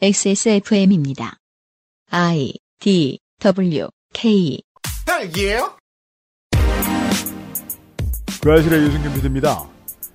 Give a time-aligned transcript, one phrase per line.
[0.00, 1.38] XSFM입니다.
[2.10, 4.60] I D W K
[5.04, 5.76] 딸기예요?
[8.40, 9.68] 그 아실의 유승균 PD입니다.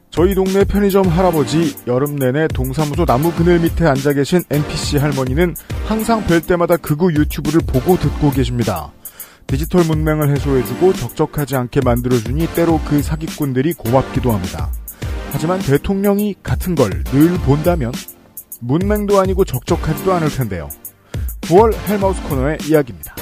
[0.09, 5.53] 저희 동네 편의점 할아버지 여름 내내 동사무소 나무 그늘 밑에 앉아 계신 NPC 할머니는
[5.85, 8.93] 항상 뵐 때마다 극우 유튜브를 보고 듣고 계십니다.
[9.47, 14.71] 디지털 문맹을 해소해주고 적적하지 않게 만들어주니 때로 그 사기꾼들이 고맙기도 합니다.
[15.33, 17.91] 하지만 대통령이 같은 걸 늘 본다면
[18.63, 20.69] 문맹도 아니고 적적하지도 않을 텐데요.
[21.41, 23.13] 9월 헬마우스 코너의 이야기입니다.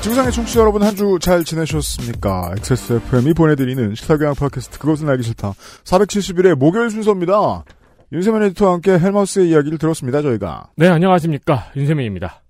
[0.00, 2.54] 지구상의 청취자 여러분 한 주 잘 지내셨습니까?
[2.58, 5.52] XSFM이 보내드리는 시사교양 팟캐스트 그것은 알기 싫다
[5.84, 7.64] 471회 목요일 순서입니다.
[8.12, 10.22] 윤세민 에디터와 함께 헬마우스의 이야기를 들었습니다.
[10.22, 11.70] 저희가 네, 안녕하십니까.
[11.76, 12.42] 윤세민입니다.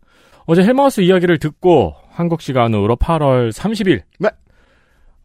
[0.51, 4.01] 어제 헬마우스 이야기를 듣고 한국 시간으로 8월 30일.
[4.19, 4.31] 네.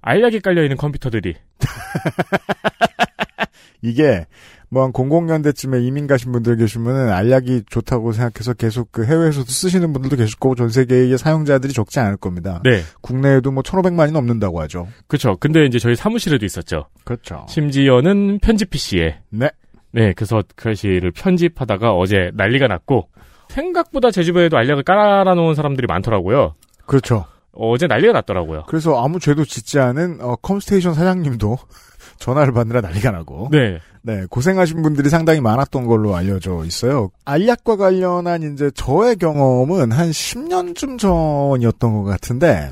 [0.01, 1.35] 알약이 깔려있는 컴퓨터들이.
[3.81, 4.25] 이게
[4.67, 10.17] 뭐 한 00년대쯤에 이민 가신 분들 계시면은 알약이 좋다고 생각해서 계속 그 해외에서도 쓰시는 분들도
[10.17, 12.59] 계실 거고 전 세계의 사용자들이 적지 않을 겁니다.
[12.65, 12.81] 네.
[12.99, 14.89] 국내에도 뭐 1,500만이 넘는다고 하죠.
[15.07, 15.37] 그쵸.
[15.39, 16.87] 근데 이제 저희 사무실에도 있었죠.
[17.05, 17.45] 그렇죠.
[17.47, 19.19] 심지어는 편집 PC에.
[19.29, 19.49] 네.
[19.91, 23.07] 네, 그래서 그 글씨를 편집하다가 어제 난리가 났고,
[23.53, 26.55] 생각보다 제 주변에도 알약을 깔아놓은 사람들이 많더라고요.
[26.85, 27.25] 그렇죠.
[27.53, 28.63] 어제 난리가 났더라고요.
[28.67, 31.57] 그래서 아무 죄도 짓지 않은 어, 컴스테이션 사장님도
[32.17, 33.79] 전화를 받느라 난리가 나고 네.
[34.01, 37.11] 네, 고생하신 분들이 상당히 많았던 걸로 알려져 있어요.
[37.23, 42.71] 알약과 관련한 이제 저의 경험은 한 10년쯤 전이었던 것 같은데,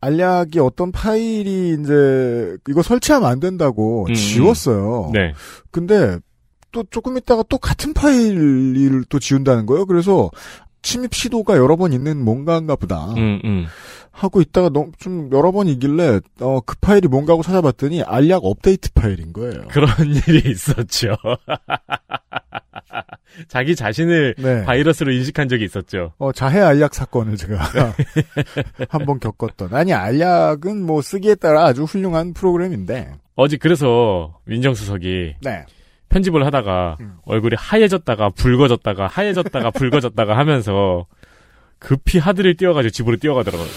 [0.00, 5.10] 알약이 어떤 파일이 이제 이거 설치하면 안 된다고 음, 지웠어요.
[5.12, 5.32] 네.
[5.72, 6.18] 근데
[6.72, 9.86] 또 조금 있다가 또 같은 파일을 또 지운다는 거예요.
[9.86, 10.30] 그래서
[10.82, 13.12] 침입 시도가 여러 번 있는 뭔가인가 보다.
[13.14, 13.66] 음, 음.
[14.10, 18.90] 하고 있다가 너무 좀 여러 번 있길래 어, 그 파일이 뭔가 하고 찾아봤더니 알약 업데이트
[18.92, 19.68] 파일인 거예요.
[19.68, 19.88] 그런
[20.26, 21.16] 일이 있었죠.
[23.46, 24.64] 자기 자신을 네.
[24.64, 26.12] 바이러스로 인식한 적이 있었죠.
[26.18, 27.60] 어, 자해 알약 사건을 제가
[28.88, 29.72] 한번 겪었던.
[29.74, 33.12] 아니, 알약은 뭐 쓰기에 따라 아주 훌륭한 프로그램인데.
[33.36, 35.64] 어제 그래서 민정수석이 네.
[36.08, 37.16] 편집을 하다가 음.
[37.24, 41.06] 얼굴이 하얘졌다가 붉어졌다가 하얘졌다가 붉어졌다가 하면서
[41.78, 43.68] 급히 하드를 띄워가지고 집으로 뛰어가더라고요.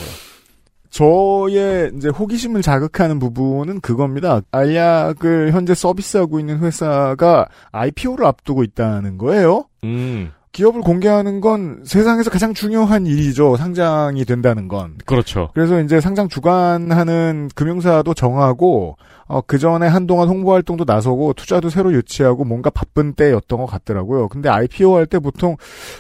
[0.90, 4.42] 저의 이제 호기심을 자극하는 부분은 그겁니다.
[4.52, 9.66] 알약을 현재 서비스하고 있는 회사가 IPO를 앞두고 있다는 거예요.
[9.86, 13.56] 음, 기업을 공개하는 건 세상에서 가장 중요한 일이죠.
[13.56, 14.98] 상장이 된다는 건.
[15.06, 15.50] 그렇죠.
[15.54, 18.98] 그래서 이제 상장 주관하는 금융사도 정하고
[19.28, 24.28] 어, 그 전에 한동안 홍보 활동도 나서고 투자도 새로 유치하고 뭔가 바쁜 때였던 것 같더라고요.
[24.28, 25.56] 근데 IPO 할 때 보통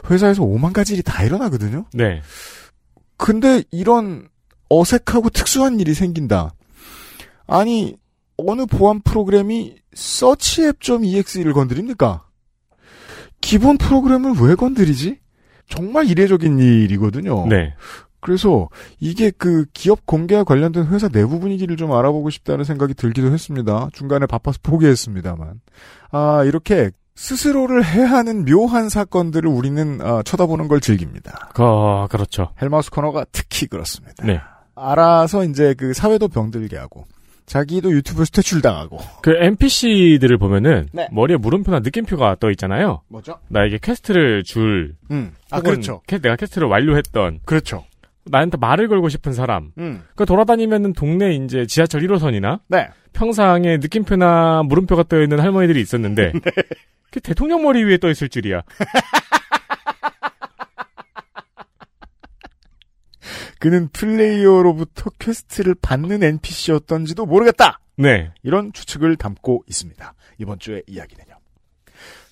[0.10, 1.86] 회사에서 오만 가지 일이 다 일어나거든요.
[1.94, 2.22] 네.
[3.16, 4.28] 근데 이런
[4.70, 6.52] 어색하고 특수한 일이 생긴다.
[7.48, 7.96] 아니
[8.38, 12.24] 어느 보안 프로그램이 서치앱.exe를 건드립니까?
[13.41, 15.19] 기본 프로그램을 왜 건드리지?
[15.68, 17.47] 정말 이례적인 일이거든요.
[17.47, 17.74] 네.
[18.19, 18.69] 그래서
[19.00, 23.90] 이게 그 기업 공개와 관련된 회사 내부 분위기를 좀 알아보고 싶다는 생각이 들기도 했습니다.
[23.94, 25.59] 중간에 바빠서 포기했습니다만.
[26.12, 31.50] 아, 이렇게 스스로를 해하는 묘한 사건들을 우리는 아, 쳐다보는 걸 즐깁니다.
[31.53, 32.50] 그, 그렇죠.
[32.62, 34.25] 헬마우스 코너가 특히 그렇습니다.
[34.25, 34.40] 네.
[34.75, 37.06] 알아서 이제 그 사회도 병들게 하고
[37.52, 41.10] 자기도 유튜브서 퇴출 당하고 그 NPC들을 보면은 네.
[41.12, 43.02] 머리에 물음표나 느낌표가 떠 있잖아요.
[43.10, 43.40] 뭐죠?
[43.50, 45.34] 나에게 quest를 줄 음.
[45.50, 46.02] 아 그렇죠.
[46.08, 47.84] 캐- 내가 quest를 완료했던 그렇죠.
[48.24, 49.72] 나한테 말을 걸고 싶은 사람.
[49.80, 50.02] 음.
[50.16, 52.88] 그 돌아다니면은 동네 이제 지하철 1호선이나 네.
[53.12, 56.32] 평상에 느낌표나 물음표가 떠 있는 할머니들이 있었는데
[57.12, 58.62] 그 대통령 머리 위에 떠 있을 줄이야.
[63.62, 67.80] 그는 플레이어로부터 퀘스트를 받는 NPC였던지도 모르겠다.
[67.96, 68.34] 네.
[68.42, 70.16] 이런 추측을 담고 있습니다.
[70.40, 71.36] 이번 주의 이야기는요.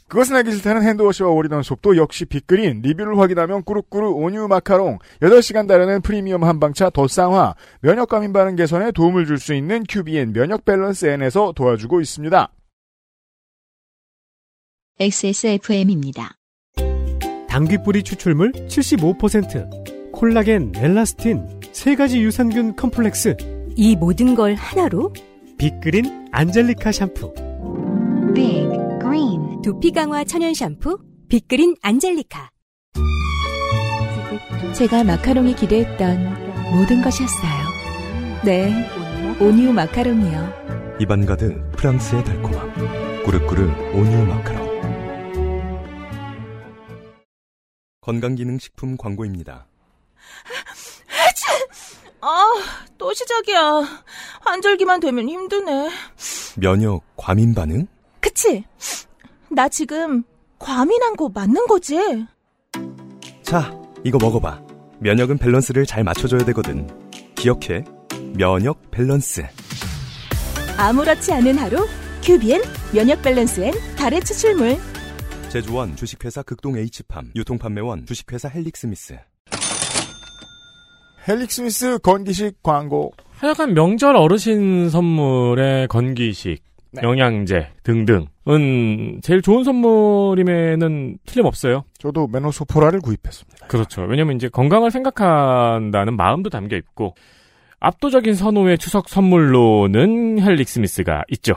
[0.07, 6.01] 그것은 알기 싫다는 핸드워시와 오리던 속도 역시 빅그린, 리뷰를 확인하면 꾸룩꾸룩 온유 마카롱, 8시간 다르는
[6.01, 11.05] 프리미엄 한방차 더 쌍화, 면역감 인 바른 개선에 도움을 줄 수 있는 큐비엔 면역 밸런스
[11.05, 12.51] N에서 도와주고 있습니다.
[14.99, 16.31] XSFM입니다.
[17.47, 19.88] 당귀뿌리 추출물 75%,
[20.19, 23.37] 콜라겐, 엘라스틴, 세 가지 유산균 컴플렉스,
[23.77, 25.13] 이 모든 걸 하나로
[25.57, 27.33] 빅그린 안젤리카 샴푸.
[28.35, 28.67] Big
[28.99, 30.97] Green 두피 강화 천연 샴푸
[31.29, 32.49] 빅그린 안젤리카.
[34.73, 38.43] 제가 마카롱이 기대했던 모든 것이었어요.
[38.43, 38.73] 네,
[39.39, 40.97] 온유 마카롱이요.
[40.99, 43.23] 입안 가득 프랑스의 달콤함.
[43.23, 44.67] 꾸르꾸르 온유 마카롱.
[48.01, 49.68] 건강기능식품 광고입니다.
[52.21, 52.45] 아,
[52.97, 54.03] 또 시작이야.
[54.41, 55.89] 환절기만 되면 힘드네.
[56.57, 57.87] 면역 과민 반응?
[58.19, 58.63] 그치?
[59.49, 60.23] 나 지금
[60.57, 61.97] 과민한 거 맞는 거지?
[63.43, 63.71] 자,
[64.03, 64.61] 이거 먹어봐.
[64.99, 66.87] 면역은 밸런스를 잘 맞춰줘야 되거든.
[67.35, 67.85] 기억해.
[68.35, 69.45] 면역 밸런스.
[70.77, 71.87] 아무렇지 않은 하루
[72.21, 72.61] 큐비엔
[72.93, 74.77] 면역 밸런스엔 달의 추출물
[75.49, 77.31] 제조원 주식회사 극동 H팜.
[77.35, 79.17] 유통판매원 주식회사 헬릭스미스.
[81.29, 83.11] 헬릭 스미스 건기식 광고.
[83.37, 87.01] 하여간 명절 어르신 선물의 건기식, 네.
[87.03, 91.83] 영양제 등등은 제일 좋은 선물임에는 틀림없어요.
[91.99, 93.67] 저도 메노소포라를 구입했습니다.
[93.67, 94.01] 그렇죠.
[94.09, 97.13] 왜냐면 이제 건강을 생각한다는 마음도 담겨 있고
[97.79, 101.53] 압도적인 선호의 추석 선물로는 헬릭 스미스가 있죠.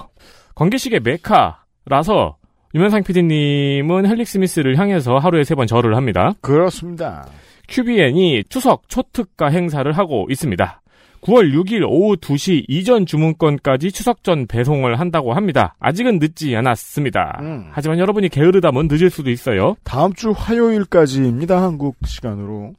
[0.55, 2.37] 건기식의 메카라서
[2.75, 6.33] 유면상 PD님은 헬릭 스미스를 향해서 하루에 세 번 절을 합니다.
[6.43, 7.27] 그렇습니다.
[7.73, 10.83] QBN이 추석 초특가 행사를 하고 있습니다.
[11.23, 15.75] 9월 6일 오후 2시 이전 주문권까지 추석 전 배송을 한다고 합니다.
[15.81, 17.39] 아직은 늦지 않았습니다.
[17.41, 17.69] 음.
[17.71, 19.77] 하지만 여러분이 게으르다면 늦을 수도 있어요.
[19.85, 21.63] 다음 주 화요일까지입니다.
[21.63, 22.75] 한국 시간으로.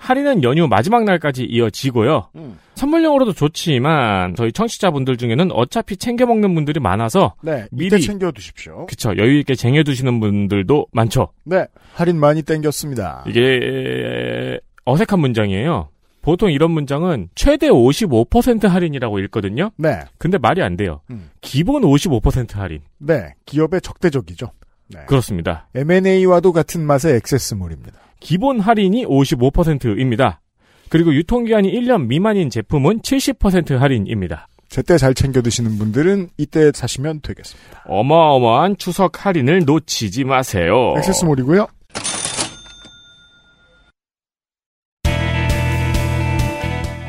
[0.00, 2.28] 할인은 연휴 마지막 날까지 이어지고요.
[2.74, 8.86] 선물용으로도 좋지만 저희 청취자분들 중에는 어차피 챙겨 먹는 분들이 많아서 네, 미리- 미리 챙겨 두십시오.
[8.86, 11.28] 그쵸 여유 있게 쟁여 두시는 분들도 많죠.
[11.44, 13.24] 네, 할인 많이 땡겼습니다.
[13.28, 15.88] 이게 어색한 문장이에요.
[16.22, 19.70] 보통 이런 문장은 최대 55% 할인이라고 읽거든요.
[19.76, 21.00] 네, 근데 말이 안 돼요.
[21.10, 21.30] 음.
[21.42, 22.80] 기본 55% 할인.
[22.98, 24.50] 네, 기업의 적대적이죠.
[24.88, 25.00] 네.
[25.06, 25.68] 그렇습니다.
[25.74, 27.98] M&A와도 같은 맛의 액세스몰입니다.
[28.20, 30.40] 기본 할인이 55%입니다.
[30.88, 34.48] 그리고 유통기한이 1년 미만인 제품은 70% 할인입니다.
[34.68, 37.84] 제때 잘 챙겨 드시는 분들은 이때 사시면 되겠습니다.
[37.86, 40.94] 어마어마한 추석 할인을 놓치지 마세요.
[40.98, 41.66] 액세스몰이고요.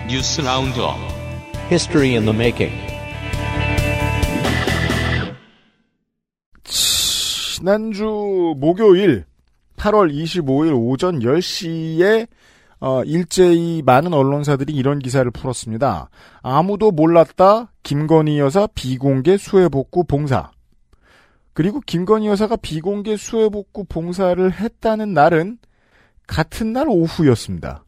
[0.09, 0.97] 뉴스 Roundup
[1.69, 2.75] History in the Making
[6.63, 9.25] 지난주 목요일
[9.81, 12.27] 8월 25일 오전 10시에
[12.79, 16.09] 어, 일제히 많은 언론사들이 이런 기사를 풀었습니다.
[16.43, 17.71] 아무도 몰랐다.
[17.81, 20.51] 김건희 여사 비공개 수해복구 봉사.
[21.53, 25.57] 그리고 김건희 여사가 비공개 수해복구 봉사를 했다는 날은
[26.27, 27.83] 같은 날 오후였습니다.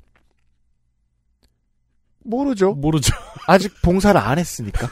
[2.25, 2.73] 모르죠.
[2.73, 3.13] 모르죠.
[3.47, 4.87] 아직 봉사를 안 했으니까.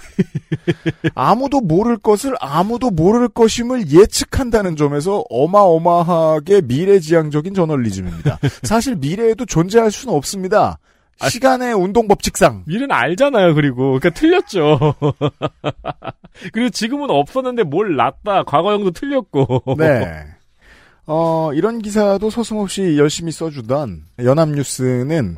[1.15, 8.39] 아무도 모를 것을 아무도 모를 것임을 예측한다는 점에서 어마어마하게 미래지향적인 저널리즘입니다.
[8.63, 10.79] 사실 미래에도 존재할 수는 없습니다.
[11.29, 12.63] 시간의 운동 법칙상.
[12.65, 13.99] 미래는 알잖아요, 그리고.
[13.99, 14.95] 그러니까 틀렸죠.
[16.51, 18.43] 그리고 지금은 없었는데 뭘 놨다.
[18.43, 19.75] 과거형도 틀렸고.
[19.77, 20.25] 네.
[21.05, 25.37] 어, 이런 기사도 서슴없이 열심히 써주던 연합뉴스는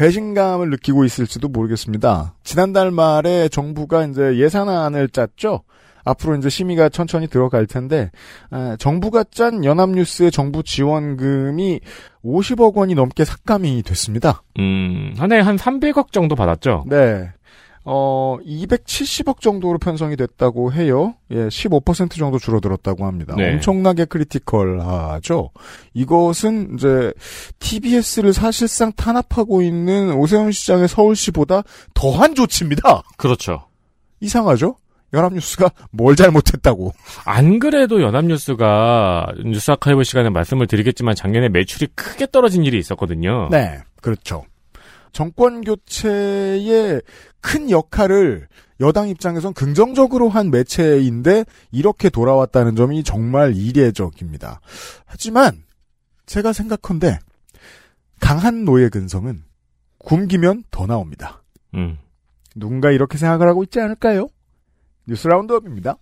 [0.00, 2.34] 배신감을 느끼고 있을지도 모르겠습니다.
[2.42, 5.60] 지난달 말에 정부가 이제 예산안을 짰죠.
[6.04, 8.10] 앞으로 이제 심의가 천천히 들어갈 텐데
[8.50, 11.80] 아, 정부가 짠 연합뉴스의 정부 지원금이
[12.24, 14.42] 50억 원이 넘게 삭감이 됐습니다.
[14.58, 16.84] 음, 한 해에 한 300억 정도 받았죠.
[16.88, 17.28] 네.
[17.92, 21.16] 어, 270억 정도로 편성이 됐다고 해요.
[21.32, 23.34] 예, 15% 정도 줄어들었다고 합니다.
[23.36, 23.54] 네.
[23.54, 25.50] 엄청나게 크리티컬하죠.
[25.94, 27.12] 이것은 이제
[27.58, 33.02] TBS를 사실상 탄압하고 있는 오세훈 시장의 서울시보다 더한 조치입니다.
[33.16, 33.66] 그렇죠.
[34.20, 34.76] 이상하죠?
[35.12, 36.92] 연합뉴스가 뭘 잘못했다고.
[37.24, 43.48] 안 그래도 연합뉴스가 뉴스 아카이브 시간에 말씀을 드리겠지만 작년에 매출이 크게 떨어진 일이 있었거든요.
[43.50, 44.44] 네, 그렇죠.
[45.12, 47.02] 정권 교체의
[47.40, 48.48] 큰 역할을
[48.80, 54.60] 여당 입장에선 긍정적으로 한 매체인데 이렇게 돌아왔다는 점이 정말 이례적입니다.
[55.04, 55.62] 하지만
[56.26, 57.18] 제가 생각컨대
[58.20, 59.42] 강한 노예 근성은
[59.98, 61.42] 굶기면 더 나옵니다.
[61.74, 61.98] 음.
[62.54, 64.28] 누군가 이렇게 생각을 하고 있지 않을까요?
[65.06, 65.96] 뉴스 Roundup입니다.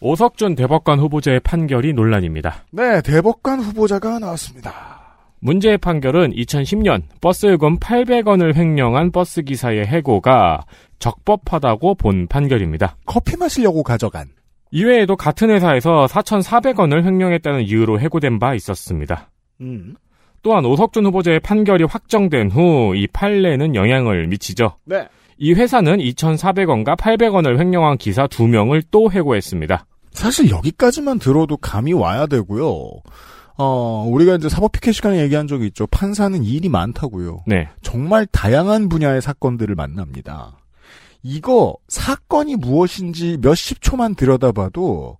[0.00, 2.64] 오석준 대법관 후보자의 판결이 논란입니다.
[2.70, 4.95] 네, 대법관 후보자가 나왔습니다.
[5.40, 10.64] 문제의 판결은 2010년 버스 요금 800원을 횡령한 버스 기사의 해고가
[10.98, 12.96] 적법하다고 본 판결입니다.
[13.06, 14.28] 커피 마시려고 가져간.
[14.72, 19.30] 이외에도 같은 회사에서 4,400원을 횡령했다는 이유로 해고된 바 있었습니다.
[19.60, 19.94] 음.
[20.42, 24.76] 또한 오석준 후보자의 판결이 확정된 후 이 판례는 영향을 미치죠.
[24.84, 25.08] 네.
[25.38, 29.84] 이 회사는 2,400원과 800원을 횡령한 기사 2명을 또 해고했습니다.
[30.12, 32.90] 사실 여기까지만 들어도 감이 와야 되고요.
[33.58, 35.86] 어, 우리가 이제 사법 피켓 시간에 얘기한 적이 있죠.
[35.86, 37.44] 판사는 일이 많다고요.
[37.46, 37.68] 네.
[37.82, 40.58] 정말 다양한 분야의 사건들을 만납니다.
[41.22, 45.18] 이거 사건이 무엇인지 몇십 초만 들여다봐도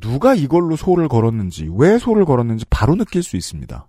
[0.00, 3.88] 누가 이걸로 소를 걸었는지, 왜 소를 걸었는지 바로 느낄 수 있습니다.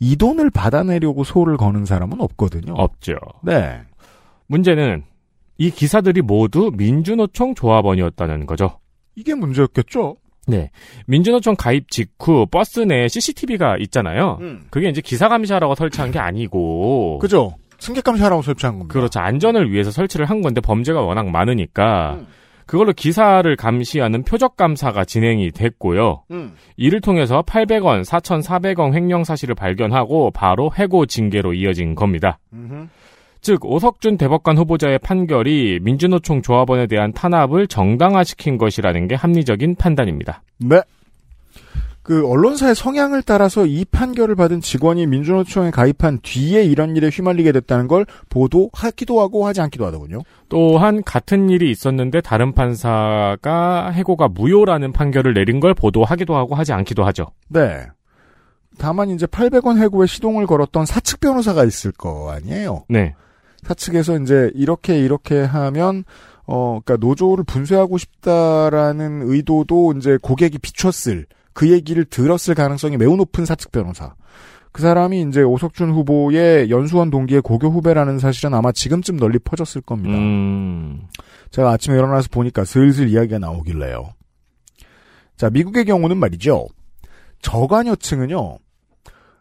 [0.00, 2.72] 이 돈을 받아내려고 소를 거는 사람은 없거든요.
[2.74, 3.14] 없죠.
[3.42, 3.82] 네.
[4.46, 5.04] 문제는
[5.58, 8.78] 이 기사들이 모두 민주노총 조합원이었다는 거죠.
[9.14, 10.16] 이게 문제였겠죠?
[10.48, 10.70] 네.
[11.06, 14.38] 민주노총 가입 직후 버스 내에 CCTV가 있잖아요.
[14.70, 17.18] 그게 이제 기사 감시하라고 설치한 게 아니고.
[17.18, 17.54] 그죠?
[17.78, 18.92] 승객 감시하라고 설치한 겁니다.
[18.92, 19.20] 그렇죠.
[19.20, 22.26] 안전을 위해서 설치를 한 건데 범죄가 워낙 많으니까 음.
[22.66, 26.24] 그걸로 기사를 감시하는 표적 감사가 진행이 됐고요.
[26.30, 26.54] 음.
[26.76, 32.38] 이를 통해서 800원, 4,400원 횡령 사실을 발견하고 바로 해고 징계로 이어진 겁니다.
[32.52, 32.88] 음흠.
[33.40, 40.42] 즉 오석준 대법관 후보자의 판결이 민주노총 조합원에 대한 탄압을 정당화시킨 것이라는 게 합리적인 판단입니다.
[40.58, 40.80] 네.
[42.08, 47.86] 그 언론사의 성향을 따라서 이 판결을 받은 직원이 민주노총에 가입한 뒤에 이런 일에 휘말리게 됐다는
[47.86, 50.22] 걸 보도하기도 하고 하지 않기도 하더군요.
[50.48, 57.04] 또한 같은 일이 있었는데 다른 판사가 해고가 무효라는 판결을 내린 걸 보도하기도 하고 하지 않기도
[57.04, 57.26] 하죠.
[57.48, 57.84] 네.
[58.78, 62.84] 다만 이제 800원 해고에 시동을 걸었던 사측 변호사가 있을 거 아니에요.
[62.88, 63.14] 네.
[63.68, 66.04] 사측에서 이제 이렇게 이렇게 하면
[66.46, 73.44] 어 그러니까 노조를 분쇄하고 싶다라는 의도도 이제 고객이 비췄을 그 얘기를 들었을 가능성이 매우 높은
[73.44, 74.14] 사측 변호사.
[74.72, 80.16] 그 사람이 이제 오석준 후보의 연수원 동기의 고교 후배라는 사실은 아마 지금쯤 널리 퍼졌을 겁니다.
[80.16, 81.02] 음,
[81.50, 84.10] 제가 아침에 일어나서 보니까 슬슬 이야기가 나오길래요.
[85.36, 86.66] 자, 미국의 경우는 말이죠.
[87.42, 88.58] 저관여층은요,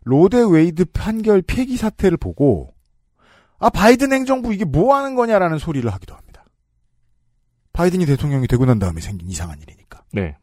[0.03, 2.73] 로 대 웨이드 판결 폐기 사태를 보고,
[3.59, 6.45] 아, 바이든 행정부 이게 뭐 하는 거냐라는 소리를 하기도 합니다.
[7.73, 10.03] 바이든이 대통령이 되고 난 다음에 생긴 이상한 일이니까.
[10.13, 10.35] 네.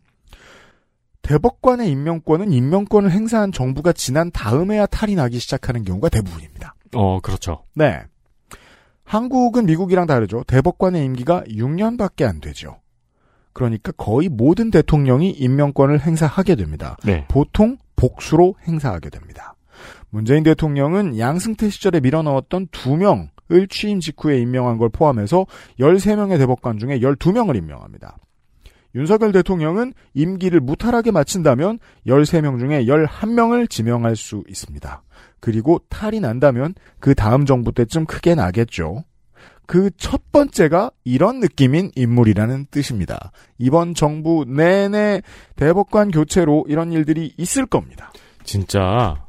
[1.22, 6.74] 대법관의 임명권은 임명권을 행사한 정부가 지난 다음에야 탈이 나기 시작하는 경우가 대부분입니다.
[6.94, 7.64] 어, 그렇죠.
[7.74, 8.02] 네.
[9.04, 10.44] 한국은 미국이랑 다르죠.
[10.46, 12.80] 대법관의 임기가 6년밖에 안 되죠.
[13.52, 16.96] 그러니까 거의 모든 대통령이 임명권을 행사하게 됩니다.
[17.04, 17.24] 네.
[17.28, 19.53] 보통 복수로 행사하게 됩니다.
[20.14, 25.44] 문재인 대통령은 양승태 시절에 밀어넣었던 2명을 취임 직후에 임명한 걸 포함해서
[25.80, 28.16] 13명의 대법관 중에 12명을 임명합니다.
[28.94, 35.02] 윤석열 대통령은 임기를 무탈하게 마친다면 13명 중에 11명을 지명할 수 있습니다.
[35.40, 39.02] 그리고 탈이 난다면 그 다음 정부 때쯤 크게 나겠죠.
[39.66, 43.32] 그 첫 번째가 이런 느낌인 인물이라는 뜻입니다.
[43.58, 45.22] 이번 정부 내내
[45.56, 48.12] 대법관 교체로 이런 일들이 있을 겁니다.
[48.44, 49.24] 진짜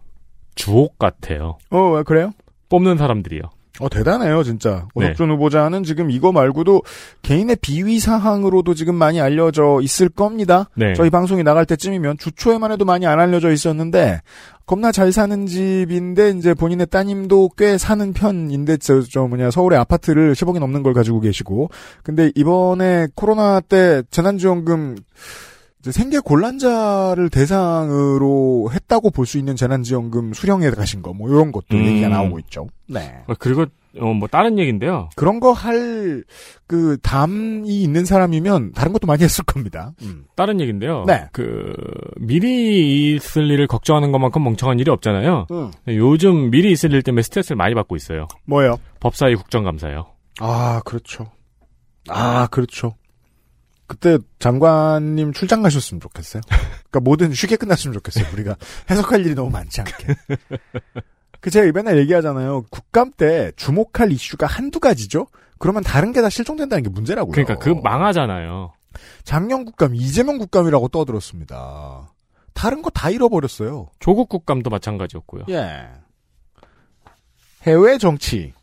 [0.56, 1.58] 주옥 같아요.
[1.70, 2.32] 어, 그래요?
[2.70, 3.42] 뽑는 사람들이요.
[3.80, 4.88] 어, 대단해요, 진짜.
[4.96, 5.06] 네.
[5.08, 6.84] 오석준 후보자는 지금 이거 말고도
[7.24, 10.70] 개인의 비위 사항으로도 지금 많이 알려져 있을 겁니다.
[10.76, 10.94] 네.
[10.94, 14.22] 저희 방송이 나갈 때쯤이면 주초에만 해도 많이 안 알려져 있었는데,
[14.66, 20.34] 겁나 잘 사는 집인데, 이제 본인의 따님도 꽤 사는 편인데, 저, 저 뭐냐, 서울에 아파트를
[20.34, 21.70] 10억이 넘는 걸 가지고 계시고,
[22.02, 24.96] 근데 이번에 코로나 때 재난지원금,
[25.92, 31.86] 생계 곤란자를 대상으로 했다고 볼 수 있는 재난지원금 수령에 가신 거, 뭐, 이런 것도 음.
[31.86, 32.68] 얘기가 나오고 있죠.
[32.88, 33.24] 네.
[33.28, 33.66] 어, 그리고
[33.98, 35.10] 어, 뭐 다른 얘기인데요.
[35.16, 36.24] 그런 거 할,
[36.68, 39.94] 그, 담이 있는 사람이면 다른 것도 많이 했을 겁니다.
[40.02, 40.26] 음.
[40.36, 41.06] 다른 얘기인데요.
[41.08, 41.26] 네.
[41.32, 41.74] 그
[42.18, 45.48] 미리 있을 일을 걱정하는 것만큼 멍청한 일이 없잖아요.
[45.50, 45.72] 음.
[45.88, 48.28] 요즘 미리 있을 일 때문에 스트레스를 많이 받고 있어요.
[48.46, 48.78] 뭐예요?
[49.00, 50.06] 법사위 국정감사요.
[50.42, 51.32] 아, 그렇죠.
[52.10, 52.96] 아, 그렇죠.
[53.88, 56.42] 그때 장관님 출장 가셨으면 좋겠어요.
[56.48, 58.26] 그러니까 뭐든 쉽게 끝났으면 좋겠어요.
[58.34, 58.56] 우리가
[58.90, 60.16] 해석할 일이 너무 많지 않게.
[61.40, 62.64] 그 제가 맨날 얘기하잖아요.
[62.72, 65.28] 국감 때 주목할 이슈가 한두 가지죠.
[65.60, 67.32] 그러면 다른 게 다 실종된다는 게 문제라고요.
[67.32, 68.74] 그러니까 그 망하잖아요.
[69.24, 72.12] 작년 국감 이재명 국감이라고 떠들었습니다.
[72.54, 73.90] 다른 거 다 잃어버렸어요.
[74.00, 75.44] 조국 국감도 마찬가지였고요.
[75.50, 75.88] 예.
[77.64, 78.54] 해외 정치.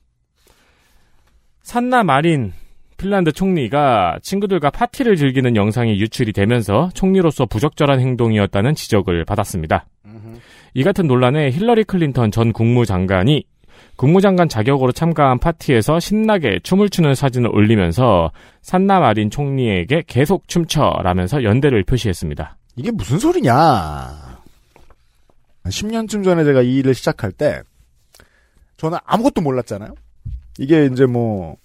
[1.62, 2.52] 산나 마린
[3.02, 9.86] 핀란드 총리가 친구들과 파티를 즐기는 영상이 유출이 되면서 총리로서 부적절한 행동이었다는 지적을 받았습니다.
[10.74, 13.44] 이 같은 논란에 힐러리 클린턴 전 국무장관이
[13.96, 18.30] 국무장관 자격으로 참가한 파티에서 신나게 춤을 추는 사진을 올리면서
[18.60, 22.56] 산나 마린 총리에게 계속 춤춰라면서 연대를 표시했습니다.
[22.76, 24.38] 이게 무슨 소리냐.
[25.64, 27.62] 10년쯤 전에 제가 이 일을 시작할 때,
[28.76, 29.92] 저는 아무것도 몰랐잖아요?
[30.58, 31.56] 이게 이제 뭐,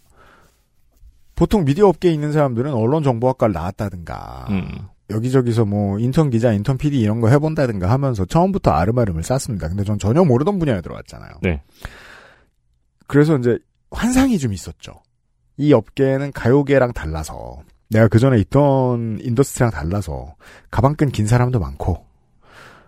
[1.37, 4.87] 보통 미디어 업계에 있는 사람들은 언론 정보학과를 나왔다든가, 음.
[5.11, 9.69] 여기저기서 뭐, 인턴 기자, 인턴 PD 이런 거 해본다든가 하면서 처음부터 아름아름을 쌌습니다.
[9.69, 11.33] 근데 전 전혀 모르던 분야에 들어왔잖아요.
[11.43, 11.61] 네.
[13.05, 13.59] 그래서 이제
[13.91, 14.93] 환상이 좀 있었죠.
[15.57, 17.59] 이 업계는 가요계랑 달라서,
[17.91, 20.35] 내가 그 전에 있던 industry랑 달라서,
[20.71, 22.03] 가방끈 긴 사람도 많고,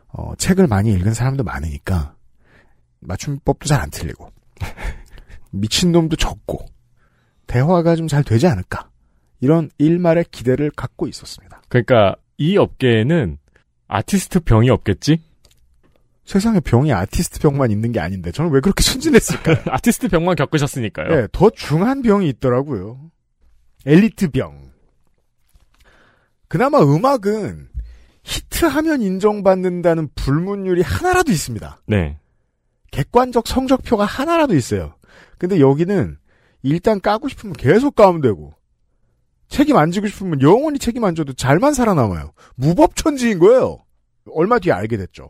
[0.07, 2.15] 어, 책을 많이 읽은 사람도 많으니까,
[3.01, 4.31] 맞춤법도 잘 안 틀리고,
[5.51, 6.65] 미친놈도 적고,
[7.49, 8.89] 대화가 좀 잘 되지 않을까.
[9.41, 11.61] 이런 일말의 기대를 갖고 있었습니다.
[11.67, 13.37] 그러니까 이 업계에는
[13.87, 15.21] 아티스트 병이 없겠지?
[16.25, 19.57] 세상에 병이 아티스트 병만 있는 게 아닌데 저는 왜 그렇게 순진했을까요?
[19.71, 21.07] 아티스트 병만 겪으셨으니까요.
[21.09, 22.99] 네, 더 중한 병이 있더라고요.
[23.85, 24.69] 엘리트 병.
[26.47, 27.69] 그나마 음악은
[28.23, 31.81] 히트하면 인정받는다는 불문율이 하나라도 있습니다.
[31.87, 32.17] 네.
[32.91, 34.95] 객관적 성적표가 하나라도 있어요.
[35.37, 36.17] 근데 여기는
[36.61, 38.53] 일단 까고 싶으면 계속 까면 되고
[39.47, 42.31] 책임 안 지고 싶으면 영원히 책임 안 져도 잘만 살아남아요.
[42.55, 43.79] 무법천지인 거예요.
[44.31, 45.29] 얼마 뒤에 알게 됐죠.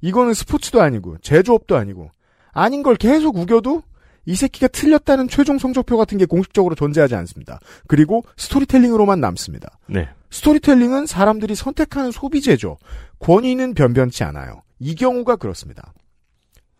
[0.00, 2.10] 이거는 스포츠도 아니고 제조업도 아니고
[2.52, 3.82] 아닌 걸 계속 우겨도
[4.26, 7.60] 이 새끼가 틀렸다는 최종 성적표 같은 게 공식적으로 존재하지 않습니다.
[7.86, 9.78] 그리고 스토리텔링으로만 남습니다.
[9.86, 10.08] 네.
[10.30, 12.76] 스토리텔링은 사람들이 선택하는 소비재죠.
[13.20, 14.62] 권위는 변변치 않아요.
[14.80, 15.94] 이 경우가 그렇습니다.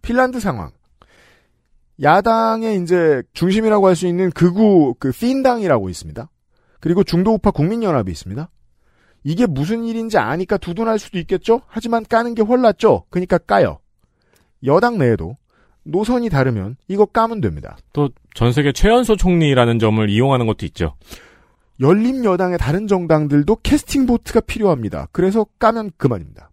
[0.03, 0.73] 핀란드 상황.
[2.02, 6.31] 야당의 이제 중심이라고 할 수 있는 극우 그 핀당이라고 있습니다.
[6.81, 8.49] 그리고 중도우파 국민연합이 있습니다.
[9.25, 11.62] 이게 무슨 일인지 아니까 두둔할 수도 있겠죠?
[11.67, 13.05] 하지만 까는 게 헐났죠?
[13.11, 13.81] 그러니까 까요.
[14.64, 15.37] 여당 내에도
[15.85, 17.76] 노선이 다르면 이거 까면 됩니다.
[17.93, 20.95] 또 전 세계 최연소 총리라는 점을 이용하는 것도 있죠.
[21.81, 25.09] 열린 여당의 다른 정당들도 캐스팅 보트가 필요합니다.
[25.11, 26.50] 그래서 까면 그만입니다.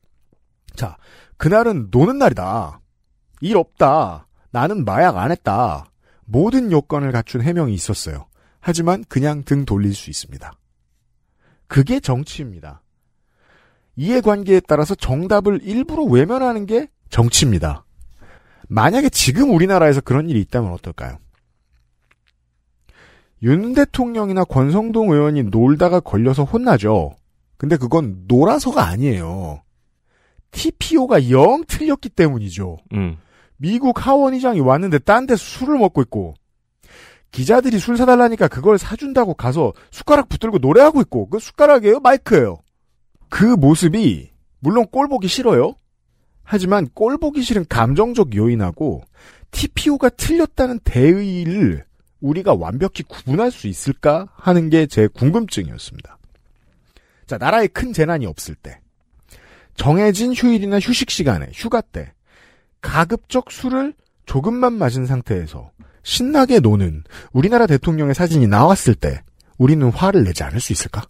[0.76, 0.98] 자,
[1.38, 2.80] 그날은 노는 날이다.
[3.42, 4.26] 일 없다.
[4.56, 5.92] 나는 마약 안 했다.
[6.24, 8.28] 모든 요건을 갖춘 해명이 있었어요.
[8.62, 10.50] 하지만 그냥 등 돌릴 수 있습니다.
[11.68, 12.82] 그게 정치입니다.
[13.98, 17.84] 이해관계에 따라서 정답을 일부러 외면하는 게 정치입니다.
[18.70, 21.18] 만약에 지금 우리나라에서 그런 일이 있다면 어떨까요?
[23.44, 27.14] 윤 대통령이나 권성동 의원이 놀다가 걸려서 혼나죠.
[27.58, 29.64] 근데 그건 놀아서가 아니에요.
[30.52, 32.78] TPO가 영 틀렸기 때문이죠.
[32.94, 33.18] 음.
[33.58, 36.36] 미국 하원의장이 왔는데 딴 데서 술을 먹고 있고
[37.32, 42.00] 기자들이 술 사달라니까 그걸 사준다고 가서 숟가락 붙들고 노래하고 있고 그 숟가락이에요?
[42.00, 42.60] 마이크예요.
[43.30, 45.76] 그 모습이 물론 꼴 보기 싫어요.
[46.44, 49.04] 하지만 꼴 보기 싫은 감정적 요인하고
[49.52, 51.86] TPO가 틀렸다는 대의를
[52.22, 56.18] 우리가 완벽히 구분할 수 있을까 하는 게 제 궁금증이었습니다.
[57.28, 58.80] 자, 나라에 큰 재난이 없을 때
[59.76, 62.14] 정해진 휴일이나 휴식 시간에 휴가 때
[62.86, 63.94] 가급적 술을
[64.28, 65.72] 조금만 마신 상태에서
[66.04, 69.24] 신나게 노는 우리나라 대통령의 사진이 나왔을 때
[69.58, 71.04] 우리는 화를 내지 않을 수 있을까?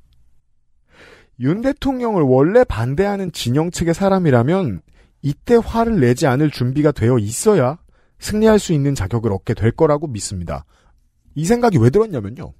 [1.41, 4.81] 윤 대통령을 원래 반대하는 진영 측의 사람이라면
[5.21, 7.77] 이때 화를 내지 않을 준비가 되어 있어야
[8.19, 10.63] 승리할 수 있는 자격을 얻게 될 거라고 믿습니다.
[11.35, 12.53] 이 생각이 왜 들었냐면요.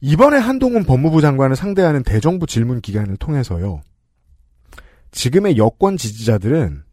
[0.00, 3.82] 이번에 한동훈 법무부 장관을 상대하는 대정부 질문 기간을 통해서요.
[5.12, 6.85] 지금의 여권 지지자들은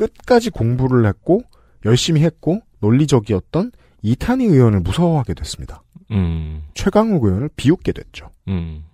[0.00, 1.42] 끝까지 공부를 했고
[1.84, 5.82] 열심히 했고 논리적이었던 이탄희 의원을 무서워하게 됐습니다.
[6.10, 6.62] 음.
[6.74, 8.30] 최강욱 의원을 비웃게 됐죠.
[8.48, 8.84] 음.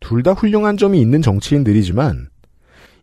[0.00, 2.28] 둘다 훌륭한 점이 있는 정치인들이지만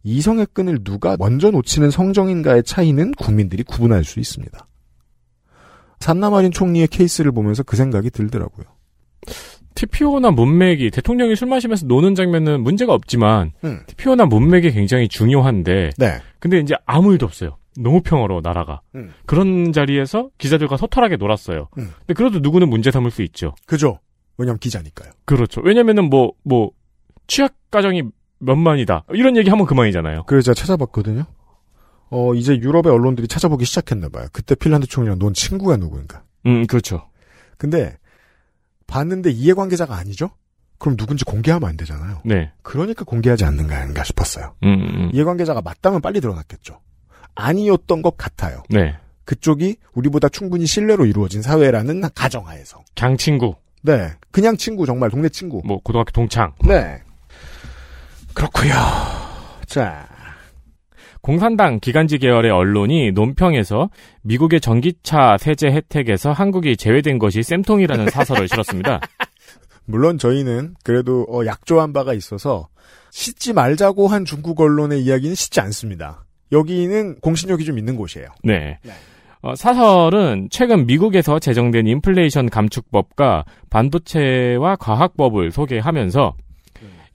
[0.04, 4.68] 이성의 끈을 누가 먼저 놓치는 성정인가의 차이는 국민들이 구분할 수 있습니다.
[6.00, 8.66] 산나마린 총리의 케이스를 보면서 그 생각이 들더라고요.
[9.76, 13.82] TPO나 문맥이 대통령이 술 마시면서 노는 장면은 문제가 없지만 음.
[13.88, 16.22] TPO나 문맥이 굉장히 중요한데 네.
[16.40, 17.58] 근데 이제 아무 일도 없어요.
[17.78, 18.82] 너무 평화로워 나라가.
[18.96, 19.14] 음.
[19.26, 21.68] 그런 자리에서 기자들과 소탈하게 놀았어요.
[21.78, 21.92] 음.
[22.00, 23.54] 근데 그래도 누구는 문제 삼을 수 있죠.
[23.66, 24.00] 그죠?
[24.38, 25.12] 왜냐면 기자니까요.
[25.26, 25.62] 그렇죠.
[25.62, 26.72] 왜냐면은 뭐뭐
[27.28, 28.04] 취약 가정이
[28.40, 30.24] 몇만이다 이런 얘기 하면 그만이잖아요.
[30.28, 31.26] 그래서 제가 찾아봤거든요.
[32.10, 34.28] 어, 이제 유럽의 언론들이 찾아보기 시작했나 봐요.
[34.32, 36.24] 그때 핀란드 총리랑 논 친구가 누구인가.
[36.46, 37.10] 음 그렇죠.
[37.58, 37.98] 근데,
[38.88, 40.32] 봤는데 이해관계자가 아니죠?
[40.78, 42.22] 그럼 누군지 공개하면 안 되잖아요.
[42.26, 42.52] 네.
[42.62, 44.56] 그러니까 공개하지 않는가 아닌가 싶었어요.
[44.64, 45.10] 음, 음.
[45.14, 46.80] 이해관계자가 맞다면 빨리 드러났겠죠.
[47.36, 48.64] 아니었던 것 같아요.
[48.70, 48.96] 네.
[49.24, 52.84] 그쪽이 우리보다 충분히 신뢰로 이루어진 사회라는 가정하에서.
[52.96, 54.12] 강 친구, 네.
[54.32, 55.62] 그냥 친구, 정말 동네 친구.
[55.66, 56.54] 뭐 고등학교 동창.
[56.66, 57.02] 네.
[58.34, 58.74] 그렇고요
[59.66, 60.15] 자.
[61.26, 63.90] 공산당 기간지 계열의 언론이 논평에서
[64.22, 69.00] 미국의 전기차 세제 혜택에서 한국이 제외된 것이 쌤통이라는 사설을 실었습니다.
[69.86, 72.68] 물론 저희는 그래도 어, 약조한 바가 있어서
[73.10, 76.26] 씻지 말자고 한 중국 언론의 이야기는 씻지 않습니다.
[76.52, 78.28] 여기는 공신력이 좀 있는 곳이에요.
[78.44, 78.78] 네.
[79.42, 86.36] 어, 사설은 최근 미국에서 제정된 인플레이션 감축법과 반도체와 과학법을 소개하면서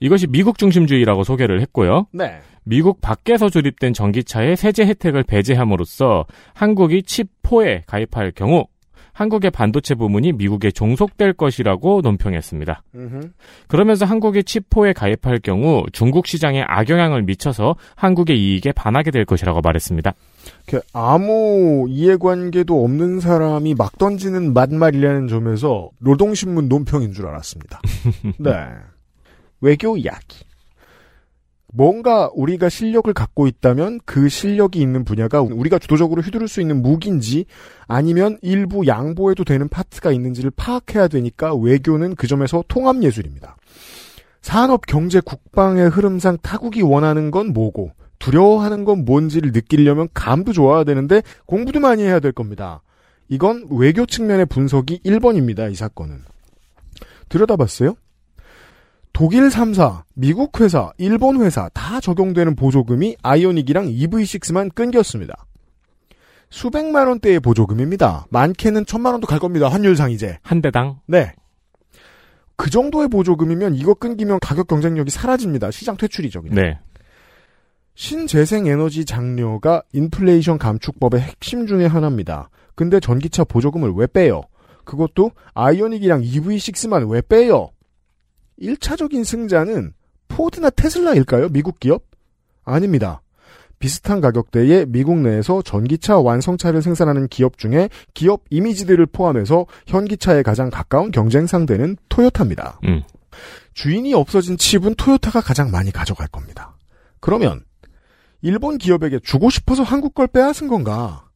[0.01, 2.07] 이것이 미국 중심주의라고 소개를 했고요.
[2.11, 2.41] 네.
[2.63, 8.65] 미국 밖에서 조립된 전기차의 세제 혜택을 배제함으로써 한국이 칩4에 가입할 경우
[9.13, 12.83] 한국의 반도체 부문이 미국에 종속될 것이라고 논평했습니다.
[13.67, 20.13] 그러면서 한국이 칩4에 가입할 경우 중국 시장에 악영향을 미쳐서 한국의 이익에 반하게 될 것이라고 말했습니다.
[20.67, 27.81] 이렇게 아무 이해관계도 없는 사람이 막 던지는 맞말이라는 점에서 노동신문 논평인 줄 알았습니다.
[28.39, 28.51] 네.
[29.59, 30.50] 외교 이야기.
[31.73, 37.45] 뭔가 우리가 실력을 갖고 있다면 그 실력이 있는 분야가 우리가 주도적으로 휘두를 수 있는 무기인지
[37.87, 43.55] 아니면 일부 양보해도 되는 파트가 있는지를 파악해야 되니까 외교는 그 점에서 통합 예술입니다.
[44.41, 51.21] 산업, 경제, 국방의 흐름상 타국이 원하는 건 뭐고 두려워하는 건 뭔지를 느끼려면 감도 좋아야 되는데
[51.45, 52.81] 공부도 많이 해야 될 겁니다.
[53.29, 55.71] 이건 외교 측면의 분석이 1번입니다.
[55.71, 56.23] 이 사건은.
[57.29, 57.95] 들여다봤어요?
[59.13, 65.45] 독일 3사, 미국 회사, 일본 회사 다 적용되는 보조금이 아이오닉이랑 EV6만 끊겼습니다.
[66.49, 68.25] 수백만 원대의 보조금입니다.
[68.29, 69.69] 많게는 천만 원도 갈 겁니다.
[69.69, 70.37] 환율상 이제.
[70.43, 70.99] 한 대당?
[71.07, 71.33] 네.
[72.55, 75.71] 그 정도의 보조금이면 이거 끊기면 가격 경쟁력이 사라집니다.
[75.71, 76.41] 시장 퇴출이죠.
[76.43, 76.55] 그냥.
[76.55, 76.79] 네.
[77.95, 82.49] 신재생 에너지 장려가 인플레이션 감축법의 핵심 중의 하나입니다.
[82.75, 84.41] 근데 전기차 보조금을 왜 빼요?
[84.85, 87.69] 그것도 아이오닉이랑 EV6만 왜 빼요?
[88.59, 89.93] 1차적인 승자는
[90.27, 91.49] 포드나 테슬라일까요?
[91.49, 92.03] 미국 기업?
[92.63, 93.21] 아닙니다.
[93.79, 101.11] 비슷한 가격대에 미국 내에서 전기차 완성차를 생산하는 기업 중에 기업 이미지들을 포함해서 현기차에 가장 가까운
[101.11, 102.79] 경쟁 상대는 토요타입니다.
[102.85, 103.01] 음.
[103.73, 106.77] 주인이 없어진 칩은 토요타가 가장 많이 가져갈 겁니다.
[107.19, 107.63] 그러면
[108.41, 111.27] 일본 기업에게 주고 싶어서 한국 걸 빼앗은 건가?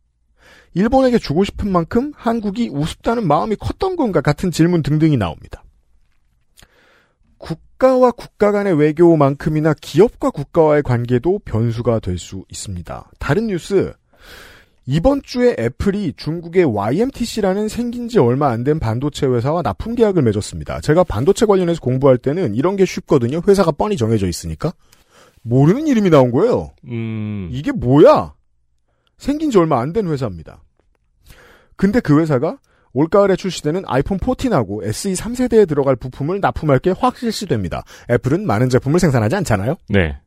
[0.75, 5.63] 일본에게 주고 싶은 만큼 한국이 우습다는 마음이 컸던 건가 같은 질문 등등이 나옵니다.
[7.77, 13.11] 국가와 국가 간의 외교만큼이나 기업과 국가와의 관계도 변수가 될 수 있습니다.
[13.19, 13.93] 다른 뉴스.
[14.88, 20.79] 이번 주에 애플이 중국의 YMTC라는 생긴 지 얼마 안 된 반도체 회사와 납품 계약을 맺었습니다.
[20.81, 23.41] 제가 반도체 관련해서 공부할 때는 이런 게 쉽거든요.
[23.47, 24.73] 회사가 뻔히 정해져 있으니까.
[25.41, 26.71] 모르는 이름이 나온 거예요.
[26.88, 27.49] 음.
[27.51, 28.33] 이게 뭐야?
[29.17, 30.61] 생긴 지 얼마 안 된 회사입니다.
[31.75, 32.57] 근데 그 회사가
[32.95, 37.84] 올가을에 출시되는 아이폰 14하고 SE 3세대에 들어갈 부품을 납품할 게 확 실시됩니다.
[38.10, 39.75] 애플은 많은 제품을 생산하지 않잖아요.
[39.89, 40.17] 네.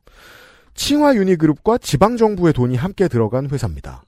[0.75, 4.03] 칭화 유니그룹과 지방 정부의 돈이 함께 들어간 회사입니다.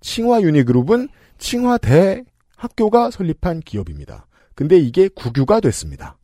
[0.00, 2.24] 칭화 유니그룹은 칭화대
[2.56, 4.26] 학교가 설립한 기업입니다.
[4.54, 6.16] 근데 이게 국유가 됐습니다.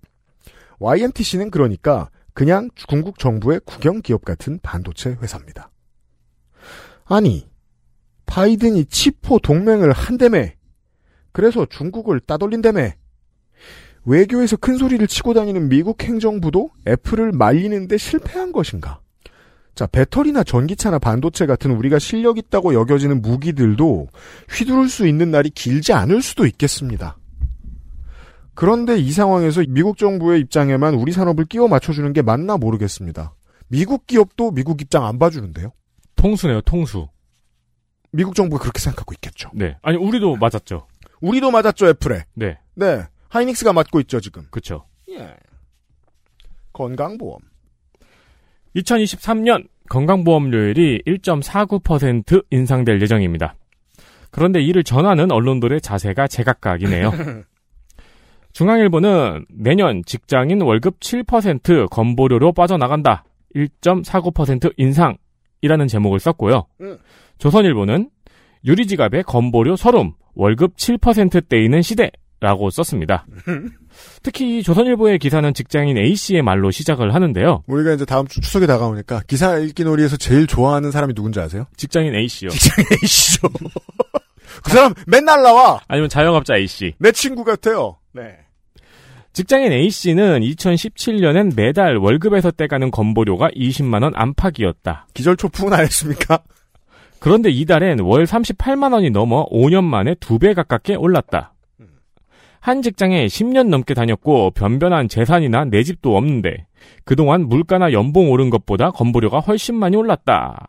[0.78, 5.70] YMTC는 그러니까 그냥 중국 정부의 국영 기업 같은 반도체 회사입니다.
[7.04, 7.46] 아니,
[8.24, 10.46] 바이든이 치포 동맹을 한다며
[11.32, 12.90] 그래서 중국을 따돌린다며
[14.04, 19.00] 외교에서 큰 소리를 치고 다니는 미국 행정부도 애플을 말리는데 실패한 것인가?
[19.74, 24.08] 자, 배터리나 전기차나 반도체 같은 우리가 실력 있다고 여겨지는 무기들도
[24.50, 27.16] 휘두를 수 있는 날이 길지 않을 수도 있겠습니다.
[28.54, 33.34] 그런데 이 상황에서 미국 정부의 입장에만 우리 산업을 끼워 맞춰주는 게 맞나 모르겠습니다.
[33.68, 35.72] 미국 기업도 미국 입장 안 봐주는데요?
[36.16, 37.08] 통수네요, 통수.
[38.10, 39.50] 미국 정부가 그렇게 생각하고 있겠죠.
[39.54, 39.78] 네.
[39.80, 40.86] 아니, 우리도 맞았죠.
[41.22, 42.24] 우리도 맞았죠, 애플에.
[42.34, 42.58] 네.
[42.74, 43.02] 네.
[43.30, 44.46] 하이닉스가 맞고 있죠, 지금.
[44.50, 44.84] 그쵸.
[45.08, 45.34] 예.
[46.72, 47.40] 건강보험.
[48.76, 53.54] 2023년 건강보험료율이 1.49% 인상될 예정입니다.
[54.30, 57.12] 그런데 이를 전하는 언론들의 자세가 제각각이네요.
[58.52, 63.24] 중앙일보는 내년 직장인 월급 7% 건보료로 빠져나간다.
[63.54, 66.66] 1.49% 인상이라는 제목을 썼고요.
[66.80, 66.98] 음.
[67.38, 68.10] 조선일보는
[68.64, 73.26] 유리지갑에 건보료 서름, 월급 7%대이는 시대라고 썼습니다.
[74.22, 77.64] 특히 조선일보의 기사는 직장인 A씨의 말로 시작을 하는데요.
[77.66, 81.66] 우리가 이제 다음 주 추석이 다가오니까 기사 읽기 놀이에서 제일 좋아하는 사람이 누군지 아세요?
[81.76, 82.50] 직장인 A씨요.
[82.50, 83.48] 직장인 A씨죠.
[84.62, 85.80] 그 사람 맨날 나와.
[85.88, 86.94] 아니면 자영업자 A씨.
[86.98, 87.98] 내 친구 같아요.
[88.12, 88.22] 네.
[89.32, 95.06] 직장인 A씨는 2017년엔 매달 월급에서 떼가는 건보료가 20만원 안팎이었다.
[95.14, 96.40] 기절초풍은 안 했습니까?
[97.22, 101.54] 그런데 이달엔 월 38만 원이 넘어 5년 만에 2배 가깝게 올랐다.
[102.58, 106.66] 한 직장에 10년 넘게 다녔고 변변한 재산이나 내 집도 없는데
[107.04, 110.66] 그동안 물가나 연봉 오른 것보다 건보료가 훨씬 많이 올랐다.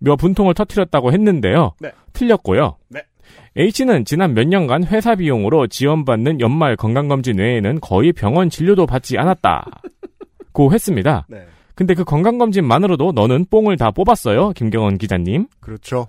[0.00, 1.72] 며 분통을 터뜨렸다고 했는데요.
[1.80, 1.92] 네.
[2.12, 2.76] 틀렸고요.
[2.90, 3.00] 네.
[3.56, 9.80] H는 지난 몇 년간 회사 비용으로 지원받는 연말 건강검진 외에는 거의 병원 진료도 받지 않았다.
[10.52, 11.26] 고 했습니다.
[11.30, 11.46] 네.
[11.74, 15.48] 근데 그 건강검진만으로도 너는 뽕을 다 뽑았어요, 김경원 기자님.
[15.60, 16.06] 그렇죠.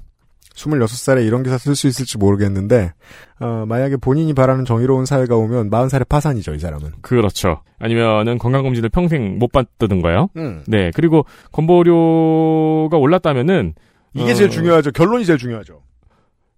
[0.55, 2.93] 26살에 이런 기사 쓸 수 있을지 모르겠는데,
[3.39, 6.93] 어, 만약에 본인이 바라는 정의로운 사회가 오면 40살에 파산이죠, 이 사람은.
[7.01, 7.61] 그렇죠.
[7.77, 10.29] 아니면은 건강검진을 평생 못 받던가요?
[10.37, 10.63] 음.
[10.67, 13.73] 네, 그리고 건보료가 올랐다면은
[14.13, 14.91] 이게 어, 제일 중요하죠.
[14.91, 15.81] 결론이 제일 중요하죠.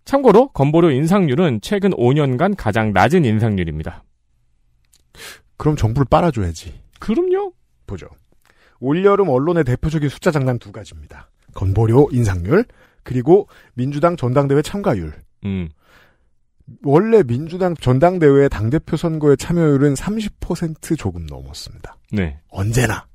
[0.06, 4.04] 참고로 건보료 인상률은 최근 5년간 가장 낮은 인상률입니다.
[5.58, 6.74] 그럼 정부를 빨아줘야지.
[7.00, 7.52] 그럼요.
[7.88, 8.08] 보죠.
[8.80, 11.30] 올여름 언론의 대표적인 숫자 장난 두 가지입니다.
[11.54, 12.66] 건보료 인상률,
[13.04, 15.14] 그리고 민주당 전당대회 참가율.
[15.46, 15.70] 음.
[16.84, 21.98] 원래 민주당 전당대회 당대표 선거의 참여율은 30% 조금 넘었습니다.
[22.12, 22.40] 네.
[22.50, 23.08] 언제나.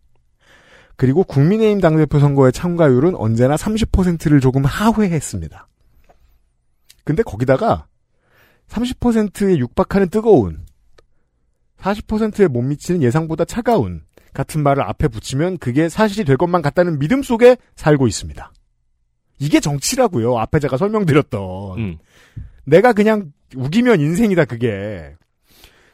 [0.97, 5.69] 그리고 국민의힘 당대표 선거의 참가율은 언제나 30%를 조금 하회했습니다.
[7.05, 7.87] 근데 거기다가
[8.69, 10.65] 30%에 육박하는 뜨거운
[11.79, 17.23] 40%에 못 미치는 예상보다 차가운 같은 말을 앞에 붙이면 그게 사실이 될 것만 같다는 믿음
[17.23, 18.53] 속에 살고 있습니다.
[19.39, 20.39] 이게 정치라고요.
[20.39, 21.79] 앞에 제가 설명드렸던.
[21.79, 21.99] 음.
[22.65, 25.15] 내가 그냥 우기면 인생이다 그게.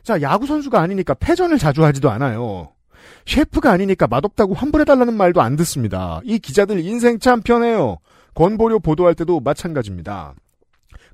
[0.03, 2.73] 자 야구 선수가 아니니까 패전을 자주 하지도 않아요.
[3.27, 6.21] 셰프가 아니니까 맛없다고 환불해달라는 말도 안 듣습니다.
[6.25, 7.99] 이 기자들 인생 참 편해요.
[8.35, 10.35] 건보료 보도할 때도 마찬가지입니다.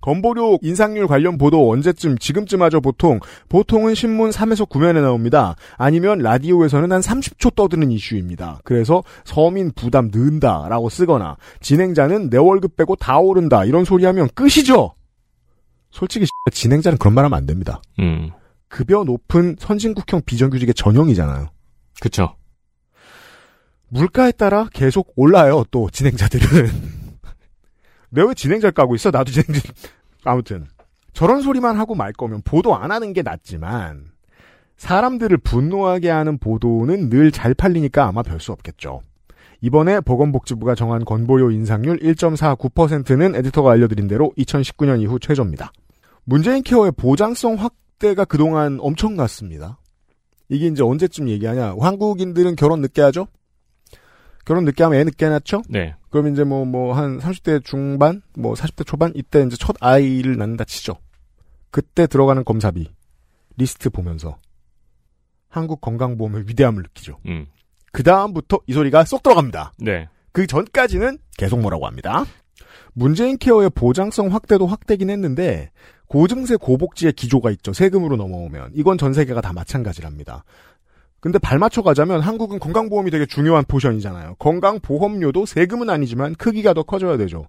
[0.04, 5.56] 건보료 인상률 관련 보도 언제쯤 지금쯤 하죠 보통 보통은 신문 3에서 9면에 나옵니다.
[5.78, 8.60] 아니면 라디오에서는 한 30초 떠드는 이슈입니다.
[8.64, 14.92] 그래서 서민 부담 는다라고 쓰거나 진행자는 내 월급 빼고 다 오른다 이런 소리 하면 끝이죠.
[15.90, 17.80] 솔직히 진행자는 그런 말 하면 안 됩니다.
[17.98, 18.30] 음.
[18.68, 21.48] 급여 높은 선진국형 비정규직의 전형이잖아요.
[22.02, 22.36] 그쵸.
[23.88, 25.64] 물가에 따라 계속 올라요.
[25.70, 26.94] 또 진행자들은.
[28.14, 29.10] 내가 왜 진행자를 까고 있어?
[29.10, 29.60] 나도 진행자.
[30.24, 30.66] 아무튼
[31.12, 34.06] 저런 소리만 하고 말 거면 보도 안 하는 게 낫지만
[34.76, 39.02] 사람들을 분노하게 하는 보도는 늘 잘 팔리니까 아마 별 수 없겠죠.
[39.60, 45.72] 이번에 보건복지부가 정한 건보료 인상률 1.49%는 에디터가 알려드린 대로 2019년 이후 최저입니다.
[46.24, 49.78] 문재인 케어의 보장성 확대가 그동안 엄청났습니다.
[50.50, 51.76] 이게 이제 언제쯤 얘기하냐.
[51.80, 53.26] 한국인들은 결혼 늦게 하죠?
[54.44, 55.62] 결혼 늦게 하면 애 늦게 낳죠?
[55.70, 55.94] 네.
[56.14, 60.62] 그럼 이제 뭐, 뭐, 한 30대 중반, 뭐 40대 초반, 이때 이제 첫 아이를 낳는다
[60.62, 60.94] 치죠.
[61.72, 62.88] 그때 들어가는 검사비,
[63.56, 64.38] 리스트 보면서,
[65.48, 67.18] 한국 건강보험의 위대함을 느끼죠.
[67.26, 67.46] 음.
[67.90, 69.72] 그 다음부터 이 소리가 쏙 들어갑니다.
[69.78, 70.08] 네.
[70.30, 72.24] 그 전까지는 계속 뭐라고 합니다.
[72.92, 75.72] 문재인 케어의 보장성 확대도 확대긴 했는데
[76.06, 77.72] 고증세 고복지의 기조가 있죠.
[77.72, 80.44] 세금으로 넘어오면 이건 전 세계가 다 마찬가지랍니다.
[81.24, 84.34] 근데 발 맞춰 가자면 한국은 건강보험이 되게 중요한 portion이잖아요.
[84.34, 87.48] 건강보험료도 세금은 아니지만 크기가 더 커져야 되죠.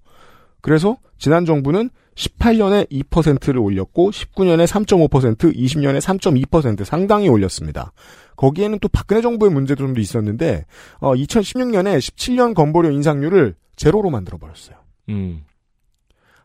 [0.62, 7.92] 그래서 지난 정부는 18년에 2%를 올렸고 19년에 3.5%, 20년에 3.2% 상당히 올렸습니다.
[8.38, 10.64] 거기에는 또 박근혜 정부의 문제도 좀 있었는데
[11.00, 14.78] 어, 2016년에 17년 건보료 인상률을 제로로 만들어 버렸어요.
[15.10, 15.44] 음.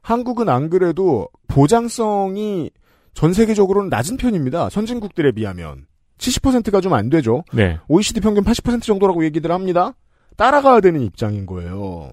[0.03, 2.73] 한국은 안 그래도 보장성이
[3.15, 4.69] 전 세계적으로는 낮은 편입니다.
[4.69, 5.87] 선진국들에 비하면
[6.21, 7.45] 70%가 좀 안 되죠.
[7.53, 7.79] 네.
[7.89, 9.95] OECD 평균 80% 정도라고 얘기들 합니다.
[10.37, 12.11] 따라가야 되는 입장인 거예요.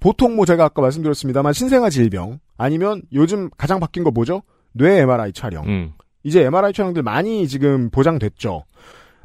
[0.00, 4.42] 보통 뭐 제가 아까 말씀드렸습니다만 신생아 질병 아니면 요즘 가장 바뀐 거 뭐죠?
[4.72, 5.64] 뇌 MRI 촬영.
[5.66, 5.92] 음.
[6.22, 8.64] 이제 MRI 촬영들 많이 지금 보장됐죠.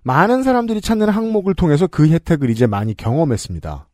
[0.03, 3.87] 많은 사람들이 찾는 항목을 통해서 그 혜택을 이제 많이 경험했습니다.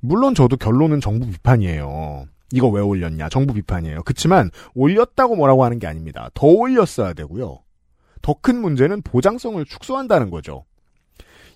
[0.00, 2.26] 물론 저도 결론은 정부 비판이에요.
[2.52, 3.28] 이거 왜 올렸냐?
[3.28, 4.02] 정부 비판이에요.
[4.04, 6.30] 그렇지만 올렸다고 뭐라고 하는 게 아닙니다.
[6.34, 7.58] 더 올렸어야 되고요.
[8.24, 10.64] 더 큰 문제는 보장성을 축소한다는 거죠.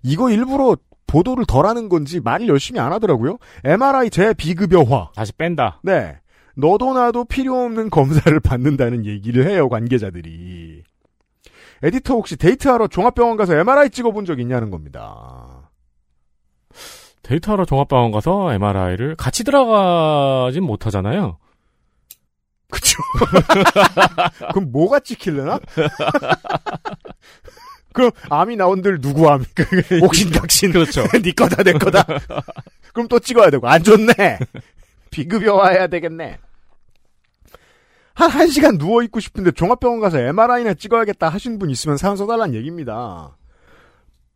[0.03, 0.77] 이거 일부러
[1.07, 3.39] 보도를 덜 하는 건지 말을 열심히 안 하더라고요.
[3.65, 5.13] MRI 재비급여화.
[5.15, 5.81] 다시 뺀다.
[5.83, 6.19] 네.
[6.55, 10.83] 너도 나도 필요 없는 검사를 받는다는 얘기를 해요, 관계자들이.
[11.83, 15.71] 에디터 혹시 데이트하러 종합병원 가서 MRI 찍어본 적 있냐는 겁니다.
[17.23, 21.39] 데이트하러 종합병원 가서 MRI를 같이 들어가진 못하잖아요.
[22.71, 23.03] 그쵸.
[24.53, 25.59] 그럼 뭐가 찍힐래나?
[27.93, 29.45] 그럼 암이 나온들 누구 암?
[30.03, 30.73] 옥신각신.
[30.73, 31.05] 그렇죠.
[31.23, 32.05] 네 거다 내 거다.
[32.93, 34.15] 그럼 또 찍어야 되고 안 좋네.
[35.11, 36.39] 비급여 와야 되겠네.
[38.15, 43.37] 한 1시간 누워있고 싶은데 종합병원 가서 MRI나 찍어야겠다 하신 분 있으면 사연 써달란 얘기입니다.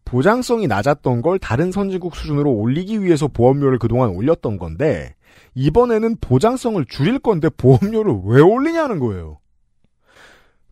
[0.04, 5.14] 보장성이 낮았던 걸 다른 선진국 수준으로 올리기 위해서 보험료를 그동안 올렸던 건데
[5.54, 9.38] 이번에는 보장성을 줄일 건데 보험료를 왜 올리냐는 거예요.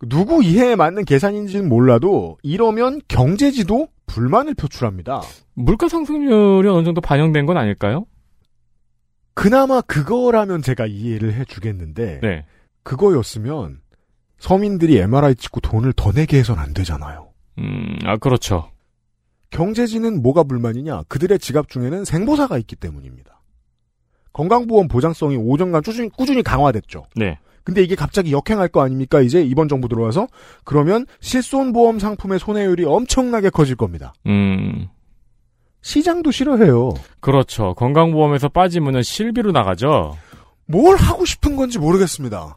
[0.09, 5.21] 누구 이해에 맞는 계산인지는 몰라도 이러면 경제지도 불만을 표출합니다.
[5.55, 8.07] 물가 상승률이 어느 정도 반영된 건 아닐까요?
[9.35, 12.47] 그나마 그거라면 제가 이해를 해주겠는데 네.
[12.83, 13.81] 그거였으면
[14.39, 17.31] 서민들이 MRI 찍고 돈을 더 내게 해선 안 되잖아요.
[17.59, 18.71] 음, 아, 그렇죠.
[19.51, 21.05] 경제지는 뭐가 불만이냐?
[21.09, 23.40] 그들의 지갑 중에는 생보사가 있기 때문입니다.
[24.33, 27.05] 건강보험 보장성이 5년간 꾸준히, 꾸준히 강화됐죠.
[27.17, 27.39] 네.
[27.65, 29.21] 근데 이게 갑자기 역행할 거 아닙니까?
[29.21, 30.27] 이제 이번 정부 들어와서
[30.65, 34.15] 그러면 실손보험 상품의 손해율이 엄청나게 커질 겁니다.
[34.27, 34.89] 음,
[35.83, 36.91] 시장도 싫어해요.
[37.21, 37.75] 그렇죠.
[37.75, 40.17] 건강보험에서 빠지면은 실비로 나가죠.
[40.67, 42.57] 뭘 하고 싶은 건지 모르겠습니다.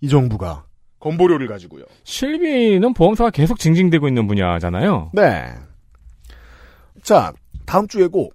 [0.00, 0.64] 이 정부가
[1.00, 1.84] 건보료를 가지고요.
[2.04, 5.10] 실비는 보험사가 계속 징징대고 있는 분야잖아요.
[5.14, 5.44] 네.
[7.02, 7.32] 자,
[7.66, 8.30] 다음 주에고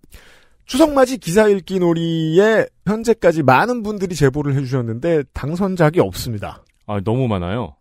[0.68, 6.64] 추석맞이 기사 읽기 놀이에 현재까지 많은 분들이 제보를 해주셨는데 당선작이 없습니다.
[6.86, 7.76] 아, 너무 많아요.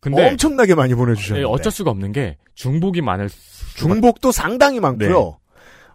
[0.00, 5.38] 근데 엄청나게 많이 예, 보내주셨는데 어쩔 수가 없는 게 중복이 많을 수 중복도 상당히 많고요.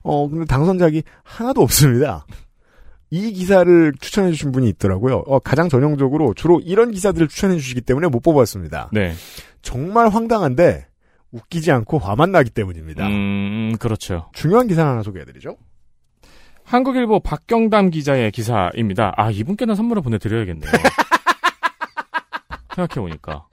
[0.03, 2.25] 어, 근데 당선작이 하나도 없습니다.
[3.09, 5.23] 이 기사를 추천해 주신 분이 있더라고요.
[5.27, 8.89] 어, 가장 전형적으로 주로 이런 기사들을 추천해 주시기 때문에 못 뽑았습니다.
[8.91, 9.13] 네.
[9.61, 10.87] 정말 황당한데
[11.31, 13.07] 웃기지 않고 화만 나기 때문입니다.
[13.07, 14.29] 음, 그렇죠.
[14.33, 15.57] 중요한 기사 하나 소개해 드리죠.
[16.65, 19.13] 한국일보 박경담 기자의 기사입니다.
[19.17, 20.71] 아, 이분께는 선물을 보내드려야겠네요.
[22.75, 23.47] 생각해보니까.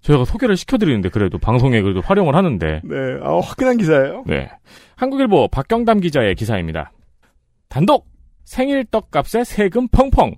[0.00, 2.80] 저희가 소개를 시켜드리는데, 그래도 방송에 그래도 활용을 하는데.
[2.84, 4.24] 네, 아, 화끈한 기사예요.
[4.26, 4.50] 네.
[4.96, 6.92] 한국일보 박경담 기자의 기사입니다.
[7.68, 8.08] 단독!
[8.44, 10.34] 생일 떡값에 세금 펑펑!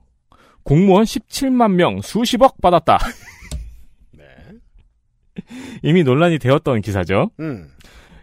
[0.64, 2.98] 공무원 17만 명 수십억 받았다.
[5.82, 7.30] 이미 논란이 되었던 기사죠.
[7.40, 7.68] 음.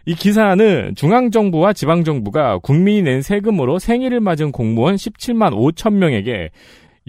[0.04, 6.50] 이 기사는 중앙정부와 지방정부가 국민이 낸 세금으로 생일을 맞은 공무원 17만 5천 명에게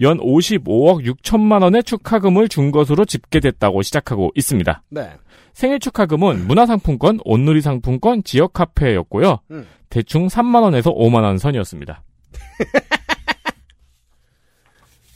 [0.00, 4.82] 연 55억 6천만 원의 축하금을 준 것으로 집계됐다고 시작하고 있습니다.
[4.90, 5.10] 네.
[5.52, 9.38] 생일 축하금은 문화상품권, 온누리 상품권, 지역 카페였고요.
[9.52, 9.66] 음.
[9.88, 12.02] 대충 3만 원에서 5만 원 선이었습니다.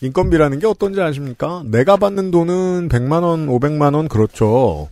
[0.01, 1.65] 인건비라는 게 어떤지 아십니까?
[1.67, 4.89] 내가 받는 돈은 100만 원, 500만 원, 그렇죠.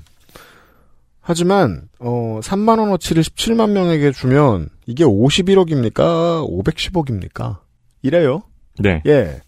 [1.28, 6.46] 하지만, 어, 3만 원어치를 17만 명에게 주면, 이게 51억입니까?
[6.48, 7.58] 510억입니까?
[8.02, 8.44] 이래요.
[8.78, 9.02] 네.
[9.06, 9.40] 예.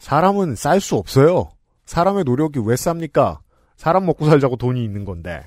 [0.00, 1.50] 사람은 쌀 수 없어요.
[1.84, 3.38] 사람의 노력이 왜 쌉니까?
[3.76, 5.44] 사람 먹고 살자고 돈이 있는 건데.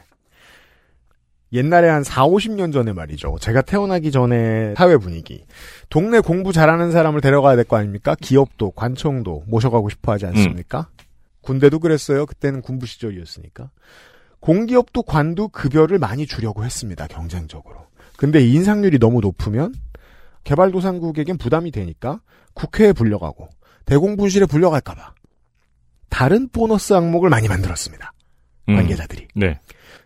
[1.52, 3.36] 옛날에 한 4, 50년 전에 말이죠.
[3.42, 5.44] 제가 태어나기 전에 사회 분위기.
[5.90, 8.16] 동네 공부 잘하는 사람을 데려가야 될 거 아닙니까?
[8.22, 10.88] 기업도, 관청도 모셔가고 싶어 하지 않습니까?
[11.42, 12.26] 군대도 그랬어요.
[12.28, 13.72] 그때는 군부 시절이었으니까.
[14.40, 17.08] 공기업도 관도 급여를 많이 주려고 했습니다.
[17.08, 17.88] 경쟁적으로.
[18.18, 19.74] 근데 인상률이 너무 높으면
[20.44, 22.22] 개발도상국에겐 부담이 되니까
[22.54, 23.50] 국회에 불려가고
[23.86, 25.14] 대공분실에 불려갈까봐
[26.10, 28.14] 다른 보너스 항목을 많이 만들었습니다.
[28.70, 28.76] 음.
[28.76, 29.28] 관계자들이.
[29.36, 29.60] 네.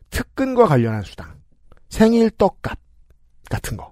[0.10, 1.40] 특근과 관련한 수당,
[1.90, 2.78] 생일 떡값
[3.50, 3.92] 같은 거.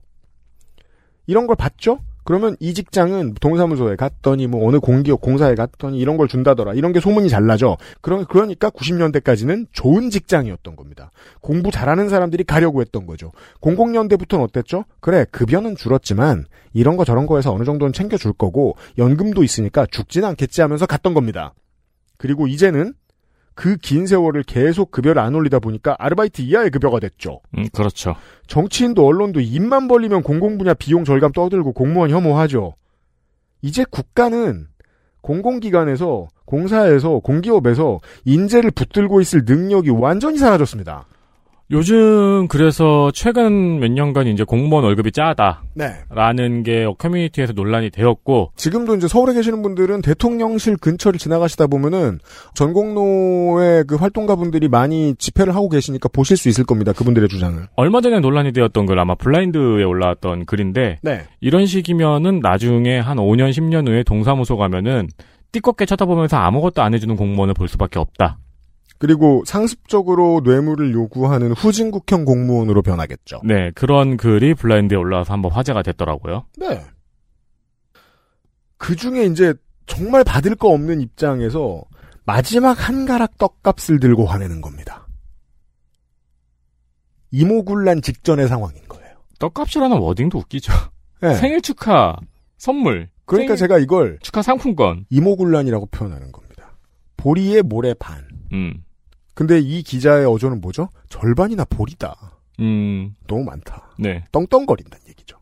[1.26, 2.00] 이런 걸 받죠?
[2.32, 6.76] 그러면 이 직장은 동사무소에 갔더니 뭐 어느 공기업 공사에 갔더니 이런 걸 준다더라.
[6.76, 7.76] 이런 게 소문이 잘 나죠.
[8.00, 11.12] 그러, 그러니까 90년대까지는 좋은 직장이었던 겁니다.
[11.42, 13.34] 공부 잘하는 사람들이 가려고 했던 거죠.
[13.60, 14.86] 00년대부터는 어땠죠?
[15.02, 20.62] 그래, 급여는 줄었지만 이런 거 저런 거에서 어느 정도는 챙겨줄 거고 연금도 있으니까 죽지는 않겠지
[20.62, 21.54] 하면서 갔던 겁니다.
[22.16, 22.94] 그리고 이제는
[23.54, 27.42] 그 긴 세월을 계속 급여를 안 올리다 보니까 아르바이트 이하의 급여가 됐죠.
[27.58, 28.16] 음, 그렇죠.
[28.48, 32.76] 정치인도 언론도 입만 벌리면 공공분야 비용 절감 떠들고 공무원 혐오하죠.
[33.62, 34.68] 이제 국가는
[35.22, 41.06] 공공기관에서 공사에서 공기업에서 인재를 붙들고 있을 능력이 완전히 사라졌습니다.
[41.72, 45.64] 요즘 그래서 최근 몇 년간 이제 공무원 월급이 짜다.
[45.74, 45.94] 네.
[46.10, 52.20] 라는 게 커뮤니티에서 논란이 되었고 지금도 이제 서울에 계시는 분들은 대통령실 근처를 지나가시다 보면은
[52.56, 56.92] 전공로의 그 활동가분들이 많이 집회를 하고 계시니까 보실 수 있을 겁니다.
[56.92, 57.66] 그분들의 주장을.
[57.78, 61.22] 얼마 전에 논란이 되었던 글 아마 블라인드에 올라왔던 글인데 네.
[61.40, 65.08] 이런 식이면은 나중에 한 5년 10년 후에 동사무소 가면은
[65.54, 68.38] 띠껍게 쳐다보면서 아무것도 안 해주는 공무원을 볼 수밖에 없다.
[69.02, 73.42] 그리고 상습적으로 뇌물을 요구하는 후진국형 공무원으로 변하겠죠.
[73.44, 76.46] 네, 그런 글이 블라인드에 올라와서 한번 화제가 됐더라고요.
[76.58, 76.86] 네.
[78.78, 79.56] 그 중에 이제
[79.88, 81.84] 정말 받을 거 없는 입장에서
[82.26, 85.08] 마지막 한 가락 떡값을 들고 화내는 겁니다.
[87.32, 89.16] 이모군란 직전의 상황인 거예요.
[89.40, 90.74] 떡값이라는 워딩도 웃기죠.
[91.22, 91.34] 네.
[91.42, 92.16] 생일 축하
[92.60, 93.10] 선물.
[93.26, 95.08] 그러니까 제가 이걸 축하 상품권.
[95.10, 96.78] 이모군란이라고 표현하는 겁니다.
[97.18, 98.28] 보리의 모래 반.
[98.54, 98.84] 음.
[99.34, 100.90] 근데 이 기자의 어조는 뭐죠?
[101.10, 102.16] 절반이나 보리다.
[102.60, 103.16] 음.
[103.28, 103.92] 너무 많다.
[103.98, 104.24] 네.
[104.32, 105.38] 떵떵거린다는 얘기죠.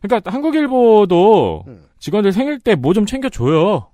[0.00, 1.84] 그러니까 한국일보도 음.
[1.98, 3.88] 직원들 생일 때 뭐 좀 챙겨줘요.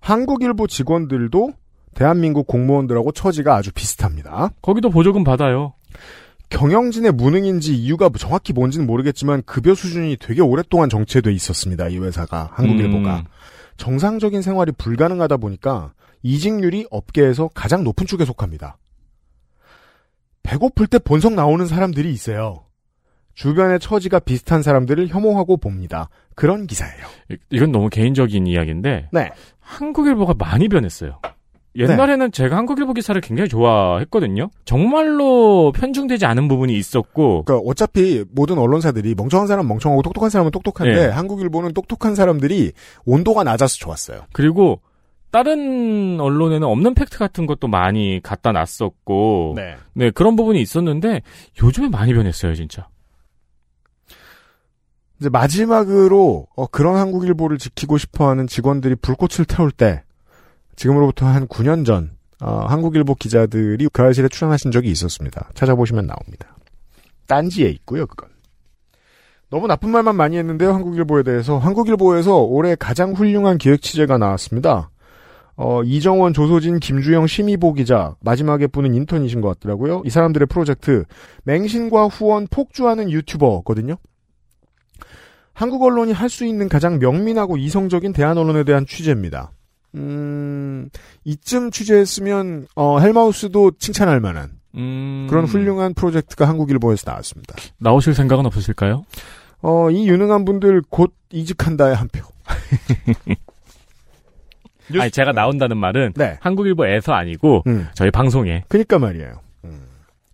[0.00, 1.52] 한국일보 직원들도
[1.94, 4.50] 대한민국 공무원들하고 처지가 아주 비슷합니다.
[4.62, 5.74] 거기도 보조금 받아요.
[6.50, 11.88] 경영진의 무능인지 이유가 정확히 뭔지는 모르겠지만 급여 수준이 되게 오랫동안 정체돼 있었습니다.
[11.88, 13.24] 이 회사가 한국일보가 음.
[13.76, 18.78] 정상적인 생활이 불가능하다 보니까 이직률이 업계에서 가장 높은 쪽에 속합니다.
[20.42, 22.64] 배고플 때 본성 나오는 사람들이 있어요.
[23.34, 26.08] 주변의 처지가 비슷한 사람들을 혐오하고 봅니다.
[26.34, 27.06] 그런 기사예요.
[27.30, 29.30] 이- 이건 너무 개인적인 이야기인데 네.
[29.60, 31.20] 한국일보가 많이 변했어요.
[31.76, 34.50] 옛날에는 제가 한국일보 기사를 굉장히 좋아했거든요.
[34.64, 40.94] 정말로 편중되지 않은 부분이 있었고 그러니까 어차피 모든 언론사들이 멍청한 사람 멍청하고 똑똑한 사람은 똑똑한데
[41.06, 41.12] 네.
[41.12, 42.72] 한국일보는 똑똑한 사람들이
[43.04, 44.22] 온도가 낮아서 좋았어요.
[44.32, 44.80] 그리고
[45.30, 49.76] 다른 언론에는 없는 팩트 같은 것도 많이 갖다 놨었고 네.
[49.94, 51.22] 네, 그런 부분이 있었는데
[51.62, 52.88] 요즘에 많이 변했어요, 진짜.
[55.20, 60.02] 이제 마지막으로 어, 그런 한국일보를 지키고 싶어하는 직원들이 불꽃을 태울 때
[60.76, 65.50] 지금으로부터 한 9년 전 어, 한국일보 기자들이 그 알실에 출연하신 적이 있었습니다.
[65.54, 66.56] 찾아보시면 나옵니다.
[67.26, 68.30] 딴지에 있고요, 그건.
[69.50, 71.58] 너무 나쁜 말만 많이 했는데요, 한국일보에 대해서.
[71.58, 74.90] 한국일보에서 올해 가장 훌륭한 기획 취재가 나왔습니다.
[75.60, 80.02] 어, 이정원, 조소진, 김주영, 심의보 기자, 마지막에 분은 인턴이신 것 같더라고요.
[80.04, 81.04] 이 사람들의 프로젝트,
[81.42, 83.96] 맹신과 후원 폭주하는 유튜버거든요.
[85.52, 89.50] 한국 언론이 할 수 있는 가장 명민하고 이성적인 대한 언론에 대한 취재입니다.
[89.96, 90.88] 음,
[91.24, 97.56] 이쯤 취재했으면, 어, 헬마우스도 칭찬할 만한 음, 그런 훌륭한 프로젝트가 한국일보에서 나왔습니다.
[97.78, 99.04] 나오실 생각은 없으실까요?
[99.62, 102.22] 어, 이 유능한 분들 곧 이직한다의 한 표.
[104.88, 106.36] 뉴스- 아니 제가 나온다는 말은 네.
[106.40, 107.86] 한국일보에서 아니고 음.
[107.94, 108.64] 저희 방송에.
[108.68, 109.40] 그니까 말이에요.
[109.64, 109.80] 음.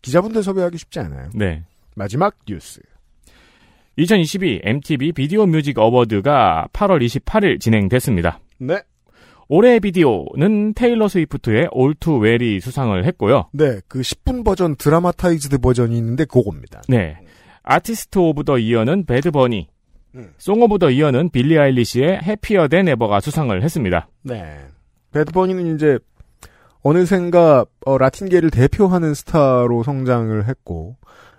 [0.02, 1.30] 기자분들 섭외하기 쉽지 않아요.
[1.34, 1.62] 네.
[1.96, 2.80] 마지막 뉴스.
[3.96, 8.40] 2022 MTV 비디오 뮤직 어워드가 8월 28일 진행됐습니다.
[8.58, 8.82] 네.
[9.48, 11.68] 올해의 비디오는 테일러 스위프트의
[12.00, 13.48] Too Well이 수상을 했고요.
[13.52, 16.82] 네, 그 10분 버전 dramatized 버전이 있는데 그겁니다.
[16.88, 17.18] 네.
[17.62, 19.68] Artist of the Year는 배드 버니,
[20.14, 20.32] 음.
[20.38, 24.08] Song of the Year는 빌리 아일리시의 Happier Than Ever가 수상을 했습니다.
[24.22, 24.58] 네.
[25.12, 25.98] 배드버니는 이제
[26.82, 30.96] 어느샌가 어, 라틴계를 대표하는 스타로 성장을 했고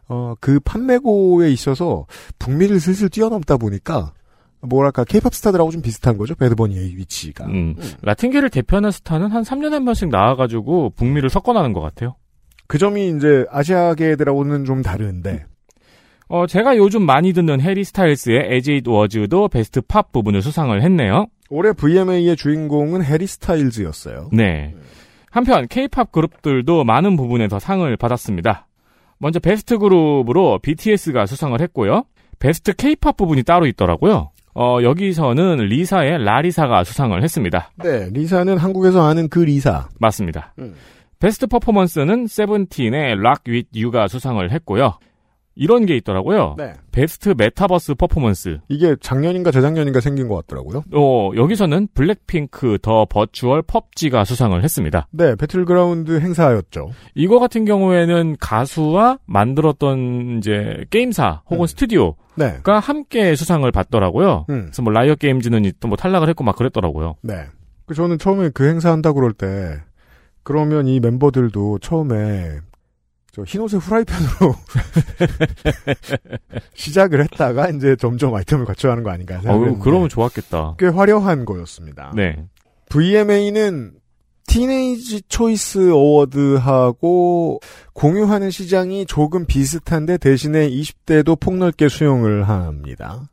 [0.08, 2.06] 어, 그 판매고에 있어서
[2.40, 4.14] 북미를 슬슬 뛰어넘다 보니까
[4.62, 6.34] 뭐랄까 케이팝 스타들하고 좀 비슷한 거죠.
[6.36, 7.46] 배드버니의 위치가.
[7.46, 12.16] 음, 라틴계를 대표하는 스타는 한 3년에 한 번씩 나와가지고 북미를 석권하는 것 같아요.
[12.68, 15.46] 그 점이 이제 아시아계들하고는 좀 다른데
[16.28, 21.28] 어, 제가 요즘 많이 듣는 해리 스타일스의 As It Was도 Best Pop 부분을 수상을 했네요.
[21.50, 24.30] 올해 VMA의 주인공은 해리 스타일즈였어요.
[24.34, 24.74] 네.
[25.30, 28.68] 한편 케이팝 그룹들도 많은 부분에서 상을 받았습니다.
[29.20, 32.04] 먼저 Best Group으로 BTS가 수상을 했고요.
[32.40, 34.32] Best K-pop 부분이 따로 있더라고요.
[34.56, 37.72] 어, 여기서는 리사의 Lalisa가 수상을 했습니다.
[37.84, 39.90] 네, 리사는 한국에서 아는 그 리사.
[40.00, 40.54] 맞습니다.
[40.60, 40.74] 음.
[41.20, 44.98] Best Performance는 세븐틴의 Rock with you가 수상을 했고요.
[45.56, 46.56] 이런 게 있더라고요.
[46.58, 46.74] 네.
[46.92, 48.60] Best Metaverse Performance.
[48.68, 50.84] 이게 작년인가 재작년인가 생긴 것 같더라고요.
[50.94, 55.08] 어, 여기서는 블랙핑크 The Virtual 펍지가 수상을 했습니다.
[55.12, 56.92] 네, 배틀그라운드 행사였죠.
[57.16, 61.68] 이거 같은 경우에는 가수와 만들었던 이제 게임사 혹은 음.
[61.68, 62.60] 스튜디오가 네.
[62.66, 64.46] 함께 수상을 받더라고요.
[64.50, 64.62] 음.
[64.66, 67.16] 그래서 뭐 라이엇 게임즈는 또 뭐 탈락을 했고 막 그랬더라고요.
[67.22, 67.46] 네.
[67.86, 69.80] 그 저는 처음에 그 행사 한다고 그럴 때,
[70.44, 72.60] 그러면 이 멤버들도 처음에,
[73.36, 74.56] 저 흰옷의 후라이팬으로
[76.74, 80.76] 시작을 했다가 이제 점점 아이템을 갖춰가는 거 아닌가 어, 생각했는데 그러면 좋았겠다.
[80.80, 82.14] 꽤 화려한 거였습니다.
[82.16, 82.46] 네.
[82.90, 83.96] VMA는
[84.48, 87.60] 티네이지 초이스 어워드하고
[87.92, 93.30] 공유하는 시장이 조금 비슷한데 대신에 20대도 폭넓게 수용을 합니다.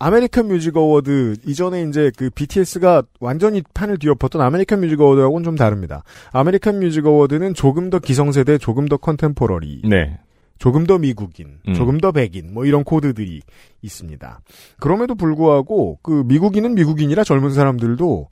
[0.00, 6.04] 아메리칸 뮤직 어워드 이전에 이제 그 BTS가 완전히 판을 뒤엎었던 아메리칸 뮤직 어워드하고는 좀 다릅니다.
[6.32, 10.18] 아메리칸 뮤직 어워드는 조금 더 기성세대, 조금 더 contemporary, 네.
[10.58, 11.74] 조금 더 미국인, 음.
[11.74, 13.42] 조금 더 백인, 뭐 이런 코드들이
[13.82, 14.40] 있습니다.
[14.78, 18.28] 그럼에도 불구하고 그 미국인은 미국인이라 젊은 사람들도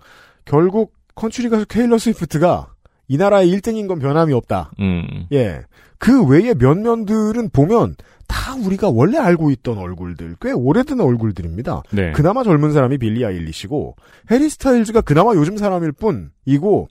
[0.47, 2.73] 결국 컨츄리 가수 테일러 스위프트가
[3.09, 4.73] 이 나라의 1등인 건 변함이 없다.
[4.81, 5.27] 음.
[5.33, 5.61] 예.
[5.99, 7.97] 그 외의 면면들은 보면
[8.29, 11.83] 다 우리가 원래 알고 있던 얼굴들, 꽤 오래된 얼굴들입니다.
[11.93, 12.13] 네.
[12.13, 13.97] 그나마 젊은 사람이 빌리 아일리시고
[14.31, 16.89] 해리 스타일즈가 그나마 요즘 사람일 뿐이고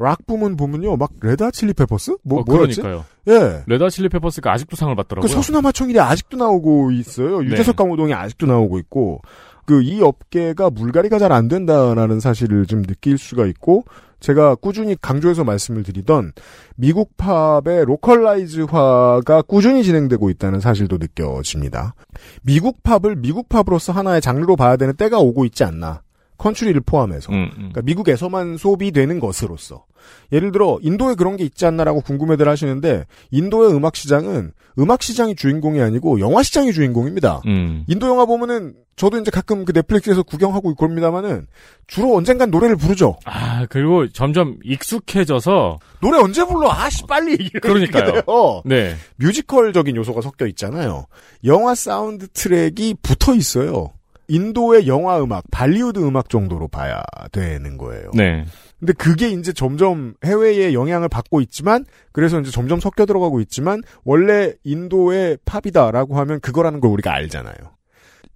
[0.00, 2.16] 락 부문 보면요, 막 레드 칠리 페퍼스?
[2.22, 2.82] 뭐 어, 뭐였지?
[2.82, 3.04] 그러니까요.
[3.28, 3.62] 예.
[3.66, 5.28] 레드 칠리 페퍼스가 아직도 상을 받더라고요.
[5.28, 7.42] 그 서수남하청일이 아직도 나오고 있어요.
[7.44, 7.82] 유재석 네.
[7.82, 9.20] 강호동이 아직도 나오고 있고
[9.66, 13.84] 그 이 업계가 물갈이가 잘 안 된다라는 사실을 좀 느낄 수가 있고
[14.20, 16.32] 제가 꾸준히 강조해서 말씀을 드리던
[16.76, 21.94] 미국 팝의 localize화가 꾸준히 진행되고 있다는 사실도 느껴집니다.
[22.42, 26.02] 미국 팝을 미국 팝으로서 하나의 장르로 봐야 되는 때가 오고 있지 않나.
[26.38, 27.32] 컨츄리를 포함해서.
[27.32, 27.54] 음, 음.
[27.56, 29.84] 그러니까 미국에서만 소비되는 것으로서.
[30.32, 35.80] 예를 들어 인도에 그런 게 있지 않나라고 궁금해들 하시는데 인도의 음악 시장은 음악 시장이 주인공이
[35.80, 37.42] 아니고 영화 시장이 주인공입니다.
[37.46, 37.84] 음.
[37.88, 41.46] 인도 영화 보면은 저도 이제 가끔 그 넷플릭스에서 구경하고 그럽니다만은
[41.86, 43.16] 주로 언젠간 노래를 부르죠.
[43.24, 46.70] 아, 그리고 점점 익숙해져서 노래 언제 불러?
[46.70, 48.22] 아씨 빨리 그러니까요.
[48.66, 48.94] 네.
[49.16, 51.06] 뮤지컬적인 요소가 섞여 있잖아요.
[51.44, 53.92] 영화 사운드 트랙이 붙어 있어요.
[54.28, 57.02] 인도의 영화 음악, 발리우드 음악 정도로 봐야
[57.32, 58.10] 되는 거예요.
[58.14, 58.44] 네.
[58.78, 64.54] 근데 그게 이제 점점 해외에 영향을 받고 있지만 그래서 이제 점점 섞여 들어가고 있지만 원래
[64.62, 67.56] 인도의 팝이다라고 하면 그거라는 걸 우리가 알잖아요.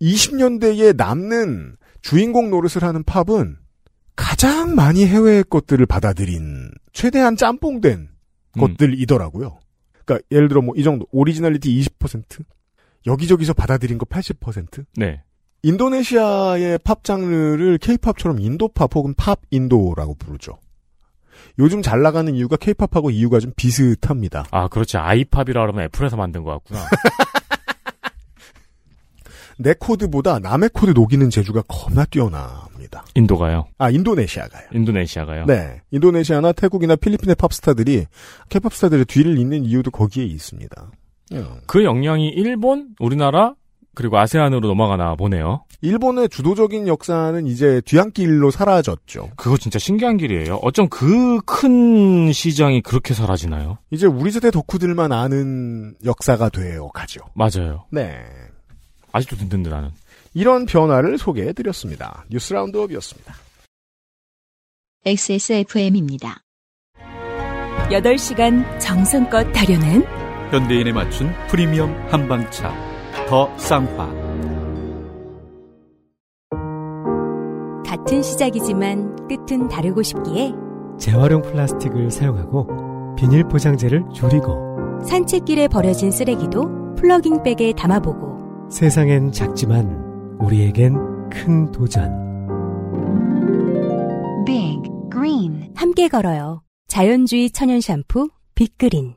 [0.00, 3.56] 20년대에 남는 주인공 노릇을 하는 팝은
[4.16, 8.08] 가장 많이 해외의 것들을 받아들인 최대한 짬뽕된
[8.56, 8.60] 음.
[8.60, 9.58] 것들이더라고요.
[10.04, 12.44] 그러니까 예를 들어 뭐 이 정도 originality 20%
[13.06, 14.84] 여기저기서 받아들인 거 80%.
[14.96, 15.22] 네.
[15.62, 20.58] 인도네시아의 팝 장르를 케이팝처럼 인도팝 혹은 팝 인도라고 부르죠.
[21.58, 24.46] 요즘 잘 나가는 이유가 케이팝하고 이유가 좀 비슷합니다.
[24.50, 24.96] 아, 그렇지.
[24.96, 26.80] 아이팝이라 그러면 애플에서 만든 것 같구나.
[29.58, 33.04] 내 코드보다 남의 코드 녹이는 재주가 겁나 뛰어납니다.
[33.14, 33.66] 인도가요.
[33.78, 34.68] 아, 인도네시아가요.
[34.72, 35.44] 인도네시아가요.
[35.46, 35.82] 네.
[35.90, 38.06] 인도네시아나 태국이나 필리핀의 팝스타들이
[38.48, 40.90] 케팝스타들의 뒤를 잇는 이유도 거기에 있습니다.
[41.32, 41.60] 음.
[41.66, 43.54] 그 역량이 일본, 우리나라,
[43.94, 45.64] 그리고 아세안으로 넘어가나 보네요.
[45.82, 49.30] 일본의 주도적인 역사는 이제 뒤안길로 사라졌죠.
[49.36, 50.56] 그거 진짜 신기한 길이에요.
[50.62, 53.78] 어쩜 그 큰 시장이 그렇게 사라지나요?
[53.90, 57.20] 이제 우리 세대 덕후들만 아는 역사가 되어 가죠.
[57.34, 57.84] 맞아요.
[57.90, 58.24] 네.
[59.12, 59.90] 아직도 든든하는.
[60.34, 62.24] 이런 변화를 소개해드렸습니다.
[62.30, 63.34] 뉴스 라운드업이었습니다.
[65.04, 66.42] XSFM입니다.
[67.90, 70.04] 8시간 정성껏 다려낸
[70.50, 72.91] 현대인에 맞춘 프리미엄 한방차
[73.32, 74.12] 더 쌍화
[77.82, 80.52] 같은 시작이지만 끝은 다르고 싶기에
[80.98, 91.72] 재활용 플라스틱을 사용하고 비닐 포장재를 줄이고 산책길에 버려진 쓰레기도 플러깅백에 담아보고 세상엔 작지만 우리에겐 큰
[91.72, 92.12] 도전.
[94.44, 95.72] Big Green.
[95.74, 96.60] 함께 걸어요.
[96.86, 99.14] 자연주의 천연 샴푸 빅그린.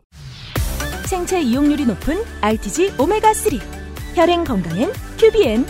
[1.05, 3.84] 생체 이용률이 높은 RTG 오메가3
[4.15, 5.65] 혈행 건강엔 큐비엔.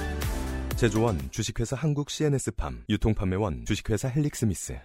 [0.76, 4.78] 제조원 주식회사 한국 CNS팜 유통판매원 주식회사 헬릭스미스.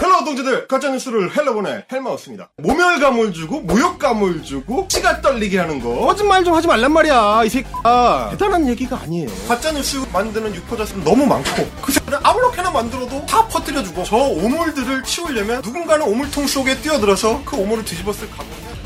[0.00, 2.50] hello 동지들 가짜뉴스를 hell로 보내 헬마우스입니다.
[2.58, 5.98] 모멸감을 주고 모욕감을 주고 치가 떨리게 하는 거.
[6.06, 8.28] 거짓말 좀 하지 말란 말이야 이 새끼야.
[8.32, 9.30] 대단한 얘기가 아니에요.
[9.48, 16.06] 가짜뉴스 만드는 유포자수는 너무 많고 그 새끼는 아무렇게나 만들어도 다 퍼뜨려주고 저 오물들을 치우려면 누군가는
[16.06, 18.78] 오물통 속에 뛰어들어서 그 오물을 뒤집어쓸 각오를 해야 돼.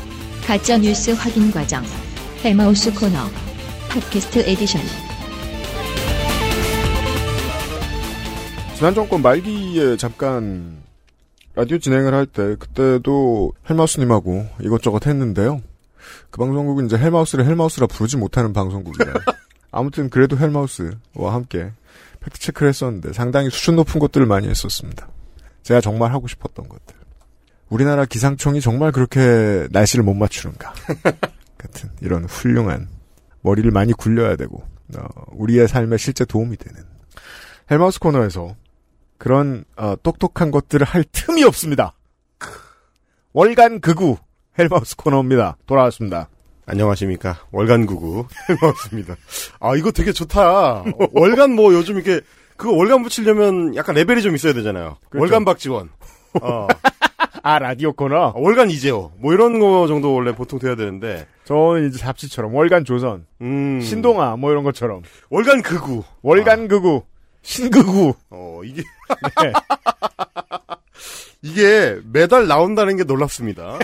[0.47, 1.83] 가짜 뉴스 확인 과정
[2.43, 3.17] 헬마우스 코너
[3.89, 4.81] 팟캐스트 에디션
[8.75, 10.81] 지난 정권 말기에 잠깐
[11.55, 15.61] 라디오 진행을 할 때 그때도 헬마우스님하고 이것저것 했는데요.
[16.31, 19.13] 그 방송국은 이제 헬마우스를 헬마우스라 부르지 못하는 방송국이라
[19.71, 21.71] 아무튼 그래도 헬마우스와 함께
[22.21, 25.07] 팩트 체크를 했었는데 상당히 수준 높은 것들을 많이 했었습니다.
[25.61, 26.95] 제가 정말 하고 싶었던 것들.
[27.69, 30.73] 우리나라 기상청이 정말 그렇게 날씨를 못 맞추는가
[31.63, 32.87] 같은 이런 훌륭한
[33.41, 34.63] 머리를 많이 굴려야 되고
[34.97, 36.81] 어, 우리의 삶에 실제 도움이 되는
[37.71, 38.55] 헬마우스 코너에서
[39.17, 41.93] 그런 어, 똑똑한 것들을 할 틈이 없습니다.
[43.33, 44.17] 월간 극우
[44.59, 45.57] 헬마우스 코너입니다.
[45.65, 46.29] 돌아왔습니다.
[46.65, 49.17] 안녕하십니까 월간 구구 헬마우스입니다
[49.59, 52.21] 아 이거 되게 좋다 월간 뭐 요즘 이렇게
[52.55, 55.23] 그거 월간 붙이려면 약간 레벨이 좀 있어야 되잖아요 그렇죠.
[55.23, 55.89] 월간 박지원
[56.41, 56.67] 어.
[57.45, 58.31] 아 라디오 코너?
[58.37, 59.11] 월간 이재호.
[59.17, 61.27] 뭐 이런 거 정도 원래 보통 돼야 되는데.
[61.43, 63.81] 저는 이제 잡지처럼 월간 조선 음.
[63.81, 65.01] 신동아 뭐 이런 것처럼.
[65.29, 66.03] 월간 극우.
[66.21, 67.03] 월간 극우
[67.41, 68.13] 신극우.
[68.29, 68.81] 어 이게
[69.41, 69.51] 네.
[71.43, 73.77] 이게 매달 나온다는 게 놀랍습니다.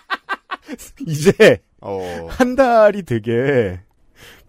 [1.06, 2.26] 이제 어.
[2.28, 3.80] 한 달이 되게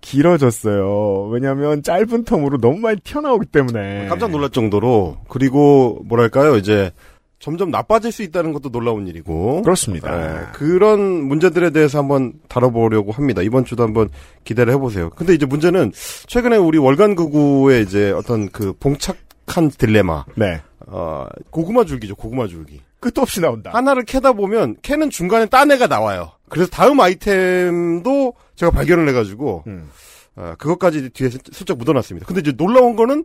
[0.01, 1.27] 길어졌어요.
[1.31, 4.07] 왜냐하면 짧은 텀으로 너무 많이 튀어나오기 때문에.
[4.09, 5.19] 깜짝 놀랄 정도로.
[5.29, 6.57] 그리고 뭐랄까요?
[6.57, 6.91] 이제
[7.39, 10.41] 점점 나빠질 수 있다는 것도 놀라운 일이고 그렇습니다.
[10.41, 13.41] 예, 그런 문제들에 대해서 한번 다뤄보려고 합니다.
[13.41, 14.09] 이번 주도 한번
[14.43, 15.09] 기대를 해보세요.
[15.11, 15.93] 근데 이제 문제는
[16.27, 20.25] 최근에 우리 월간 극우의 이제 어떤 그 봉착한 딜레마.
[20.35, 20.61] 네.
[20.87, 22.81] 어, 고구마 줄기죠, 고구마 줄기.
[22.99, 23.71] 끝도 없이 나온다.
[23.73, 26.31] 하나를 캐다 보면 캐는 중간에 딴 애가 나와요.
[26.49, 29.89] 그래서 다음 아이템도 제가 발견을 해가지고 음.
[30.35, 32.27] 어, 그것까지 뒤에 슬- 슬쩍 묻어놨습니다.
[32.27, 33.23] 근데 이제 놀라운 거는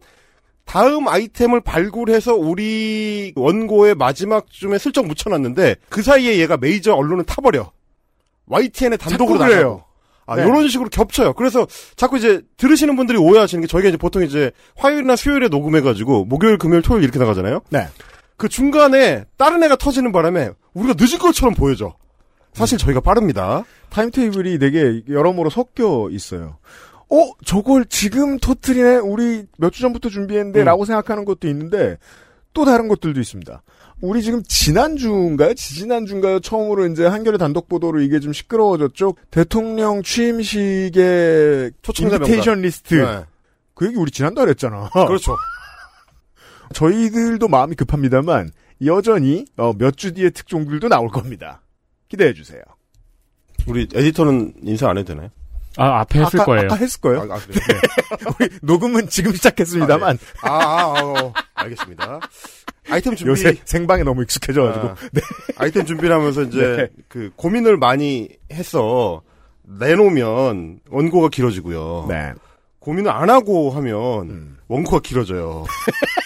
[0.64, 7.70] 다음 아이템을 발굴해서 우리 원고의 마지막쯤에 슬쩍 묻혀놨는데 그 사이에 얘가 메이저 언론을 타버려.
[8.46, 9.38] YTN에 단독으로.
[9.38, 9.84] 나가고.
[10.26, 10.42] 아, 네.
[10.42, 11.34] 이런 식으로 겹쳐요.
[11.34, 16.56] 그래서 자꾸 이제 들으시는 분들이 오해하시는 게 저희가 이제 보통 이제 화요일이나 수요일에 녹음해가지고 목요일,
[16.56, 17.60] 금요일, 토요일 이렇게 나가잖아요.
[17.68, 17.86] 네.
[18.36, 21.94] 그 중간에 다른 애가 터지는 바람에 우리가 늦은 것처럼 보여져.
[22.54, 23.64] 사실 저희가 빠릅니다.
[23.90, 26.58] 타임테이블이 되게 여러모로 섞여 있어요.
[27.16, 28.96] 어, 저걸 지금 터트리네?
[28.96, 30.60] 우리 몇 주 전부터 준비했는데?
[30.60, 30.64] 음.
[30.64, 31.96] 라고 생각하는 것도 있는데,
[32.52, 33.62] 또 다른 것들도 있습니다.
[34.00, 35.54] 우리 지금 지난주인가요?
[35.54, 36.40] 지지난주인가요?
[36.40, 39.14] 처음으로 이제 한겨레 단독 보도로 이게 좀 시끄러워졌죠?
[39.30, 41.72] 대통령 취임식의
[42.26, 42.60] invitation.
[42.60, 42.94] 리스트.
[42.94, 43.24] 네.
[43.74, 44.88] 그 얘기 우리 지난달에 했잖아.
[45.06, 45.36] 그렇죠.
[46.72, 48.50] 저희들도 마음이 급합니다만,
[48.84, 51.62] 여전히 어, 몇주 뒤에 특종들도 나올 겁니다.
[52.08, 52.60] 기대해 주세요.
[53.66, 55.30] 우리 에디터는 인사 안 해도 되나요?
[55.76, 56.66] 아, 앞에 했을 아까, 거예요.
[56.66, 57.20] 아까 했을 거예요.
[57.22, 57.80] 아, 아, 그래요?
[58.38, 62.20] 우리 녹음은 지금 시작했습니다만 아, 아, 아, 어, 알겠습니다.
[62.90, 63.30] 아이템 준비.
[63.30, 64.96] 요새 생방에 너무 익숙해져가지고 아,
[65.56, 66.88] 아이템 준비를 하면서 이제 네.
[67.08, 69.22] 그 고민을 많이 했어.
[69.66, 72.06] 내놓으면 원고가 길어지고요.
[72.80, 74.58] 고민을 안 하고 하면 음.
[74.68, 75.64] 원고가 길어져요.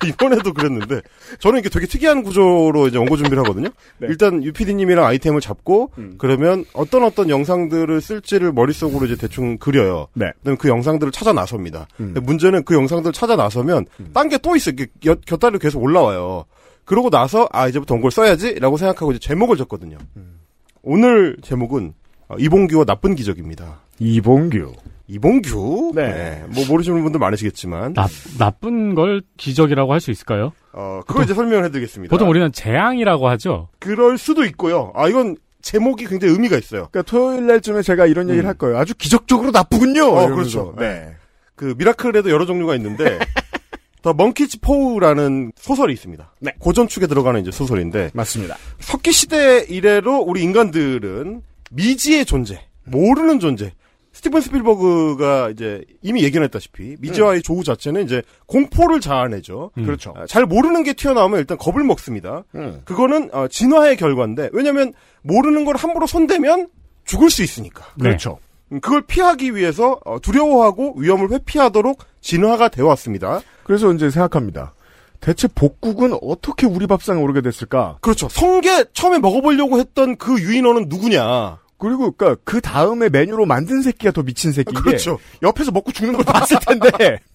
[0.06, 1.00] 이번에도 그랬는데
[1.38, 3.68] 저는 이게 되게 특이한 구조로 이제 원고 준비를 하거든요.
[3.98, 4.06] 네.
[4.08, 6.14] 일단 UPD님이랑 아이템을 잡고 음.
[6.18, 10.08] 그러면 어떤 어떤 영상들을 쓸지를 머릿속으로 이제 대충 그려요.
[10.14, 10.30] 네.
[10.38, 11.86] 그다음에 그 영상들을 찾아 나섭니다.
[12.00, 12.14] 음.
[12.22, 14.72] 문제는 그 영상들을 찾아 나서면 딴게 또 있어요.
[14.74, 16.44] 이게 곁- 곁다리로 계속 올라와요.
[16.84, 19.98] 그러고 나서 아 이제부터 원고를 써야지라고 생각하고 이제 제목을 적거든요.
[20.16, 20.40] 음.
[20.82, 21.92] 오늘 제목은
[22.28, 23.80] 어, 이봉규와 나쁜 기적입니다.
[23.98, 24.72] 이봉규.
[25.10, 25.92] 이봉규?
[25.94, 26.44] 네.
[26.48, 28.06] 뭐 모르시는 분들 많으시겠지만 나,
[28.38, 30.52] 나쁜 걸 기적이라고 할 수 있을까요?
[30.72, 32.10] 어, 그걸 이제 설명을 해드리겠습니다.
[32.10, 33.68] 보통 우리는 재앙이라고 하죠.
[33.80, 34.92] 그럴 수도 있고요.
[34.94, 36.88] 아 이건 제목이 굉장히 의미가 있어요.
[36.90, 38.78] 그러니까 토요일 날쯤에 제가 이런 얘기를 할 거예요.
[38.78, 40.04] 아주 기적적으로 나쁘군요.
[40.04, 40.72] 어, 이러면서.
[40.72, 40.74] 그렇죠.
[40.78, 41.14] 네.
[41.56, 43.18] 그 미라클에도 여러 종류가 있는데
[44.00, 46.32] 더 먼키즈 포우라는 소설이 있습니다.
[46.40, 46.52] 네.
[46.58, 48.56] 고전 축에 들어가는 이제 소설인데 맞습니다.
[48.78, 51.42] 석기 시대 이래로 우리 인간들은
[51.72, 53.72] 미지의 존재, 모르는 존재.
[54.20, 59.70] 스티븐 스필버그가 이제 이미 예견했다시피 미지와의 조우 자체는 이제 공포를 자아내죠.
[59.78, 59.84] 음.
[59.84, 60.12] 그렇죠.
[60.14, 62.44] 아, 잘 모르는 게 튀어나오면 일단 겁을 먹습니다.
[62.54, 62.82] 음.
[62.84, 64.92] 그거는 어, 진화의 결과인데 왜냐하면
[65.22, 66.68] 모르는 걸 함부로 손대면
[67.06, 67.86] 죽을 수 있으니까.
[67.96, 68.04] 네.
[68.10, 68.38] 그렇죠.
[68.72, 73.40] 음, 그걸 피하기 위해서 어, 두려워하고 위험을 회피하도록 진화가 되어 왔습니다.
[73.64, 74.74] 그래서 이제 생각합니다.
[75.20, 77.96] 대체 복국은 어떻게 우리 밥상에 오르게 됐을까?
[78.02, 78.28] 그렇죠.
[78.28, 81.59] 성게 처음에 먹어보려고 했던 그 유인원은 누구냐?
[81.80, 84.74] 그리고 그러니까 그 다음에 메뉴로 만든 새끼가 더 미친 새끼.
[84.74, 85.18] 게 그렇죠.
[85.42, 86.90] 옆에서 먹고 죽는 걸 봤을 텐데.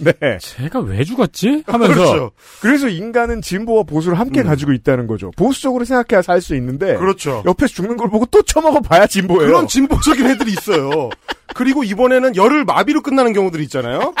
[0.00, 0.38] 네.
[0.40, 1.64] 제가 왜 죽었지?
[1.66, 2.30] 하면서 그렇죠.
[2.60, 4.46] 그래서 인간은 진보와 보수를 함께 음.
[4.46, 5.32] 가지고 있다는 거죠.
[5.36, 7.42] 보수적으로 생각해야 살 수 있는데 그렇죠.
[7.46, 9.46] 옆에서 죽는 걸 보고 또 처먹어 봐야 진보예요.
[9.48, 11.10] 그런 진보적인 애들이 있어요.
[11.54, 14.14] 그리고 이번에는 열을 마비로 끝나는 경우들이 있잖아요.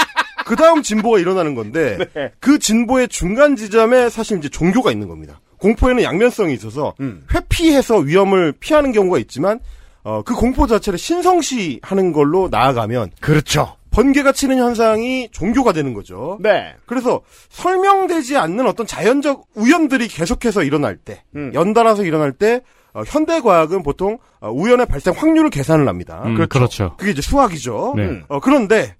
[0.46, 2.32] 그 다음 진보가 일어나는 건데 네.
[2.40, 5.40] 그 진보의 중간 지점에 사실 이제 종교가 있는 겁니다.
[5.58, 7.24] 공포에는 양면성이 있어서 음.
[7.34, 9.60] 회피해서 위험을 피하는 경우가 있지만
[10.04, 13.76] 어, 그 공포 자체를 신성시하는 걸로 나아가면 그렇죠.
[13.90, 16.38] 번개가 치는 현상이 종교가 되는 거죠.
[16.40, 16.74] 네.
[16.86, 21.50] 그래서 설명되지 않는 어떤 자연적 우연들이 계속해서 일어날 때, 음.
[21.54, 22.60] 연달아서 일어날 때,
[22.92, 26.22] 어, 현대 과학은 보통 어, 우연의 발생 확률을 계산을 합니다.
[26.26, 26.94] 음, 그렇죠.
[26.96, 27.94] 그게 이제 수학이죠.
[27.96, 28.02] 네.
[28.04, 28.24] 음.
[28.28, 28.94] 어, 그런데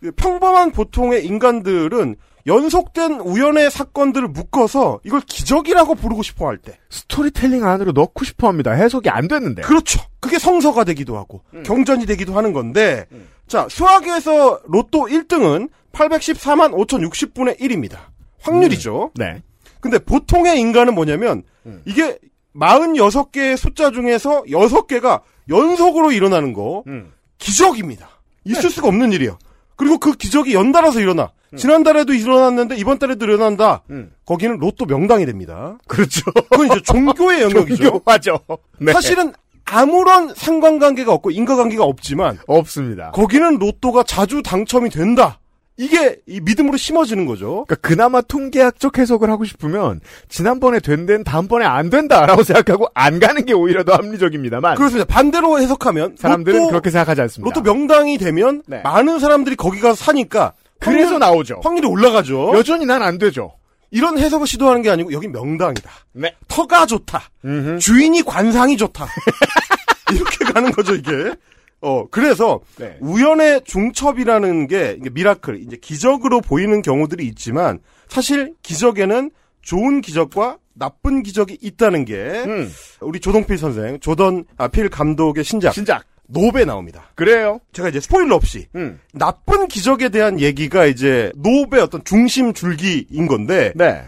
[0.00, 2.16] 그 평범한 보통의 인간들은
[2.46, 6.78] 연속된 우연의 사건들을 묶어서 이걸 기적이라고 부르고 싶어 할 때.
[6.90, 8.72] 스토리텔링 안으로 넣고 싶어 합니다.
[8.72, 9.62] 해석이 안 됐는데.
[9.62, 10.00] 그렇죠.
[10.20, 11.62] 그게 성서가 되기도 하고 음.
[11.62, 13.06] 경전이 되기도 하는 건데
[13.46, 17.98] 자 수학에서 로또 1등은 814만 5,060분의 1입니다.
[18.42, 19.12] 확률이죠.
[19.14, 19.42] 네.
[19.80, 21.82] 근데 보통의 인간은 뭐냐면 음.
[21.84, 22.18] 이게
[22.54, 27.12] 46개의 숫자 중에서 6개가 연속으로 일어나는 거 음.
[27.38, 28.08] 기적입니다.
[28.44, 28.52] 네.
[28.52, 29.38] 있을 수가 없는 일이에요.
[29.76, 31.32] 그리고 그 기적이 연달아서 일어나.
[31.56, 33.82] 지난달에도 일어났는데 이번 달에도 일어난다.
[33.90, 34.12] 음.
[34.24, 35.78] 거기는 로또 명당이 됩니다.
[35.88, 36.22] 그렇죠.
[36.50, 37.84] 그건 이제 종교의 영역이죠.
[37.84, 38.38] 종교하죠.
[38.78, 38.92] 네.
[38.92, 39.32] 사실은
[39.64, 43.10] 아무런 상관관계가 없고 인과관계가 없지만 없습니다.
[43.12, 45.38] 거기는 로또가 자주 당첨이 된다.
[45.76, 47.64] 이게 이 믿음으로 심어지는 거죠.
[47.66, 53.46] 그러니까 그나마 통계학적 해석을 하고 싶으면 지난번에 된 데는 다음번에 안 된다라고 생각하고 안 가는
[53.46, 55.06] 게 오히려 더 합리적입니다만 그렇습니다.
[55.06, 57.48] 반대로 해석하면 사람들은 로또, 그렇게 생각하지 않습니다.
[57.48, 58.82] 로또 명당이 되면 네.
[58.82, 61.60] 많은 사람들이 거기 가서 사니까 그래서 나오죠.
[61.62, 62.52] 확률이 올라가죠.
[62.56, 63.52] 여전히 난 안 되죠.
[63.92, 65.90] 이런 해석을 시도하는 게 아니고 여기 명당이다.
[66.12, 66.34] 네.
[66.48, 67.22] 터가 좋다.
[67.44, 67.78] 음흠.
[67.78, 69.06] 주인이 관상이 좋다.
[70.12, 71.34] 이렇게 가는 거죠, 이게.
[71.82, 72.96] 어, 그래서 네.
[73.00, 79.30] 우연의 중첩이라는 게 miracle, 이제 기적으로 보이는 경우들이 있지만 사실 기적에는
[79.62, 82.70] 좋은 기적과 나쁜 기적이 있다는 게 음.
[83.00, 86.04] 우리 조동필 선생, 조던 아, 필 감독의 신작 신작.
[86.32, 87.10] Nope 나옵니다.
[87.14, 87.60] 그래요.
[87.72, 89.00] 제가 이제 스포일러 없이 음.
[89.12, 94.02] 나쁜 기적에 대한 얘기가 이제 Nope의 어떤 중심 줄기인 건데 네.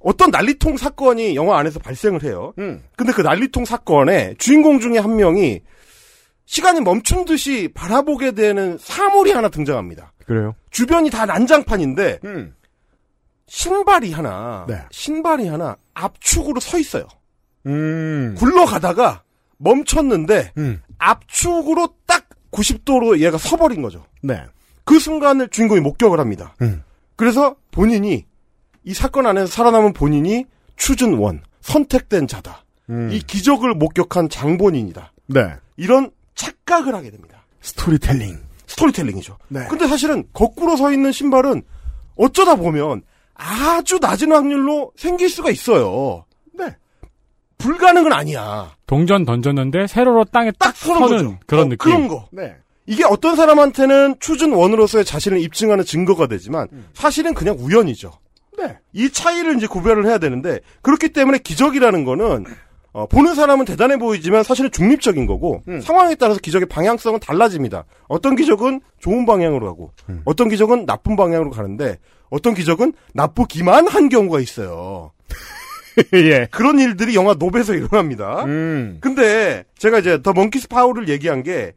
[0.00, 2.52] 어떤 난리통 사건이 영화 안에서 발생을 해요.
[2.58, 2.82] 음.
[2.96, 5.60] 근데 그 난리통 사건에 주인공 중에 한 명이
[6.46, 10.12] 시간이 멈춘 듯이 바라보게 되는 사물이 하나 등장합니다.
[10.24, 10.54] 그래요.
[10.70, 12.54] 주변이 다 난장판인데 음.
[13.46, 14.78] 신발이 하나, 네.
[14.90, 17.06] 신발이 하나 압축으로 서 있어요.
[17.66, 18.34] 음.
[18.38, 19.22] 굴러가다가
[19.58, 20.80] 멈췄는데 음.
[20.98, 24.04] 압축으로 딱 90도로 얘가 서버린 거죠.
[24.22, 24.44] 네.
[24.84, 26.54] 그 순간을 주인공이 목격을 합니다.
[26.62, 26.82] 음.
[27.16, 28.26] 그래서 본인이
[28.84, 30.46] 이 사건 안에서 살아남은 본인이
[30.76, 32.64] chosen one 선택된 자다.
[32.90, 33.10] 음.
[33.12, 35.12] 이 기적을 목격한 장본인이다.
[35.26, 35.40] 네.
[35.76, 37.44] 이런 착각을 하게 됩니다.
[37.60, 38.38] 스토리텔링.
[38.66, 39.36] 스토리텔링이죠.
[39.48, 39.66] 네.
[39.68, 41.62] 근데 사실은 거꾸로 서 있는 신발은
[42.16, 43.02] 어쩌다 보면
[43.34, 46.24] 아주 낮은 확률로 생길 수가 있어요.
[46.52, 46.74] 네.
[47.58, 48.77] 불가능은 아니야.
[48.88, 51.38] 동전 던졌는데 세로로 땅에 딱, 딱 서는.
[51.46, 51.76] 그런 어, 느낌.
[51.78, 52.26] 그런 거.
[52.32, 52.56] 네.
[52.86, 58.10] 이게 어떤 사람한테는 추준 원으로서의 자신을 입증하는 증거가 되지만 사실은 그냥 우연이죠.
[58.56, 58.78] 네.
[58.94, 62.46] 이 차이를 이제 구별을 해야 되는데 그렇기 때문에 기적이라는 거는
[62.92, 67.84] 어, 보는 사람은 대단해 보이지만 사실은 중립적인 거고 상황에 따라서 기적의 방향성은 달라집니다.
[68.08, 69.92] 어떤 기적은 좋은 방향으로 가고
[70.24, 71.98] 어떤 기적은 나쁜 방향으로 가는데
[72.30, 75.12] 어떤 기적은 나쁘기만 한 경우가 있어요.
[76.14, 76.46] 예.
[76.50, 78.44] 그런 일들이 영화 노베에서 일어납니다.
[78.44, 78.98] 음.
[79.00, 81.72] 근데 제가 이제 더 먼키스 파워를 얘기한 게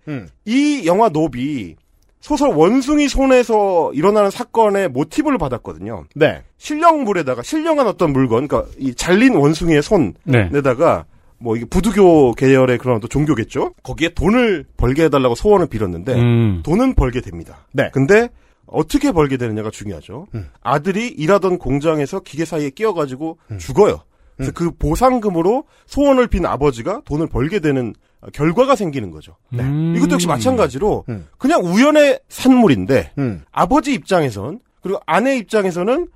[0.45, 1.75] 이 영화 노비
[2.19, 6.05] 소설 원숭이 손에서 일어나는 사건의 모티브를 받았거든요.
[6.15, 6.43] 네.
[6.57, 9.81] 신령물에다가 신령한 어떤 물건, 그러니까 이 잘린 원숭이의
[10.25, 10.49] 네.
[10.49, 11.05] 손에다가
[11.39, 13.73] 뭐 이게 부두교 계열의 그런 어떤 종교겠죠.
[13.81, 16.61] 거기에 돈을 벌게 해달라고 소원을 빌었는데 음.
[16.63, 17.65] 돈은 벌게 됩니다.
[17.71, 17.89] 네.
[17.91, 18.29] 근데
[18.67, 20.27] 어떻게 벌게 되느냐가 중요하죠.
[20.61, 24.01] 아들이 일하던 공장에서 기계 사이에 끼어가지고 죽어요.
[24.41, 27.93] 그래서 그 보상금으로 소원을 빈 아버지가 돈을 벌게 되는
[28.33, 29.35] 결과가 생기는 거죠.
[29.53, 29.93] 음.
[29.95, 31.05] 이것도 역시 마찬가지로
[31.37, 33.43] 그냥 우연의 산물인데 음.
[33.51, 36.07] 아버지 입장에선 그리고 아내 입장에서는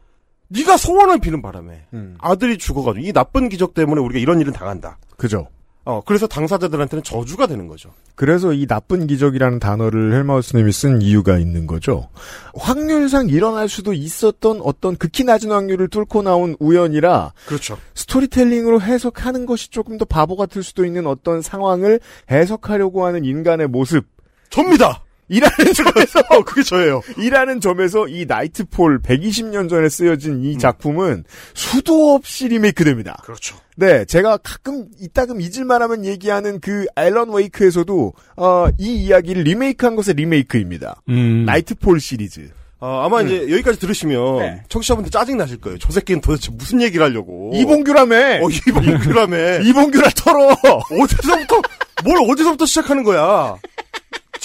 [0.48, 1.86] 네가 소원을 비는 바람에
[2.20, 4.98] 아들이 죽어가지고 이 나쁜 기적 때문에 우리가 이런 일은 당한다.
[5.18, 5.48] 그죠.
[5.86, 7.92] 어 그래서 당사자들한테는 저주가 되는 거죠.
[8.16, 12.10] 그래서 이 나쁜 기적이라는 단어를 헬마우스님이 쓴 이유가 있는 거죠.
[12.56, 17.78] 확률상 일어날 수도 있었던 어떤 극히 낮은 확률을 뚫고 나온 우연이라 그렇죠.
[17.94, 22.00] 스토리텔링으로 해석하는 것이 조금 더 바보 같을 수도 있는 어떤 상황을
[22.32, 24.08] 해석하려고 하는 인간의 모습.
[24.50, 25.05] 접니다.
[25.28, 27.02] 이라는 점에서 그게 저예요.
[27.18, 31.24] 이라는 점에서 이 나이트폴 120년 전에 쓰여진 이 작품은
[31.54, 33.22] 수도 없이 리메이크됩니다.
[33.24, 33.58] 그렇죠.
[33.76, 41.02] 네, 제가 가끔 이따금 잊을만하면 얘기하는 그 앨런 웨이크에서도 어, 이 이야기를 리메이크한 것의 리메이크입니다.
[41.10, 41.46] 음.
[41.46, 42.50] 나이트폴 시리즈.
[42.80, 44.64] 어, 아마 이제 여기까지 들으시면 네.
[44.70, 45.78] 청취자분들 짜증 나실 거예요.
[45.80, 47.52] 저 새끼는 도대체 무슨 얘기를 하려고.
[47.56, 48.16] 이봉규라며.
[48.46, 49.62] 어, 이봉규라며.
[49.66, 50.56] 이봉규라 털어.
[51.02, 51.62] 어디서부터
[52.04, 53.56] 뭘 어디서부터 시작하는 거야?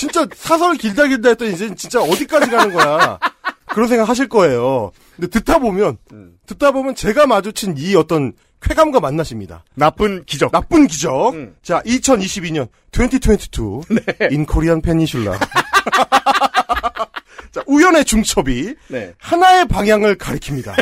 [0.00, 3.18] 진짜 사설 길다 길다 했더니 이제 진짜 어디까지 가는 거야?
[3.66, 4.92] 그런 생각 하실 거예요.
[5.14, 5.98] 근데 듣다 보면
[6.46, 8.32] 듣다 보면 제가 마주친 이 어떤
[8.62, 9.62] 쾌감과 만나십니다.
[9.74, 10.52] 나쁜 기적.
[10.52, 11.34] 나쁜 기적.
[11.62, 15.38] 자, 2022년 2022인 코리안 페니슐라.
[17.52, 19.12] 자, 우연의 중첩이 네.
[19.18, 20.72] 하나의 방향을 가리킵니다.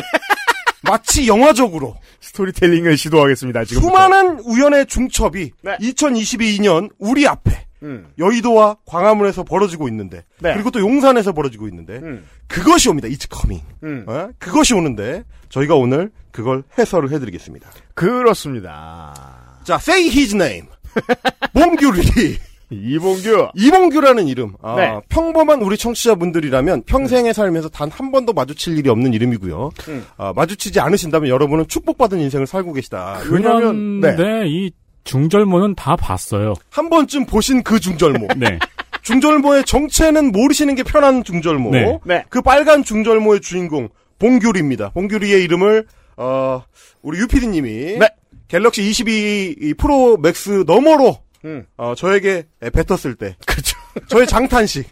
[0.83, 3.65] 마치 영화적으로 스토리텔링을 시도하겠습니다.
[3.65, 5.77] 지금 수많은 우연의 중첩이 네.
[5.81, 8.07] 2022년 우리 앞에 음.
[8.17, 10.53] 여의도와 광화문에서 벌어지고 있는데 네.
[10.53, 12.25] 그리고 또 용산에서 벌어지고 있는데 음.
[12.47, 13.07] 그것이 옵니다.
[13.07, 13.65] It's coming.
[13.83, 14.05] 음.
[14.07, 14.29] 어?
[14.39, 17.69] 그것이 오는데 저희가 오늘 그걸 해설을 해드리겠습니다.
[17.95, 19.59] 그렇습니다.
[19.63, 20.67] 자, say his name.
[21.53, 22.37] 봉규리.
[22.71, 23.47] 이봉규.
[23.55, 24.53] 이봉규라는 이름.
[24.61, 24.99] 아, 네.
[25.09, 29.71] 평범한 우리 청취자분들이라면 평생에 살면서 단 한 번도 마주칠 일이 없는 이름이고요.
[29.87, 30.05] 음.
[30.17, 33.19] 아, 마주치지 않으신다면 여러분은 축복받은 인생을 살고 계시다.
[33.31, 34.15] 왜냐면, 네.
[34.15, 34.71] 그런데 이
[35.03, 36.53] 중절모는 다 봤어요.
[36.69, 38.27] 한 번쯤 보신 그 중절모.
[38.37, 38.59] 네.
[39.01, 41.71] 중절모의 정체는 모르시는 게 편한 중절모.
[41.71, 41.99] 네.
[42.05, 42.25] 네.
[42.29, 43.89] 그 빨간 중절모의 주인공
[44.19, 44.89] 봉규리입니다.
[44.91, 45.87] 봉규리의 이름을
[46.17, 46.63] 어
[47.01, 48.09] 우리 유피디님이 네.
[48.47, 51.65] 갤럭시 22 프로 맥스 너머로 음.
[51.77, 53.77] 어 저에게 뱉었을 때 그렇죠.
[54.07, 54.87] 저의 장탄식.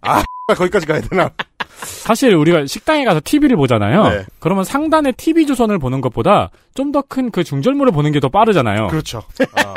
[0.00, 0.22] 아
[0.56, 1.30] 거기까지 가야 되나?
[1.82, 4.08] 사실 우리가 식당에 가서 TV를 보잖아요.
[4.08, 4.24] 네.
[4.38, 8.88] 그러면 상단의 TV 조선을 보는 것보다 좀 더 큰 그 중절모를 보는 게 더 빠르잖아요.
[8.88, 9.22] 그렇죠.
[9.54, 9.74] 아.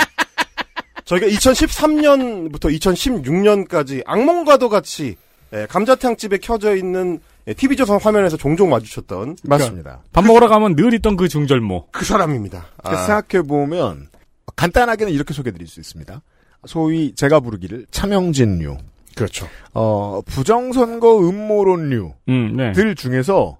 [1.05, 5.15] 저희가 2013년부터 2016년까지 악몽과도 같이
[5.53, 7.19] 예, 감자탕집에 켜져 있는
[7.57, 9.99] TV조선 화면에서 종종 마주쳤던 맞습니다.
[10.13, 11.87] 밥 먹으러 가면 늘 있던 그 중절모.
[11.91, 12.67] 그 사람입니다.
[12.83, 14.07] 아, 생각해 보면,
[14.55, 16.21] 간단하게는 이렇게 소개드릴 수 있습니다.
[16.67, 18.77] 소위 제가 부르기를 차명진류,
[19.15, 19.47] 그렇죠.
[19.73, 22.71] 어, 부정선거 음모론류, 음, 네.
[22.73, 23.57] 들 중에서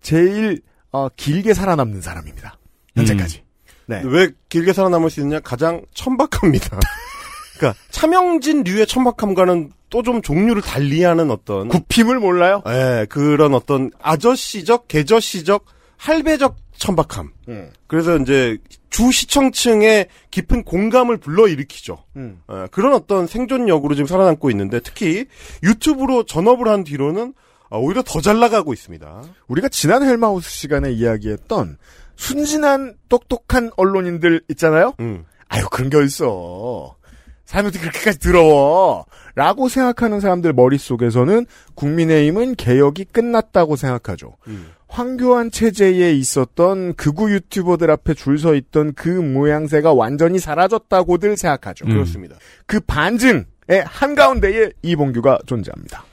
[0.00, 0.60] 제일
[0.92, 2.58] 어, 길게 살아남는 사람입니다.
[2.96, 3.42] 현재까지.
[3.86, 4.02] 네.
[4.04, 5.40] 왜 길게 살아남을 수 있느냐?
[5.40, 6.78] 가장 천박합니다.
[7.58, 12.62] 그러니까 차명진류의 천박함과는 또 좀 종류를 달리하는 어떤 굽힘을 몰라요?
[12.68, 15.64] 예, 그런 어떤 아저씨적, 계저씨적,
[15.96, 17.30] 할배적 천박함.
[17.48, 17.70] 음.
[17.86, 18.58] 그래서 이제
[18.88, 22.02] 주 시청층의 깊은 공감을 불러일으키죠.
[22.16, 22.40] 음.
[22.50, 25.26] 예, 그런 어떤 생존력으로 지금 살아남고 있는데 특히
[25.62, 27.34] 유튜브로 전업을 한 뒤로는
[27.68, 29.22] 어, 오히려 더 잘 나가고 있습니다.
[29.46, 31.76] 우리가 지난 헬마우스 시간에 이야기했던
[32.16, 34.94] 순진한 똑똑한 언론인들 있잖아요?
[35.00, 35.24] 음.
[35.48, 36.96] 아유, 그런 게 어딨어.
[37.44, 39.04] 삶이 어떻게 그렇게까지 더러워.
[39.34, 44.36] 라고 생각하는 사람들 머릿속에서는 국민의힘은 개혁이 끝났다고 생각하죠.
[44.48, 44.70] 음.
[44.90, 51.86] 황교안 체제에 있었던 극우 유튜버들 앞에 줄 서 있던 그 모양새가 완전히 사라졌다고들 생각하죠.
[51.86, 51.92] 음.
[51.92, 52.36] 그렇습니다.
[52.66, 53.44] 그 반증의
[53.84, 56.04] 한가운데에 이봉규가 존재합니다.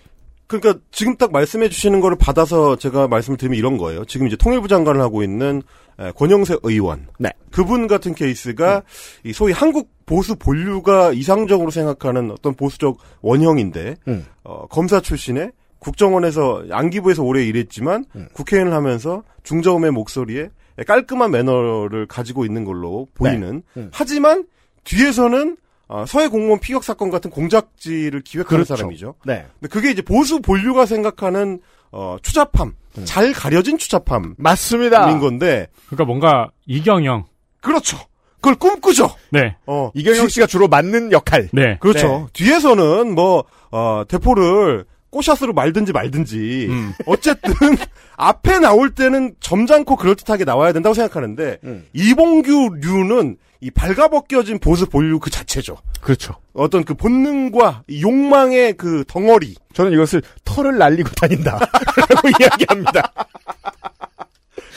[0.45, 4.05] 그러니까 지금 딱 말씀해 주시는 거를 받아서 제가 말씀을 드리면 이런 거예요.
[4.05, 5.61] 지금 이제 통일부 장관을 하고 있는
[5.99, 7.07] 에, 권영세 의원.
[7.19, 7.31] 네.
[7.51, 8.83] 그분 같은 케이스가
[9.23, 14.25] 이 소위 한국 보수 본류가 이상적으로 생각하는 어떤 보수적 원형인데 음.
[14.43, 18.27] 어, 검사 출신에 국정원에서 양기부에서 오래 일했지만 음.
[18.33, 20.49] 국회의원을 하면서 중저음의 목소리에
[20.85, 23.63] 깔끔한 매너를 가지고 있는 걸로 보이는.
[23.73, 23.81] 네.
[23.81, 23.89] 음.
[23.91, 24.45] 하지만
[24.83, 25.57] 뒤에서는
[25.87, 28.75] 어, 서해 공무원 피격 사건 같은 공작지를 기획하는 그렇죠.
[28.75, 29.15] 사람이죠.
[29.25, 29.45] 네.
[29.59, 31.61] 근데 그게 이제 보수 본류가 생각하는
[31.91, 32.75] 어, 추잡함,
[33.05, 34.23] 잘 가려진 추잡함.
[34.23, 34.35] 음.
[34.37, 35.09] 맞습니다.
[35.11, 35.67] 인 건데.
[35.87, 37.25] 그러니까 뭔가 이경영.
[37.61, 37.97] 그렇죠.
[38.35, 39.09] 그걸 꿈꾸죠.
[39.31, 39.55] 네.
[39.65, 41.49] 어, 이경영 씨가 주로 맡는 역할.
[41.53, 41.77] 네.
[41.79, 42.29] 그렇죠.
[42.33, 46.67] 뒤에서는 뭐, 어, 대포를 꼬샷으로 말든지 말든지.
[46.69, 46.93] 음.
[47.05, 47.51] 어쨌든,
[48.17, 51.85] 앞에 나올 때는 점잖고 그럴듯하게 나와야 된다고 생각하는데, 음.
[51.93, 55.77] 이봉규 류는 이 발가벗겨진 보수 본류 그 자체죠.
[56.01, 56.35] 그렇죠.
[56.53, 59.55] 어떤 그 본능과 이 욕망의 그 덩어리.
[59.73, 61.57] 저는 이것을 털을 날리고 다닌다.
[62.09, 63.13] 라고 이야기합니다.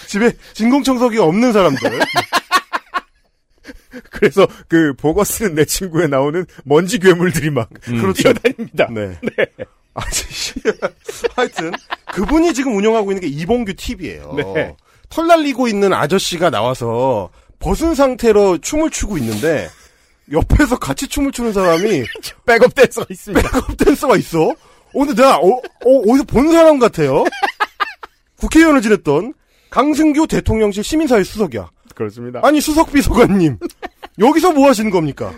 [0.07, 1.91] 집에 진공청소기가 없는 사람들.
[4.11, 8.23] 그래서 그 보거 쓰는 내 친구에 나오는 먼지 괴물들이 막 그렇죠.
[8.23, 8.89] 뛰어다닙니다.
[8.91, 9.09] 네.
[9.09, 9.65] 아, 씨.
[11.37, 11.73] 하여튼
[12.13, 14.35] 그분이 지금 운영하고 있는 게 이봉규 TV예요.
[14.37, 14.77] 네.
[15.09, 19.69] 털 날리고 있는 아저씨가 나와서 벗은 상태로 춤을 추고 있는데
[20.33, 22.05] 옆에서 같이 춤을 추는 사람이
[22.47, 23.51] 백업 댄서가 있습니다.
[23.51, 24.49] 백업 댄서가 있어.
[24.49, 24.55] 어,
[24.93, 27.25] 근데 내가 어, 어, 디서본 사람 같아요.
[28.39, 29.35] 국회의원을 지냈던
[29.71, 31.71] 강승규 대통령실 시민사회 수석이야.
[31.95, 32.41] 그렇습니다.
[32.43, 33.59] 아니 수석 비서관님
[34.21, 35.33] 여기서 뭐 하시는 겁니까?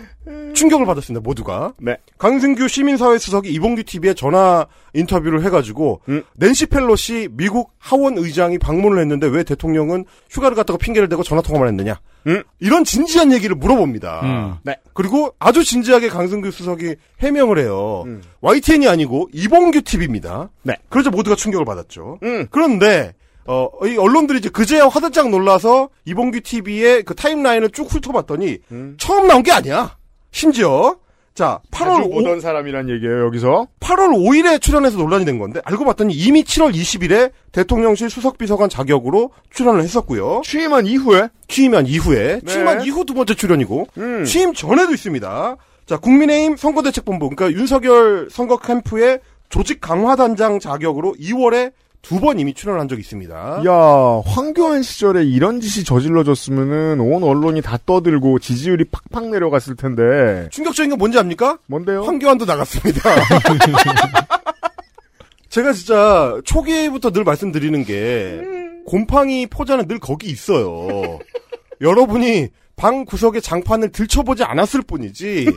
[0.53, 1.73] 충격을 받았습니다 모두가.
[1.79, 1.97] 네.
[2.17, 6.23] 강승규 시민사회 수석이 이봉규 TV에 전화 인터뷰를 해가지고 음.
[6.35, 11.69] 낸시 펠로시 미국 하원 의장이 방문을 했는데 왜 대통령은 휴가를 갔다가 핑계를 대고 전화 통화만
[11.69, 11.99] 했느냐?
[12.27, 12.43] 음.
[12.59, 14.21] 이런 진지한 얘기를 물어봅니다.
[14.23, 14.55] 음.
[14.63, 14.77] 네.
[14.93, 18.03] 그리고 아주 진지하게 강승규 수석이 해명을 해요.
[18.05, 18.21] 음.
[18.41, 20.49] YTN이 아니고 이봉규 TV입니다.
[20.61, 20.75] 네.
[20.89, 22.19] 그래서 모두가 충격을 받았죠.
[22.23, 22.47] 음.
[22.51, 23.13] 그런데
[23.45, 28.95] 어, 이 언론들이 이제 그제야 화들짝 놀라서 이봉규 TV의 그 타임라인을 쭉 훑어봤더니 음.
[28.97, 29.97] 처음 나온 게 아니야.
[30.31, 30.97] 심지어
[31.33, 33.67] 자 8월 아주 5, 오던 사람이란 얘기예요, 여기서.
[33.79, 39.81] 8월 5일에 출연해서 논란이 된 건데 알고 봤더니 이미 7월 20일에 대통령실 수석비서관 자격으로 출연을
[39.81, 40.41] 했었고요.
[40.43, 42.51] 취임한 이후에 취임한 이후에 네.
[42.51, 44.25] 취임한 이후 두 번째 출연이고 음.
[44.25, 45.57] 취임 전에도 있습니다.
[45.85, 49.19] 자 국민의힘 선거대책본부 그러니까 윤석열 선거 캠프의
[49.49, 51.73] 조직 강화단장 자격으로 2월에
[52.03, 53.63] 두 번 이미 출연한 적이 있습니다.
[53.65, 60.47] 야, 황교안 시절에 이런 짓이 저질러졌으면은 온 언론이 다 떠들고 지지율이 팍팍 내려갔을 텐데.
[60.51, 61.57] 충격적인 건 뭔지 압니까?
[61.67, 62.03] 뭔데요?
[62.03, 63.01] 황교안도 나갔습니다.
[65.49, 68.41] 제가 진짜 초기부터 늘 말씀드리는 게
[68.85, 71.19] 곰팡이 포자는 늘 거기 있어요.
[71.79, 75.47] 여러분이 방 구석에 장판을 들춰보지 않았을 뿐이지.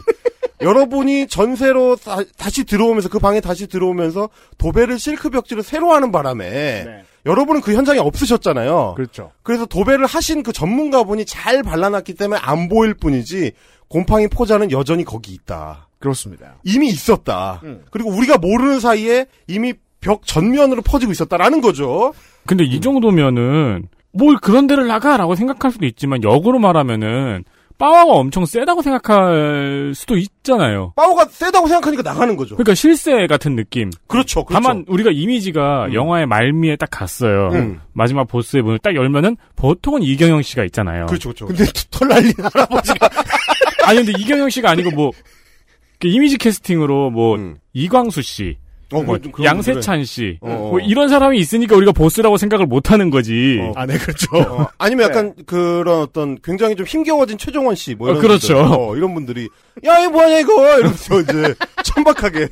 [0.61, 7.03] 여러분이 전세로 다, 시 들어오면서 그 방에 다시 들어오면서 도배를 실크 벽지를 새로 하는 바람에
[7.27, 8.95] 여러분은 그 현장에 없으셨잖아요.
[8.97, 9.33] 그렇죠.
[9.43, 13.53] 그래서 도배를 하신 그 전문가분이 잘 발라놨기 때문에 안 보일 뿐이지
[13.89, 15.89] 곰팡이 포자는 여전히 거기 있다.
[15.99, 16.57] 그렇습니다.
[16.65, 17.61] 이미 있었다.
[17.65, 17.85] 음.
[17.91, 22.15] 그리고 우리가 모르는 사이에 이미 벽 전면으로 퍼지고 있었다라는 거죠.
[22.47, 27.45] 근데 이 정도면은 뭘 그런 데를 나가라고 생각할 수도 있지만 역으로 말하면은
[27.79, 30.93] 파워가 엄청 세다고 생각할 수도 있잖아요.
[30.97, 32.57] 파워가 세다고 생각하니까 나가는 거죠.
[32.57, 33.91] 그러니까 실세 같은 느낌.
[34.07, 34.45] 그렇죠.
[34.45, 34.63] 그렇죠.
[34.63, 37.51] 다만 우리가 이미지가 영화의 말미에 딱 갔어요.
[37.53, 37.81] 음.
[37.93, 41.07] 마지막 보스의 문을 딱 열면은 보통은 이경영 씨가 있잖아요.
[41.07, 41.47] 그렇죠, 그렇죠.
[41.47, 43.11] 근데 털 날린 할아버지가
[43.85, 47.59] 아니 근데 이경영 씨가 아니고 뭐그 이미지 캐스팅으로 뭐 음.
[47.75, 48.57] 이광수 씨,
[48.93, 50.71] 어, 뭐 양세찬 씨, 어, 어.
[50.71, 53.59] 뭐 이런 사람이 있으니까 우리가 보스라고 생각을 못 하는 거지.
[53.61, 53.73] 어.
[53.75, 54.29] 아, 네, 그렇죠.
[54.37, 58.55] 어, 아니면 약간 그런 어떤 굉장히 좀 힘겨워진 최종원 씨, 뭐 이런 어, 그렇죠.
[58.55, 59.49] 분들, 어, 이런 분들이
[59.85, 62.49] 야 이거 뭐하냐 이거 이러면서 이제 천박하게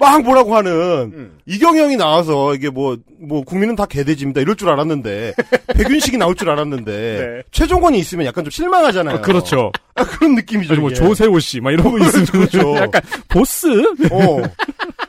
[0.00, 0.72] 막 뭐라고 하는
[1.14, 1.38] 음.
[1.46, 5.34] 이경영이 나와서 이게 뭐뭐 국민은 다 개돼지입니다 이럴 줄 알았는데
[5.74, 7.42] 백윤식이 나올 줄 알았는데 네.
[7.50, 9.16] 최종원이 있으면 약간 좀 실망하잖아요.
[9.16, 9.72] 어, 그렇죠.
[9.94, 10.72] 아, 그런 느낌이죠.
[10.74, 10.92] 아니 뭐.
[10.92, 12.76] 조세호 씨, 막 이런 거 있으면 그렇죠.
[12.78, 13.66] 약간 보스?
[14.10, 14.42] 어.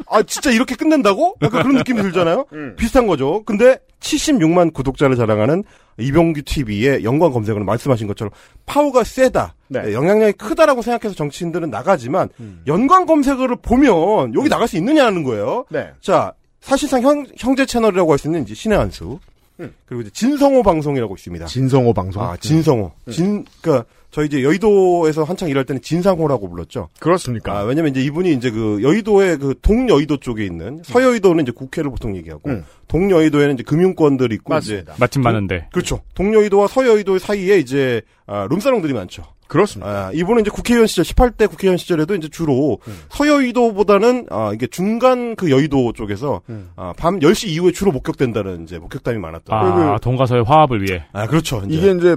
[0.09, 1.35] 아, 진짜 이렇게 끝낸다고?
[1.41, 2.45] 약간 그런 느낌이 들잖아요?
[2.53, 2.75] 음.
[2.75, 3.43] 비슷한 거죠.
[3.45, 5.63] 근데 76만 구독자를 자랑하는
[5.99, 8.31] 이병규 TV의 연관 검색어는 말씀하신 것처럼
[8.65, 9.53] 파워가 세다.
[9.69, 9.83] 네.
[9.83, 12.61] 네, 영향력이 크다라고 생각해서 정치인들은 나가지만 음.
[12.67, 15.65] 연관 검색어를 보면 여기 나갈 수 있느냐는 거예요.
[15.69, 15.91] 네.
[16.01, 19.19] 자, 사실상 형, 형제 채널이라고 할 수 있는 이제 신의 한수.
[19.59, 19.73] 음.
[19.85, 21.45] 그리고 이제 진성호 방송이라고 있습니다.
[21.45, 22.23] 진성호 방송.
[22.23, 22.91] 아, 진성호.
[23.07, 23.11] 음.
[23.11, 26.89] 진, 그니까, 저희 이제 여의도에서 한창 일할 때는 진상호라고 불렀죠.
[26.99, 27.59] 그렇습니까?
[27.59, 32.15] 아, 왜냐면 이제 이분이 이제 그 여의도의 그 동여의도 쪽에 있는 서여의도는 이제 국회를 보통
[32.17, 32.65] 얘기하고 음.
[32.87, 34.95] 동여의도에는 이제 금융권들이 있고 맞습니다.
[34.97, 35.67] 마침 많은데.
[35.71, 35.99] 그렇죠.
[36.15, 39.23] 동여의도와 서여의도 사이에 이제 아, 룸사롱들이 많죠.
[39.49, 39.91] 그렇습니다.
[39.91, 42.99] 아, 이분은 이제 국회의원 시절 18대 국회의원 시절에도 이제 주로 음.
[43.09, 46.69] 서여의도보다는 아, 이게 중간 그 여의도 쪽에서 음.
[46.75, 49.57] 아, 밤 10시 이후에 주로 목격된다는 이제 목격담이 많았던.
[49.57, 51.03] 아, 동가서의 화합을 위해.
[51.11, 51.63] 아, 그렇죠.
[51.65, 51.77] 이제.
[51.77, 52.15] 이게 이제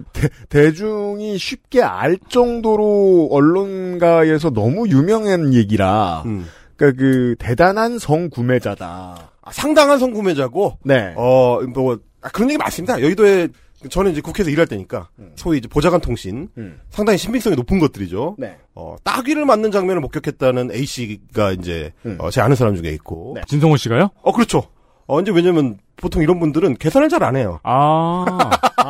[0.51, 6.23] 대, 중이 쉽게 알 정도로 언론가에서 너무 유명한 얘기라.
[6.27, 6.47] 음.
[6.77, 9.31] 그러니까 그 대단한 성 구매자다.
[9.43, 11.15] 아, 상당한 성구매자고 네.
[11.17, 13.01] 어, 뭐 아, 그런 얘기 맞습니다.
[13.01, 13.49] 여의도에
[13.89, 16.81] 저는 이제 국회에서 일할 때니까 소위 이제 보좌관 통신 음.
[16.91, 18.37] 상당히 신빙성이 높은 것들이죠.
[18.39, 18.57] 네.
[18.75, 22.17] 어, 따귀를 맞는 장면을 목격했다는 A 씨가 이제 음.
[22.21, 23.37] 어, 제 아는 사람 중에 있고.
[23.49, 24.11] 진성호 씨가요?
[24.23, 24.65] 어 그렇죠.
[25.07, 27.61] 어 이제 왜냐면 보통 이런 분들은 계산을 잘 안 해요.
[27.65, 28.51] 아, 아,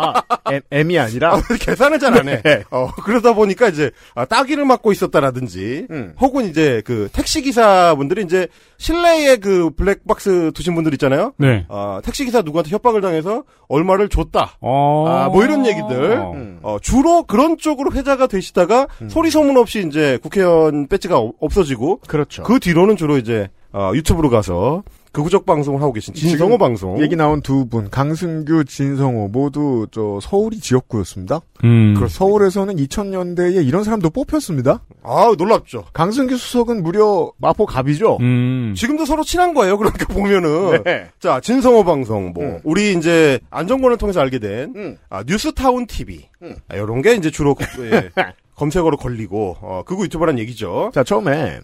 [0.55, 2.42] M, M이 아니라 계산을 잘 안 해.
[2.42, 2.62] 네.
[2.70, 6.14] 어, 그러다 보니까 이제, 아, 따귀를 맞고 있었다라든지, 음.
[6.20, 8.48] 혹은 이제 그 택시 기사분들이 이제
[8.78, 11.32] 실내에 그 블랙박스 두신 분들 있잖아요?
[11.38, 11.64] 네.
[11.68, 14.57] 어, 택시 기사 누구한테 협박을 당해서 얼마를 줬다.
[14.61, 15.07] 어.
[15.09, 16.18] 아, 뭐 이런 얘기들.
[16.34, 16.59] 음.
[16.62, 22.42] 어, 주로 그런 쪽으로 회자가 되시다가 소리 소문 없이 이제 국회의원 배지가 없- 없어지고, 그렇죠.
[22.42, 27.00] 그 뒤로는 주로 이제, 어, 유튜브로 가서 극우적 방송을 하고 계신 진성호 방송.
[27.02, 31.40] 얘기 나온 두 분, 강승규, 진성호 모두 저 서울이 지역구였습니다.
[31.64, 31.94] 음.
[31.98, 34.82] 그 서울에서는 2000년대에 이런 사람도 뽑혔습니다.
[35.02, 35.84] 아 놀랍죠.
[35.92, 38.16] 강승규 수석은 무려 마포 갑이죠.
[38.20, 38.72] 음.
[38.74, 39.76] 지금도 서로 친한 거예요.
[39.76, 41.08] 그러니까 보면은 네.
[41.20, 42.60] 자 진성호 방송 뭐 음.
[42.64, 44.96] 우리 이제 안정권을 통해서 알게 된 음.
[45.10, 46.56] 아, 뉴스타운 TV 음.
[46.68, 48.10] 아, 이런 게 이제 주로 예,
[48.56, 50.90] 검색어로 걸리고 어, 그거 유튜버란 얘기죠.
[50.94, 51.60] 자, 처음에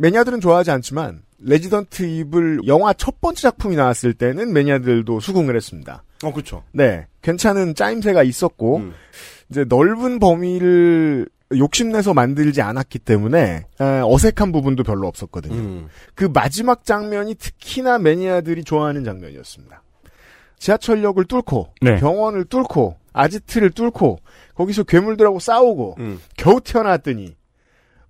[0.00, 6.02] 매니아들은 좋아하지 않지만 Resident Evil 영화 첫 번째 작품이 나왔을 때는 매니아들도 수긍을 했습니다.
[6.24, 6.62] 어 그렇죠.
[6.72, 8.94] 네, 괜찮은 짜임새가 있었고 음.
[9.50, 15.54] 이제 넓은 범위를 욕심내서 만들지 않았기 때문에 에, 어색한 부분도 별로 없었거든요.
[15.54, 15.88] 음.
[16.14, 19.82] 그 마지막 장면이 특히나 매니아들이 좋아하는 장면이었습니다.
[20.58, 21.96] 지하철역을 뚫고 네.
[21.96, 24.20] 병원을 뚫고 아지트를 뚫고
[24.54, 26.20] 거기서 괴물들하고 싸우고 음.
[26.36, 27.34] 겨우 태어났더니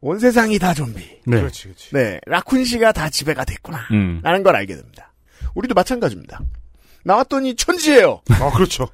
[0.00, 1.00] 온 세상이 다 좀비.
[1.26, 1.36] 네.
[1.40, 1.90] 그렇지 그렇지.
[1.92, 3.78] 네, 라쿤 씨가 다 지배가 됐구나.
[3.92, 4.20] 음.
[4.22, 5.12] 라는 걸 알게 됩니다.
[5.54, 6.40] 우리도 마찬가지입니다.
[7.04, 8.22] 나왔더니 천지예요.
[8.30, 8.88] 아 그렇죠.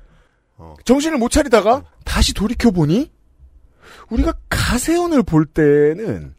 [0.85, 3.11] 정신을 못 차리다가 다시 돌이켜 보니
[4.11, 6.35] 우리가 가세연을 볼 때는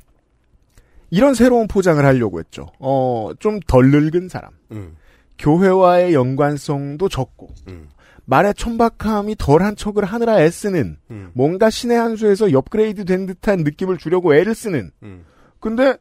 [1.09, 2.67] 이런 새로운 포장을 하려고 했죠.
[2.79, 4.51] 어, 좀 덜 늙은 사람.
[4.71, 4.95] 음.
[5.37, 7.89] 교회와의 연관성도 적고 음.
[8.29, 11.31] 말의 촌박함이 덜한 척을 하느라 애쓰는 음.
[11.33, 15.25] 뭔가 신의 한 수에서 업그레이드 된 듯한 느낌을 주려고 애를 쓰는 음.
[15.61, 15.97] 근데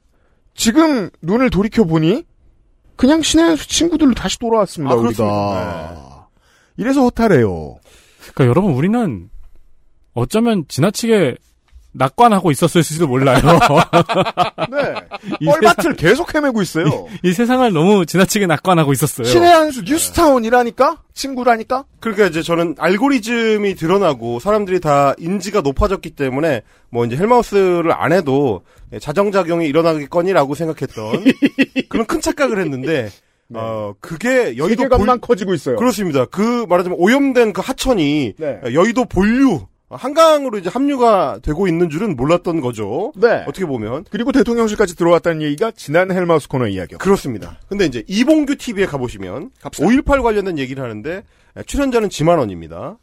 [0.54, 2.24] 지금 눈을 돌이켜 보니
[2.96, 4.92] 그냥 신의 한 수 친구들로 다시 돌아왔습니다.
[4.92, 6.28] 아, 우리가 그렇습니다.
[6.78, 7.76] 이래서 허탈해요.
[8.20, 9.30] 그러니까 여러분 우리는
[10.14, 11.36] 어쩌면 지나치게
[11.96, 13.40] 낙관하고 있었을지도 몰라요.
[14.70, 14.94] 네.
[15.40, 17.06] 이 뻘밭을 계속 헤매고 있어요.
[17.22, 19.26] 이 세상을 너무 지나치게 낙관하고 있었어요.
[19.26, 21.84] 신의 한수 뉴스타운이라니까 친구라니까.
[22.00, 28.62] 그러니까 이제 저는 알고리즘이 드러나고 사람들이 다 인지가 높아졌기 때문에 뭐 이제 헬마우스를 안 해도
[29.00, 31.24] 자정작용이 일어나겠거니라고 생각했던
[31.88, 33.10] 그런 큰 착각을 했는데
[33.54, 35.76] 어 그게 여의도 세계관만 커지고 있어요.
[35.76, 36.26] 그렇습니다.
[36.26, 38.60] 그 말하자면 오염된 그 하천이 네.
[38.74, 43.12] 여의도 본류 한강으로 이제 합류가 되고 있는 줄은 몰랐던 거죠.
[43.16, 43.44] 네.
[43.46, 47.02] 어떻게 보면 그리고 대통령실까지 들어왔다는 얘기가 지난 헬마우스 코너 이야기였고.
[47.02, 47.58] 그렇습니다.
[47.68, 51.22] 근데 이제 이봉규 TV에 가보시면 5.18 관련된 얘기를 하는데
[51.66, 52.96] 출연자는 지만원입니다.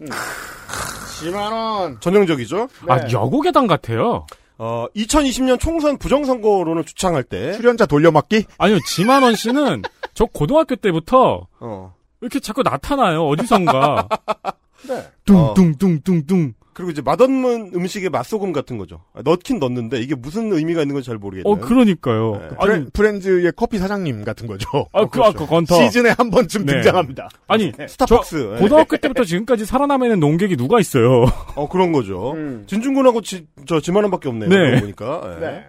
[1.21, 1.99] 10만 원.
[2.01, 2.67] 전형적이죠.
[2.87, 3.13] 아 네.
[3.13, 4.25] 여고괴당 같아요.
[4.57, 8.45] 어, 2020년 총선 부정선거론을 주창할 때 출연자 돌려막기?
[8.57, 9.81] 아니요 지만원 씨는
[10.13, 14.07] 저 고등학교 때부터 어, 이렇게 자꾸 나타나요 어디선가
[14.87, 15.03] 네.
[15.25, 19.01] 뚱뚱뚱뚱뚱 그리고 이제 맛없는 음식에 맛소금 같은 거죠.
[19.13, 21.51] 아, 넣긴 넣는데 이게 무슨 의미가 있는 건지 잘 모르겠네요.
[21.51, 22.37] 어 그러니까요.
[22.39, 22.47] 네.
[22.57, 24.67] 아니 프렌, 프렌즈의 커피 사장님 같은 거죠.
[24.91, 25.75] 아, 그, 아까 건터.
[25.75, 26.73] 시즌에 한 번쯤 네.
[26.73, 27.29] 등장합니다.
[27.47, 28.55] 아니, 스타벅스.
[28.57, 31.25] 저 고등학교 때부터 지금까지 살아남아있는 농객이 누가 있어요.
[31.55, 32.31] 어 그런 거죠.
[32.33, 32.63] 음.
[32.67, 34.49] 진중군하고 지, 저 지만원밖에 없네요.
[34.49, 34.79] 네.
[34.79, 35.21] 보니까.
[35.35, 35.45] 예.
[35.45, 35.63] 네.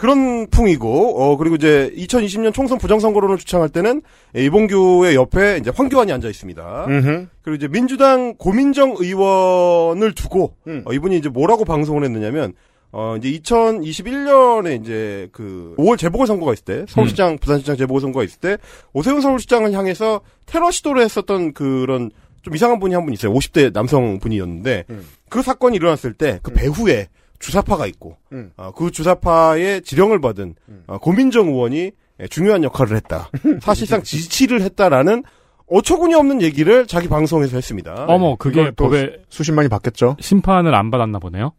[0.00, 4.00] 그런 풍이고 어 그리고 이제 2020년 총선 부정선거론을 주창할 때는
[4.34, 6.86] 이봉규의 옆에 이제 황교안이 앉아 있습니다.
[6.88, 7.26] 음흠.
[7.42, 10.82] 그리고 이제 민주당 고민정 의원을 두고 음.
[10.86, 12.54] 어, 이분이 이제 뭐라고 방송을 했느냐면
[12.92, 18.40] 어 이제 2021년에 이제 그 5월 재보궐 선거가 있을 때 서울시장 부산시장 재보궐 선거가 있을
[18.40, 18.56] 때
[18.94, 23.34] 오세훈 서울시장을 향해서 테러 시도를 했었던 그런 좀 이상한 분이 한 분 있어요.
[23.34, 25.06] 50대 남성 분이었는데 음.
[25.28, 27.08] 그 사건이 일어났을 때 그 배후에
[27.40, 28.52] 주사파가 있고 음.
[28.56, 30.54] 어, 그 주사파의 지령을 받은
[30.86, 33.30] 어, 고민정 의원이 예, 중요한 역할을 했다.
[33.60, 35.24] 사실상 지지를 했다라는
[35.66, 38.04] 어처구니 없는 얘기를 자기 방송에서 했습니다.
[38.08, 40.16] 어머, 그게 법에 수십만이 받겠죠.
[40.20, 41.52] 심판을 안 받았나 보네요.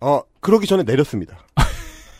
[0.00, 1.38] 어, 그러기 전에 내렸습니다.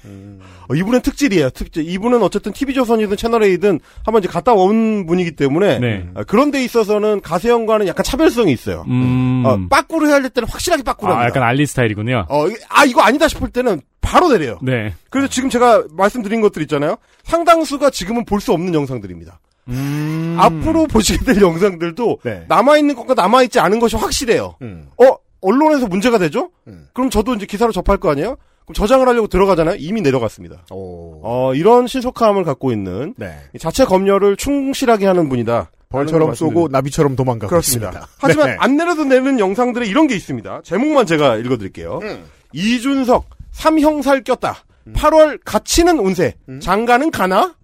[0.04, 0.40] 음.
[0.68, 1.50] 어, 이분은 특질이에요.
[1.50, 1.88] 특질.
[1.88, 6.08] 이분은 어쨌든 TV조선이든 채널A든 한번 이제 갔다 온 분이기 때문에 네.
[6.14, 8.84] 어, 그런 데 있어서는 가세형과는 약간 차별성이 있어요.
[8.88, 9.42] 음.
[9.46, 11.28] 어, 빠꾸를 해야 될 때는 확실하게 빠꾸를 아, 합니다.
[11.38, 12.26] 약간 알리 스타일이군요.
[12.28, 14.58] 어, 아, 이거 아니다 싶을 때는 바로 내려요.
[14.62, 14.94] 네.
[15.10, 16.96] 그래서 지금 제가 말씀드린 것들 있잖아요.
[17.24, 19.40] 상당수가 지금은 볼 수 없는 영상들입니다.
[19.68, 20.36] 음.
[20.38, 22.44] 앞으로 보시게 될 영상들도 네.
[22.48, 24.56] 남아있는 것과 남아있지 않은 것이 확실해요.
[24.60, 24.88] 음.
[25.02, 26.50] 어, 언론에서 문제가 되죠?
[26.68, 26.86] 음.
[26.92, 28.36] 그럼 저도 이제 기사로 접할 거 아니에요?
[28.66, 29.76] 그럼 저장을 하려고 들어가잖아요?
[29.78, 30.64] 이미 내려갔습니다.
[30.70, 31.20] 오.
[31.22, 33.38] 어, 이런 신속함을 갖고 있는 네.
[33.58, 35.70] 자체 검열을 충실하게 하는 분이다.
[35.90, 36.34] 벌처럼.
[36.34, 37.88] 쏘고 나비처럼 도망가고 그렇습니다.
[37.90, 38.08] 있습니다.
[38.18, 38.56] 하지만 네.
[38.58, 40.62] 안 내려도 내는 영상들에 이런 게 있습니다.
[40.64, 42.00] 제목만 제가 읽어드릴게요.
[42.02, 42.24] 음.
[42.52, 44.64] 이준석 삼형살 꼈다.
[44.94, 46.34] 8월 갇히는 운세.
[46.60, 47.54] 장가는 가나?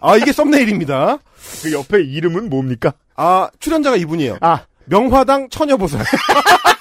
[0.00, 1.18] 아 이게 썸네일입니다.
[1.62, 2.92] 그 옆에 이름은 뭡니까?
[3.14, 4.38] 아 출연자가 이분이에요.
[4.40, 6.02] 아 명화당 처녀보살.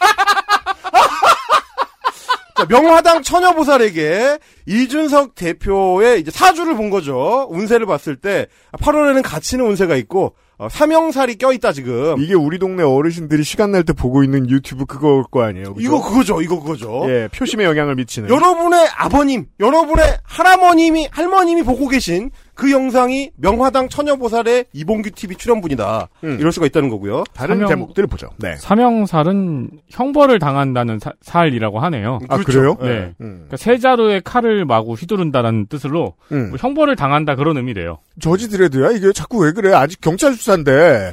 [2.55, 7.47] 자, 명화당 처녀보살에게 이준석 대표의 이제 사주를 본 거죠.
[7.49, 8.47] 운세를 봤을 때
[8.79, 12.15] 8월에는 갇히는 운세가 있고 어, 삼형살이 껴있다 지금.
[12.21, 15.73] 이게 우리 동네 어르신들이 시간 날 때 보고 있는 유튜브 그거일 거 아니에요.
[15.73, 15.85] 그죠?
[15.85, 16.41] 이거 그거죠.
[16.41, 17.03] 이거 그거죠.
[17.09, 18.29] 예, 표심에 영향을 미치는.
[18.29, 26.07] 여러분의 아버님, 여러분의 할아버님이 할머님이 보고 계신 그 영상이 명화당 처녀보살의 이봉규 TV 출연분이다.
[26.23, 27.25] 이럴 수가 있다는 거고요.
[27.33, 28.29] 다른 사명- 제목들을 보죠.
[28.37, 28.55] 네.
[28.57, 32.19] 사명살은 형벌을 당한다는 사- 살이라고 하네요.
[32.29, 32.77] 아, 그래요?
[32.81, 32.87] 네.
[32.87, 32.95] 네.
[33.21, 33.33] 음.
[33.47, 36.49] 그러니까 세 자루에 칼을 마구 휘두른다는 뜻으로 음.
[36.49, 37.97] 뭐 형벌을 당한다 그런 의미래요.
[38.21, 38.91] 저지드레드야?
[38.91, 39.73] 이게 자꾸 왜 그래?
[39.73, 41.11] 아직 경찰 수사인데.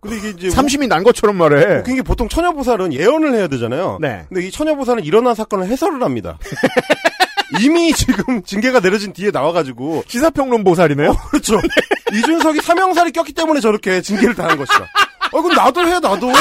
[0.00, 1.80] 근데 이게 이제 삼심이 난 것처럼 말해.
[1.80, 3.98] 웃긴 게 보통 처녀보살은 예언을 해야 되잖아요.
[4.00, 4.24] 네.
[4.28, 6.38] 근데 이 처녀보살은 일어난 사건을 해설을 합니다.
[7.60, 11.14] 이미 지금 징계가 내려진 뒤에 나와가지고 시사평론 보살이네요.
[11.30, 11.60] 그렇죠.
[12.12, 14.86] 이준석이 사명살이 꼈기 때문에 저렇게 징계를 당한 것이다.
[15.32, 16.32] 어, 그럼 나도 해, 나도.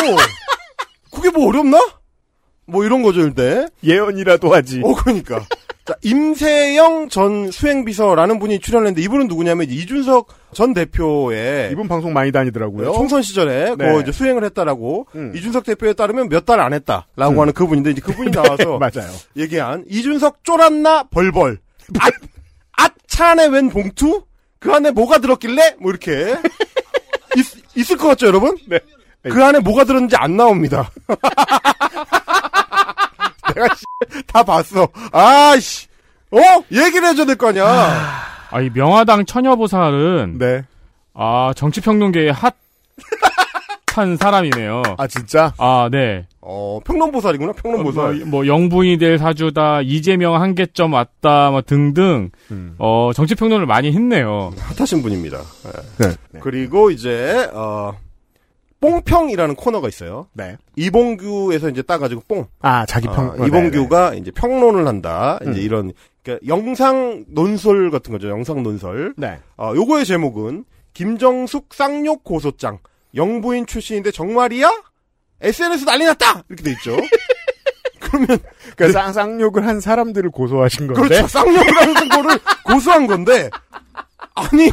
[1.12, 1.80] 그게 뭐 어렵나?
[2.66, 3.68] 뭐 이런 거죠, 일대.
[3.84, 4.82] 예언이라도 하지.
[4.84, 5.46] 어, 그러니까.
[5.90, 12.94] 자, 임세영 전 수행비서라는 분이 출연했는데 이분은 누구냐면 이준석 전 대표의 이분 방송 많이 다니더라고요.
[12.94, 13.94] 총선 시절에 네.
[13.94, 15.34] 그 이제 수행을 했다라고 음.
[15.36, 17.40] 이준석 대표에 따르면 몇 달 안 했다라고 음.
[17.40, 19.10] 하는 그분인데 이제 그분이 나와서 맞아요.
[19.36, 21.58] 얘기한 이준석 쫄았나 벌벌
[22.00, 22.10] 아,
[22.78, 24.22] 아차 안에 웬 봉투
[24.60, 26.36] 그 안에 뭐가 들었길래 뭐 이렇게
[27.36, 27.46] 있,
[27.78, 28.56] 있을 것 같죠 여러분?
[28.68, 28.80] 네.
[29.24, 30.92] 그 안에 뭐가 들었는지 안 나옵니다.
[33.60, 33.84] 내가 씨,
[34.28, 34.88] 다 봤어.
[35.12, 35.88] 아씨,
[36.32, 36.38] 어
[36.72, 37.66] 얘기를 해줘야 될 거 아니야.
[38.52, 40.64] 아, 이 명화당 처녀보살은 네.
[41.14, 42.34] 아 정치평론계의
[43.94, 44.82] 핫한 사람이네요.
[44.98, 45.54] 아 진짜?
[45.58, 46.26] 아, 네.
[46.42, 48.16] 어 평론보살이구나 평론보살.
[48.16, 52.76] 뭐, 뭐 영부인이 될 사주다, 이재명 한계점 왔다, 뭐 등등 음.
[52.80, 54.52] 어 정치평론을 많이 했네요.
[54.58, 55.40] 핫하신 분입니다.
[56.02, 56.08] 예.
[56.08, 56.40] 네.
[56.40, 57.94] 그리고 이제 어
[58.82, 60.28] 뽕평이라는 코너가 있어요.
[60.34, 60.58] 네.
[60.76, 62.48] 이봉규에서 이제 따가지고 뽕.
[62.62, 63.30] 아 자기 평.
[63.30, 65.38] 어, 이봉규가 이제 평론을 한다.
[65.42, 65.58] 이제 음.
[65.58, 68.30] 이런 그러니까 영상 논설 같은 거죠.
[68.30, 69.14] 영상 논설.
[69.18, 69.40] 네.
[69.58, 72.80] 어, 요거의 제목은 김정숙 쌍욕 고소장.
[73.16, 74.70] 영부인 출신인데 정말이야?
[75.42, 76.44] SNS 난리 났다!
[76.50, 76.98] 이렇게 돼 있죠.
[78.00, 78.40] 그러면,
[78.76, 81.02] 그러니까 쌍, 쌍욕을 한 사람들을 고소하신 건데.
[81.02, 81.28] 그렇죠.
[81.28, 83.50] 쌍욕을 하는 거를 고소한 건데,
[84.36, 84.70] 아니,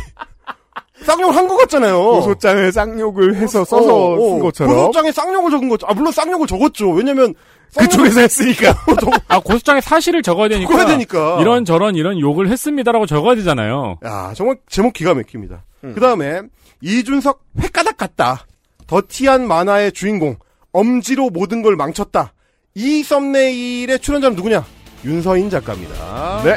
[1.04, 2.02] 쌍욕을 한 것 같잖아요.
[2.02, 4.74] 고소장을 쌍욕을 해서 써서 어, 어, 쓴 것처럼.
[4.74, 5.86] 고소장에 쌍욕을 적은 거죠.
[5.86, 6.90] 아, 물론 쌍욕을 적었죠.
[6.90, 7.34] 왜냐면,
[7.76, 8.74] 그쪽에서 했으니까.
[9.28, 10.70] 아 고소장에 사실을 적어야 되니까.
[10.70, 11.38] 적어야 되니까.
[11.40, 13.98] 이런 저런 이런 욕을 했습니다라고 적어야 되잖아요.
[14.04, 15.64] 야, 정말 제목 기가 막힙니다.
[15.84, 15.92] 음.
[15.94, 16.40] 그 다음에,
[16.80, 18.46] 이준석 횟가닥 같다.
[18.86, 20.36] 더티한 만화의 주인공.
[20.72, 22.32] 엄지로 모든 걸 망쳤다.
[22.74, 24.64] 이 썸네일의 출연자는 누구냐?
[25.04, 26.42] 윤서인 작가입니다.
[26.44, 26.56] 네.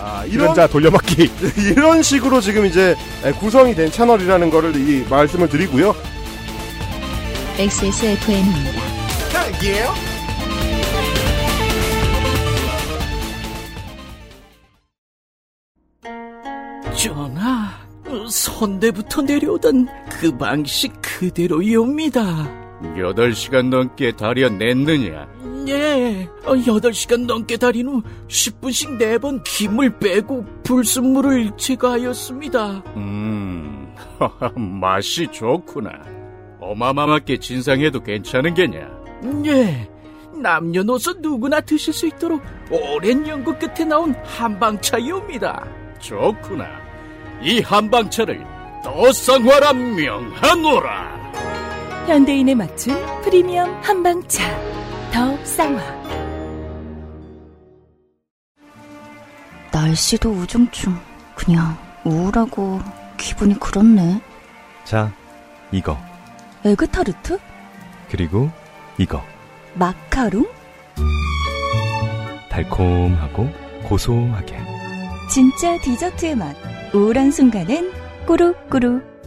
[0.00, 1.30] 아, 이런, 자 돌려받기.
[1.70, 2.94] 이런 식으로 지금 이제
[3.40, 5.94] 구성이 된 채널이라는 거를 이 말씀을 드리고요.
[7.58, 8.80] XSFM입니다.
[9.32, 9.94] 딱이에요?
[16.96, 17.70] 전하,
[18.28, 19.88] 선대부터 내려오던
[20.20, 22.22] 그 방식 그대로이옵니다.
[22.96, 25.26] 8시간 넘게 다려냈느냐?
[25.68, 32.82] 예, 어, 8시간 넘게 달인 후 10분씩 4번 김을 빼고 불순물을 제거하였습니다.
[32.96, 33.94] 음,
[34.80, 35.90] 맛이 좋구나.
[36.60, 38.88] 어마마하게 진상해도 괜찮은 게냐?
[39.46, 39.88] 예,
[40.34, 42.40] 남녀노소 누구나 드실 수 있도록
[42.70, 45.66] 오랜 연구 끝에 나온 한방차이옵니다.
[46.00, 46.66] 좋구나.
[47.42, 48.44] 이 한방차를
[48.84, 51.18] 더 쌍화라 명하노라.
[52.06, 54.42] 현대인에 맞춘 프리미엄 한방차
[55.12, 55.98] 더 쌍화
[59.72, 60.96] 날씨도 우중충.
[61.34, 62.80] 그냥 우울하고
[63.16, 64.20] 기분이 그렇네.
[64.84, 65.12] 자,
[65.70, 65.96] 이거.
[66.64, 67.38] 에그타르트?
[68.10, 68.50] 그리고
[68.98, 69.22] 이거.
[69.74, 70.46] 마카롱?
[72.50, 73.48] 달콤하고
[73.84, 74.58] 고소하게.
[75.30, 76.56] 진짜 디저트의 맛
[76.94, 77.92] 우울한 순간엔
[78.26, 79.17] 꾸룩꾸룩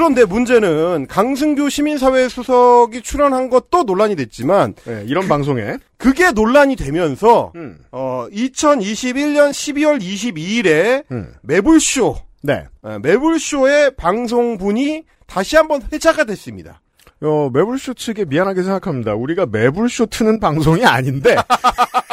[0.00, 7.52] 그런데 문제는 강승규 시민사회 수석이 출연한 것도 논란이 됐지만 네, 이런 방송에 그게 논란이 되면서
[7.54, 7.76] 음.
[7.92, 11.34] 어 2021년 12월 22일에 음.
[11.42, 12.64] 매불쇼 네.
[12.80, 16.80] 어, 매불쇼의 방송분이 다시 한번 회자가 됐습니다.
[17.20, 19.12] 어, 매불쇼 측에 미안하게 생각합니다.
[19.12, 21.36] 우리가 매불쇼 트는 방송이 아닌데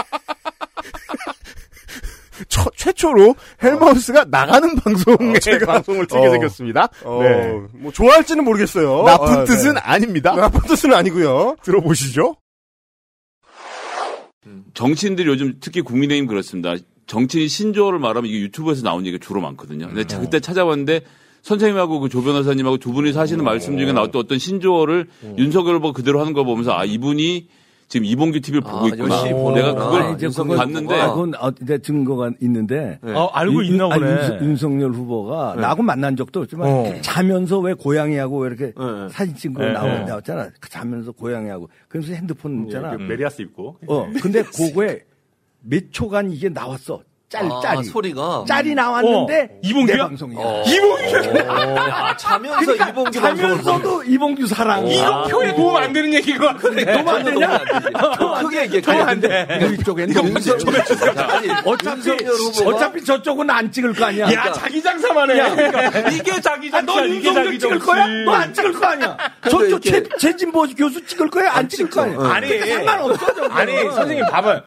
[2.47, 6.31] 처- 최초로 헬마우스가 나가는 방송에 어, 제가- 방송을 틀게 어.
[6.31, 6.89] 생겼습니다.
[7.03, 7.61] 어, 네.
[7.73, 9.03] 뭐 좋아할지는 모르겠어요.
[9.03, 9.79] 나쁜 아, 뜻은 네.
[9.81, 10.35] 아닙니다.
[10.35, 11.55] 나쁜 뜻은 아니고요.
[11.63, 12.35] 들어보시죠.
[14.73, 16.75] 정치인들이 요즘 특히 국민의힘 그렇습니다.
[17.05, 19.87] 정치인 신조어를 말하면 이게 유튜브에서 나온 얘기가 주로 많거든요.
[19.87, 21.01] 근데 자- 그때 찾아봤는데
[21.41, 25.07] 선생님하고 그 조 변호사님하고 두 분이서 하시는 말씀 중에 나왔던 어떤 신조어를
[25.37, 27.47] 윤석열 후보 그대로 하는 거 보면서 아 이분이
[27.89, 29.23] 지금 이봉규 TV를 보고 있구나.
[29.23, 32.99] 내가 그걸 아, 이제 그걸 봤는데 아, 그건 어, 이제 증거가 있는데.
[33.01, 33.13] 네.
[33.13, 34.09] 어, 알고 이- 있나 보네.
[34.41, 35.61] 윤- 윤석열 후보가 네.
[35.61, 36.93] 나하고 만난 적도 없지만 어.
[37.01, 38.73] 자면서 왜 고양이하고 왜 이렇게
[39.09, 39.71] 사진 찍고 네.
[39.71, 40.03] 나오, 네.
[40.03, 40.49] 나왔잖아.
[40.59, 41.69] 그 자면서 고양이하고.
[41.87, 42.97] 그러면서 핸드폰 있잖아.
[42.97, 43.77] 그 메리아스 입고.
[43.87, 44.99] 어, 근데 그거에
[45.61, 47.01] 몇 초간 이게 나왔어.
[47.29, 47.83] 짤, 아, 짤이.
[47.83, 48.45] 소리가.
[48.47, 49.41] 짤이 나왔는데.
[49.51, 49.95] 어, 이봉규야?
[49.95, 50.39] 내 방송이야.
[50.39, 50.63] 어.
[50.65, 52.15] 이봉규 야?
[52.17, 54.87] 자면서 그러니까 이봉규 자면서도 이봉규 사랑.
[54.87, 56.55] 이거 표에 도움 안 되는 얘기가.
[56.55, 56.85] 그래.
[56.93, 57.59] 도움 안 되냐?
[58.41, 58.81] 크게 얘기해.
[58.81, 59.45] 도움 안 돼.
[59.61, 60.21] 우리 도움 안 돼.
[61.21, 62.11] 아니, 어차피,
[62.65, 64.31] 어차피 저쪽은 안 찍을 거 아니야.
[64.31, 65.37] 야, 자기 장사만 해.
[65.37, 65.99] 야, 그러니까.
[66.09, 67.79] 이게 자기 아, 너 장사, 윤석열 찍을.
[67.79, 68.07] 거야?
[68.07, 69.17] 너 안 찍을 거 아니야?
[69.49, 71.51] 저쪽 최, 최진보 교수 찍을 거야?
[71.51, 72.19] 안 찍을 거 아니야?
[72.35, 72.47] 아니.
[72.47, 73.49] 그러니까 상관없어.
[73.49, 74.61] 아니, 선생님 봐봐요.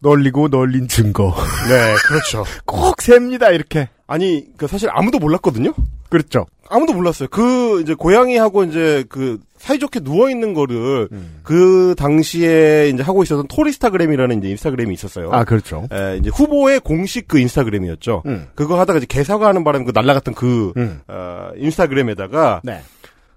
[0.00, 1.34] 널리고 널린 증거.
[1.68, 2.44] 네, 그렇죠.
[2.64, 3.88] 꼭 셉니다, 이렇게.
[4.06, 5.74] 아니, 그 사실 아무도 몰랐거든요?
[6.08, 6.46] 그렇죠.
[6.70, 7.28] 아무도 몰랐어요.
[7.30, 11.40] 그, 이제, 고양이하고 이제, 그, 사이좋게 누워있는 거를, 음.
[11.42, 15.30] 그 당시에 이제 하고 있었던 토리스타그램이라는 이제 인스타그램이 있었어요.
[15.32, 15.88] 아, 그렇죠.
[15.92, 18.22] 에, 이제 후보의 공식 그 인스타그램이었죠.
[18.26, 18.46] 음.
[18.54, 21.00] 그거 하다가 이제 개사과하는 바람에 그 날라갔던 그, 음.
[21.08, 22.82] 어, 인스타그램에다가, 네.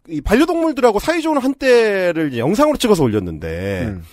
[0.08, 4.04] 이 반려동물들하고 사이좋은 한때를 영상으로 찍어서 올렸는데, 음.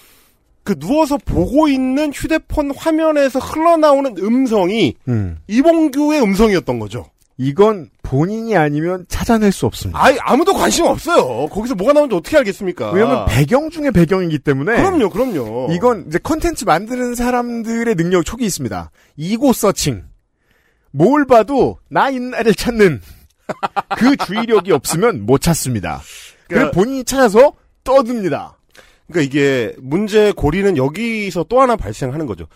[0.69, 5.39] 그 누워서 보고 있는 휴대폰 화면에서 흘러나오는 음성이 음.
[5.47, 7.07] 이봉규의 음성이었던 거죠.
[7.39, 9.99] 이건 본인이 아니면 찾아낼 수 없습니다.
[9.99, 11.47] 아이, 아무도 관심 없어요.
[11.47, 12.91] 거기서 뭐가 나오는지 어떻게 알겠습니까?
[12.91, 14.77] 왜냐면 배경 중에 배경이기 때문에.
[14.77, 15.69] 그럼요, 그럼요.
[15.73, 18.91] 이건 이제 컨텐츠 만드는 사람들의 능력 촉이 있습니다.
[19.17, 20.05] 이고 서칭.
[20.91, 23.01] 뭘 봐도 나 있나를 찾는
[23.97, 26.03] 그 주의력이 없으면 못 찾습니다.
[26.47, 27.55] 그래서 그러니까- 본인이 찾아서
[27.85, 28.58] 떠듭니다.
[29.09, 32.47] 그러니까 이게 문제 고리는 여기서 또 하나 발생하는 거죠.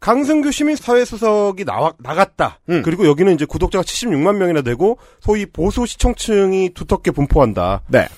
[0.00, 2.58] 강승규 시민사회수석이 나와, 나갔다.
[2.68, 2.82] 음.
[2.82, 7.82] 그리고 여기는 이제 구독자가 76만 명이나 되고 소위 보수 시청층이 두텁게 분포한다.
[7.88, 8.08] 네.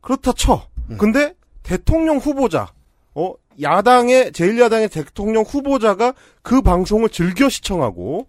[0.00, 0.66] 그렇다 쳐.
[0.98, 2.74] 근데 대통령 후보자,
[3.14, 6.12] 어, 야당의, 제1야당의 대통령 후보자가
[6.42, 8.26] 그 방송을 즐겨 시청하고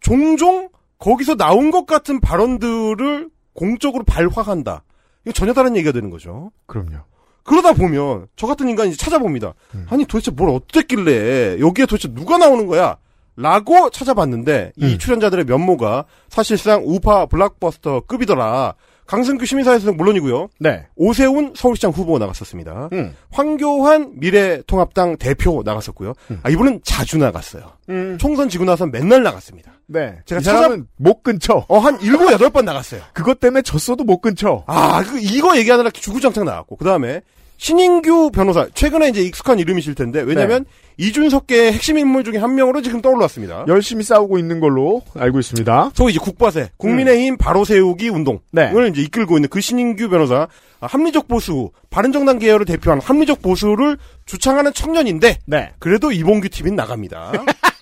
[0.00, 0.68] 종종
[0.98, 4.84] 거기서 나온 것 같은 발언들을 공적으로 발화한다.
[5.24, 6.52] 이거 전혀 다른 얘기가 되는 거죠.
[6.66, 6.98] 그럼요.
[7.46, 9.54] 그러다 보면 저 같은 인간이 찾아봅니다.
[9.74, 9.86] 음.
[9.88, 12.96] 아니 도대체 뭘 어땠길래 여기에 도대체 누가 나오는 거야?
[13.36, 14.98] 라고 찾아봤는데 이 음.
[14.98, 18.74] 출연자들의 면모가 사실상 우파 블락버스터 급이더라.
[19.06, 20.48] 강승규 시민사회에서 물론이고요.
[20.58, 20.86] 네.
[20.96, 22.90] 오세훈 서울시장 후보 나갔었습니다.
[22.92, 23.14] 음.
[23.30, 26.14] 황교안 미래통합당 대표 나갔었고요.
[26.42, 27.72] 아, 이분은 자주 나갔어요.
[27.88, 28.18] 음.
[28.18, 29.72] 총선 지고 나서 맨날 나갔습니다.
[29.86, 30.18] 네.
[30.24, 31.64] 제가 이 사람은 못 근처.
[31.68, 33.00] 어, 한 일곱, 여덟 번 나갔어요.
[33.12, 34.64] 그것 때문에 졌어도 못 근처.
[34.66, 36.76] 아, 그, 이거 얘기하느라 주구장창 나왔고.
[36.76, 37.20] 그 다음에,
[37.56, 38.66] 신인규 변호사.
[38.74, 40.70] 최근에 이제 익숙한 이름이실 텐데, 왜냐면, 네.
[40.98, 43.66] 이준석계의 핵심 인물 중에 한 명으로 지금 떠올랐습니다.
[43.68, 45.90] 열심히 싸우고 있는 걸로 알고 있습니다.
[45.94, 48.72] 소위 이제 국바세, 국민의힘 바로 세우기 운동을 네.
[48.90, 50.48] 이제 이끌고 있는 그 신인규 변호사,
[50.80, 55.72] 아, 합리적 보수, 바른정당 계열을 대표하는 합리적 보수를 주창하는 청년인데, 네.
[55.78, 57.32] 그래도 이봉규 TV는 나갑니다.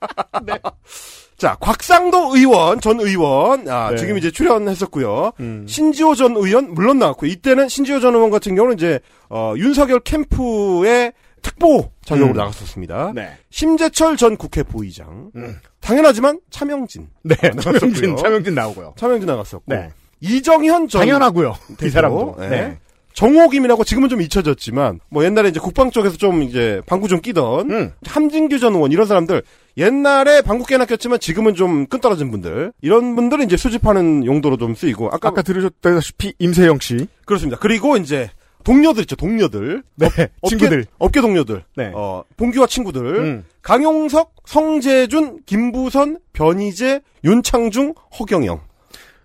[1.40, 3.96] 자, 곽상도 의원, 전 의원, 아, 네.
[3.96, 5.32] 지금 이제 출연했었고요.
[5.40, 5.64] 음.
[5.66, 7.30] 신지호 전 의원, 물론 나왔고요.
[7.30, 9.00] 이때는 신지호 전 의원 같은 경우는 이제,
[9.30, 12.36] 어, 윤석열 캠프의 특보 자격으로 음.
[12.36, 13.12] 나갔었습니다.
[13.14, 13.30] 네.
[13.48, 15.30] 심재철 전 국회 부의장.
[15.34, 15.56] 음.
[15.80, 17.08] 당연하지만 차명진.
[17.22, 17.34] 네.
[17.58, 18.92] 차명진, 차명진 나오고요.
[18.98, 19.64] 차명진 나갔었고.
[19.66, 19.92] 네.
[20.20, 21.54] 이정현 전 당연하고요.
[21.82, 22.36] 이 사람도.
[22.38, 22.48] 네.
[22.50, 22.78] 네.
[23.14, 27.92] 정호김이라고 지금은 좀 잊혀졌지만 뭐 옛날에 이제 국방 쪽에서 좀 이제 방구 좀 끼던 음.
[28.06, 29.42] 함진규 전 의원 이런 사람들
[29.76, 35.08] 옛날에 방구 깨나 꼈지만 지금은 좀 끈떨어진 분들 이런 분들은 이제 수집하는 용도로 좀 쓰이고
[35.08, 37.06] 아까, 아까 들으셨다시피 임세영 씨.
[37.24, 37.58] 그렇습니다.
[37.60, 38.30] 그리고 이제
[38.64, 40.06] 동료들 있죠 동료들 네.
[40.42, 40.86] 업계, 친구들.
[40.98, 41.92] 업계 동료들 네.
[41.94, 43.44] 어 봉규와 친구들 음.
[43.62, 48.60] 강용석 성재준 김부선 변희재 윤창중 허경영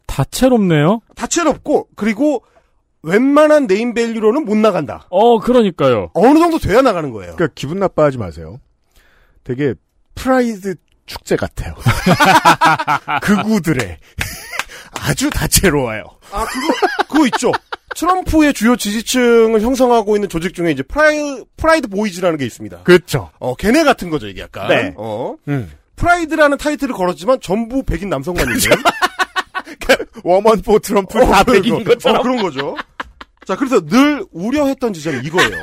[0.07, 1.01] 다채롭네요.
[1.15, 2.43] 다채롭고 그리고
[3.03, 5.05] 웬만한 네임밸류로는 못 나간다.
[5.09, 6.09] 어, 그러니까요.
[6.13, 7.35] 어느 정도 돼야 나가는 거예요.
[7.35, 8.59] 그러니까 기분 나빠하지 마세요.
[9.43, 9.75] 되게
[10.15, 10.75] 프라이드
[11.05, 11.75] 축제 같아요.
[13.21, 13.97] 극우들의
[15.01, 16.03] 아주 다채로워요.
[16.31, 16.73] 아, 그거,
[17.07, 17.51] 그거 있죠.
[17.95, 22.83] 트럼프의 주요 지지층을 형성하고 있는 조직 중에 이제 프라이, Pride Boys라는 게 있습니다.
[22.83, 23.29] 그렇죠.
[23.39, 24.67] 어, 걔네 같은 거죠, 이게 약간.
[24.67, 24.93] 네.
[24.97, 25.35] 어.
[25.47, 25.71] 음.
[25.95, 28.61] 프라이드라는 타이틀을 걸었지만 전부 백인 남성만 있는.
[30.23, 32.19] Women for Trump 다 백인 것처럼.
[32.19, 32.75] 어, 그런 거죠.
[33.45, 35.61] 자, 그래서 늘 우려했던 지점이 이거예요.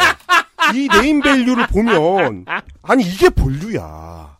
[0.74, 2.46] 이 네임 밸류를 보면,
[2.82, 4.31] 아니, 이게 본류야.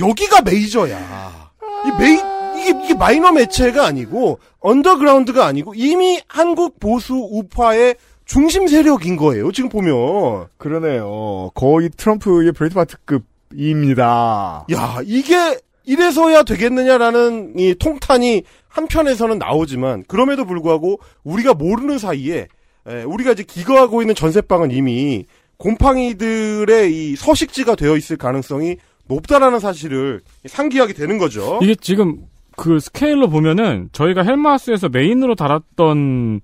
[0.00, 1.50] 여기가 메이저야.
[1.86, 2.18] 이 메이,
[2.60, 9.68] 이게, 이게 마이너 매체가 아니고, 언더그라운드가 아니고, 이미 한국 보수 우파의 중심 세력인 거예요, 지금
[9.68, 10.46] 보면.
[10.56, 11.50] 그러네요.
[11.54, 14.66] 거의 트럼프의 Breitbart급입니다.
[14.72, 22.48] 야, 이게 이래서야 되겠느냐라는 이 통탄이 한편에서는 나오지만 그럼에도 불구하고 우리가 모르는 사이에
[22.86, 25.26] 에, 우리가 이제 기거하고 있는 전세방은 이미
[25.58, 28.76] 곰팡이들의 이 서식지가 되어 있을 가능성이
[29.08, 31.58] 높다라는 사실을 상기하게 되는 거죠.
[31.62, 32.24] 이게 지금
[32.56, 36.40] 그 스케일로 보면은 저희가 헬마우스에서 메인으로 달았던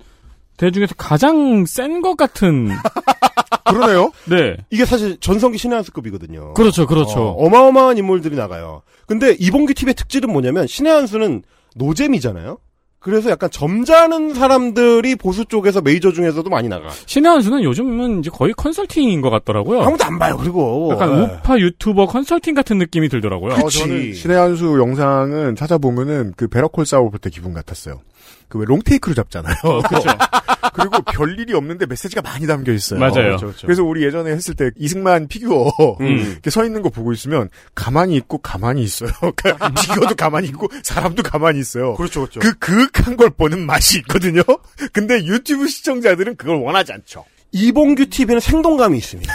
[0.56, 2.68] 대 중에서 가장 센 것 같은
[3.66, 4.10] 그러네요.
[4.28, 4.56] 네.
[4.70, 6.54] 이게 사실 전성기 신의 한 수급이거든요.
[6.54, 7.28] 그렇죠, 그렇죠.
[7.30, 8.82] 어, 마어마한 인물들이 나가요.
[9.06, 11.42] 근데 이봉규 TV의 특질은 뭐냐면 신의 한 수는
[11.76, 12.58] 노잼이잖아요.
[13.00, 16.90] 그래서 약간 점잖은 사람들이 보수 쪽에서 메이저 중에서도 많이 나가.
[17.06, 19.80] 신의 한수는 요즘은 이제 거의 컨설팅인 것 같더라고요.
[19.80, 20.36] 아무도 안 봐요.
[20.38, 21.22] 그리고 약간 예.
[21.22, 23.54] 우파 유튜버 컨설팅 같은 느낌이 들더라고요.
[23.54, 28.02] 어, 저는 신의 한수 영상은 찾아보면은 그 Better Call Saul 볼때 기분 같았어요.
[28.50, 29.54] 그 왜 롱테이크로 잡잖아요.
[29.88, 30.08] 그렇죠.
[30.74, 33.00] 그리고 별 일이 없는데 메시지가 많이 담겨 있어요.
[33.00, 33.38] 맞아요.
[33.62, 36.06] 그래서 우리 예전에 했을 때 이승만 피규어 음.
[36.06, 39.10] 이렇게 서 있는 거 보고 있으면 가만히 있고 가만히 있어요.
[39.36, 41.94] 그러니까 피규어도 가만히 있고 사람도 가만히 있어요.
[41.94, 42.40] 그렇죠, 그렇죠.
[42.40, 44.42] 그 그윽한 걸 보는 맛이 있거든요.
[44.92, 47.24] 근데 유튜브 시청자들은 그걸 원하지 않죠.
[47.52, 49.32] 이봉규 TV는 생동감이 있습니다.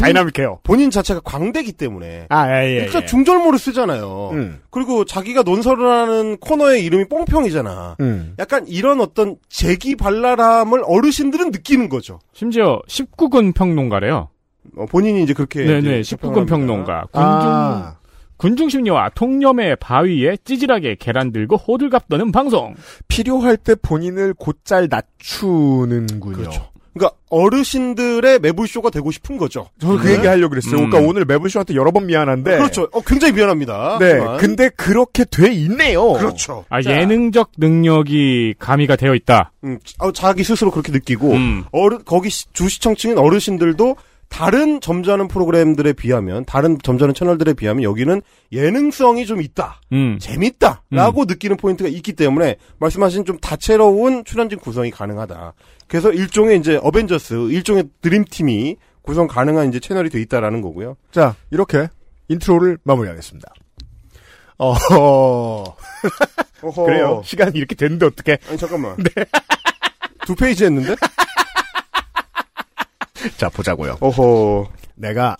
[0.00, 0.60] 다이나믹해요.
[0.62, 2.26] 본인 자체가 광대기 때문에.
[2.30, 2.74] 아, 예, 예.
[2.76, 3.06] 그러니까 예.
[3.06, 4.30] 중절모를 쓰잖아요.
[4.32, 4.60] 음.
[4.70, 7.96] 그리고 자기가 논설을 하는 코너의 이름이 뽕평이잖아.
[8.00, 8.34] 음.
[8.38, 12.18] 약간 이런 어떤 재기 발랄함을 어르신들은 느끼는 거죠.
[12.32, 14.28] 심지어 19군 평론가래요.
[14.76, 15.64] 어, 본인이 이제 그렇게.
[15.64, 17.06] 네네, 이제 19군 평을 평론가.
[17.12, 17.96] 군중, 아.
[18.36, 22.74] 군중심리와 통념의 바위에 찌질하게 계란 들고 호들갑 떠는 방송.
[23.08, 26.36] 필요할 때 본인을 곧잘 낮추는군요.
[26.36, 26.73] 그렇죠.
[26.94, 29.68] 그러니까 어르신들의 매불쇼가 되고 싶은 거죠.
[29.80, 30.14] 저는 그 네.
[30.14, 30.76] 얘기 하려고 그랬어요.
[30.80, 30.90] 음.
[30.90, 32.56] 그러니까 오늘 매블쇼한테 여러 번 미안한데.
[32.58, 32.88] 그렇죠.
[32.92, 33.98] 어, 굉장히 미안합니다.
[33.98, 34.12] 네.
[34.12, 34.36] 하지만.
[34.38, 36.12] 근데 그렇게 돼 있네요.
[36.12, 36.64] 그렇죠.
[36.68, 39.52] 아, 예능적 능력이 가미가 되어 있다.
[39.64, 41.64] 음, 어, 자기 스스로 그렇게 느끼고 음.
[41.72, 43.96] 어르, 거기 시- 주 시청층인 어르신들도
[44.34, 48.20] 다른 점잖은 프로그램들에 비하면 다른 점잖은 채널들에 비하면 여기는
[48.50, 49.80] 예능성이 좀 있다.
[49.92, 50.18] 음.
[50.20, 55.52] 재밌다라고 느끼는 포인트가 있기 때문에 말씀하신 좀 다채로운 출연진 구성이 가능하다.
[55.86, 60.96] 그래서 일종의 이제 어벤져스, 일종의 드림팀이 구성 가능한 이제 채널이 돼 있다라는 거고요.
[61.12, 61.88] 자, 이렇게
[62.26, 63.54] 인트로를 마무리하겠습니다.
[64.58, 65.64] 어.
[66.84, 67.22] 그래요.
[67.24, 68.38] 시간이 이렇게 됐는데 어떻게?
[68.48, 68.96] 아니 잠깐만.
[70.26, 70.96] 두 페이지 했는데?
[73.36, 73.96] 자, 보자고요.
[74.00, 74.68] 어허.
[74.96, 75.36] 내가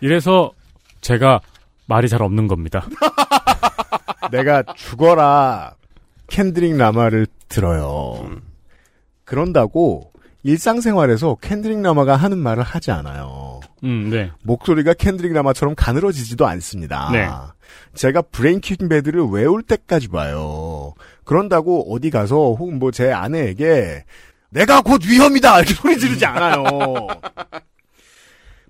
[0.00, 0.52] 이래서
[1.00, 1.40] 제가
[1.86, 2.86] 말이 잘 없는 겁니다.
[4.30, 5.74] 내가 죽어라
[6.26, 8.28] 켄드릭 라마를 들어요.
[9.24, 10.12] 그런다고
[10.42, 13.60] 일상생활에서 켄드릭 라마가 하는 말을 하지 않아요.
[13.84, 14.30] 음, 네.
[14.42, 17.10] 목소리가 켄드릭 라마처럼 가늘어지지도 않습니다.
[17.12, 17.28] 네.
[17.94, 20.94] 제가 브레이킹 배드를 외울 때까지 봐요.
[21.24, 24.04] 그런다고 어디 가서 혹은 뭐 제 아내에게
[24.50, 26.64] 내가 곧 위험이다 이렇게 소리 지르지 않아요.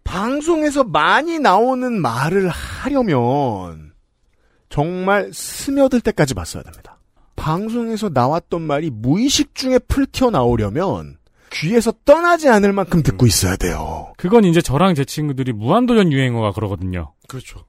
[0.04, 3.92] 방송에서 많이 나오는 말을 하려면
[4.68, 6.98] 정말 스며들 때까지 봤어야 됩니다.
[7.36, 11.18] 방송에서 나왔던 말이 무의식 중에 툭 튀어 나오려면
[11.50, 14.12] 귀에서 떠나지 않을 만큼 듣고 있어야 돼요.
[14.16, 17.14] 그건 이제 저랑 제 친구들이 무한도전 유행어가 그러거든요.
[17.28, 17.64] 그렇죠.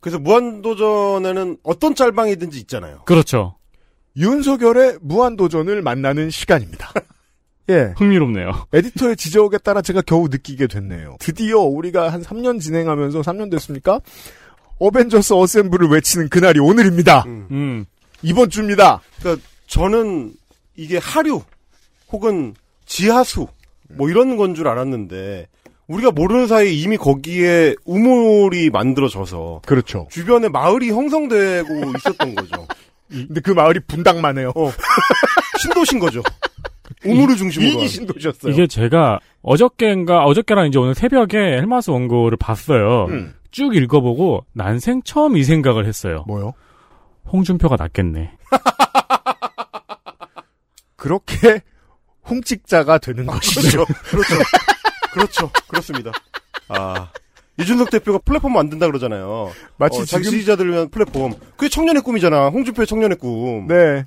[0.00, 3.02] 그래서 무한도전에는 어떤 짤방이든지 있잖아요.
[3.06, 3.56] 그렇죠.
[4.16, 6.92] 윤석열의 무한도전을 만나는 시간입니다.
[7.68, 7.92] 예.
[7.96, 8.66] 흥미롭네요.
[8.72, 11.16] 에디터의 지적에 따라 제가 겨우 느끼게 됐네요.
[11.18, 14.00] 드디어 우리가 한 3년 진행하면서 3년 됐습니까?
[14.78, 17.24] 어벤져스 어셈블을 외치는 그날이 오늘입니다.
[17.26, 17.84] 음.
[18.22, 19.00] 이번 주입니다.
[19.18, 20.32] 그러니까 저는
[20.76, 21.42] 이게 하류
[22.12, 23.48] 혹은 지하수
[23.88, 25.48] 뭐 이런 건 줄 알았는데
[25.88, 30.06] 우리가 모르는 사이에 이미 거기에 우물이 만들어져서 그렇죠.
[30.10, 31.68] 주변에 마을이 형성되고
[31.98, 32.66] 있었던 거죠.
[33.08, 34.52] 근데 그 마을이 분당만 해요.
[35.60, 36.22] 신도신 거죠.
[37.04, 37.68] 우물을 중심으로.
[37.68, 37.88] 이기 한.
[37.88, 38.52] 신도셨어요.
[38.52, 43.06] 이게 제가 어저께인가 어저께랑 이제 오늘 새벽에 헬마스 원고를 봤어요.
[43.06, 43.34] 음.
[43.50, 46.24] 쭉 읽어보고 난생 처음 이 생각을 했어요.
[46.26, 46.52] 뭐요?
[47.32, 48.32] 홍준표가 낫겠네.
[50.96, 51.60] 그렇게
[52.28, 53.84] 홍직자가 되는 것이죠.
[54.10, 54.34] 그렇죠.
[55.12, 55.50] 그렇죠.
[55.68, 56.10] 그렇습니다.
[56.68, 57.08] 아.
[57.58, 59.50] 이준석 대표가 플랫폼 만든다 그러잖아요.
[59.78, 61.34] 마치 어, 자기 지금- 지지자들을 위한 플랫폼.
[61.56, 62.48] 그게 청년의 꿈이잖아.
[62.48, 63.66] 홍준표의 청년의 꿈.
[63.66, 64.04] 네.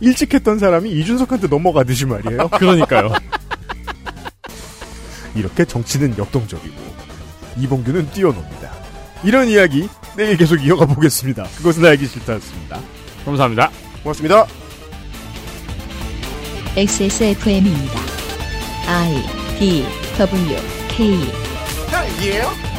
[0.00, 2.48] 일찍 했던 사람이 이준석한테 넘어가듯이 말이에요.
[2.58, 3.12] 그러니까요.
[5.34, 6.74] 이렇게 정치는 역동적이고
[7.58, 8.70] 이봉규는 뛰어놉니다.
[9.24, 11.44] 이런 이야기 내일 계속 이어가 보겠습니다.
[11.56, 12.80] 그것은 알기 싫다였습니다.
[13.24, 13.70] 감사합니다.
[14.02, 14.46] 고맙습니다.
[16.76, 18.00] XSFM입니다.
[18.86, 19.84] I D
[20.18, 20.56] W
[20.88, 21.18] K
[21.92, 22.73] 헬이에요?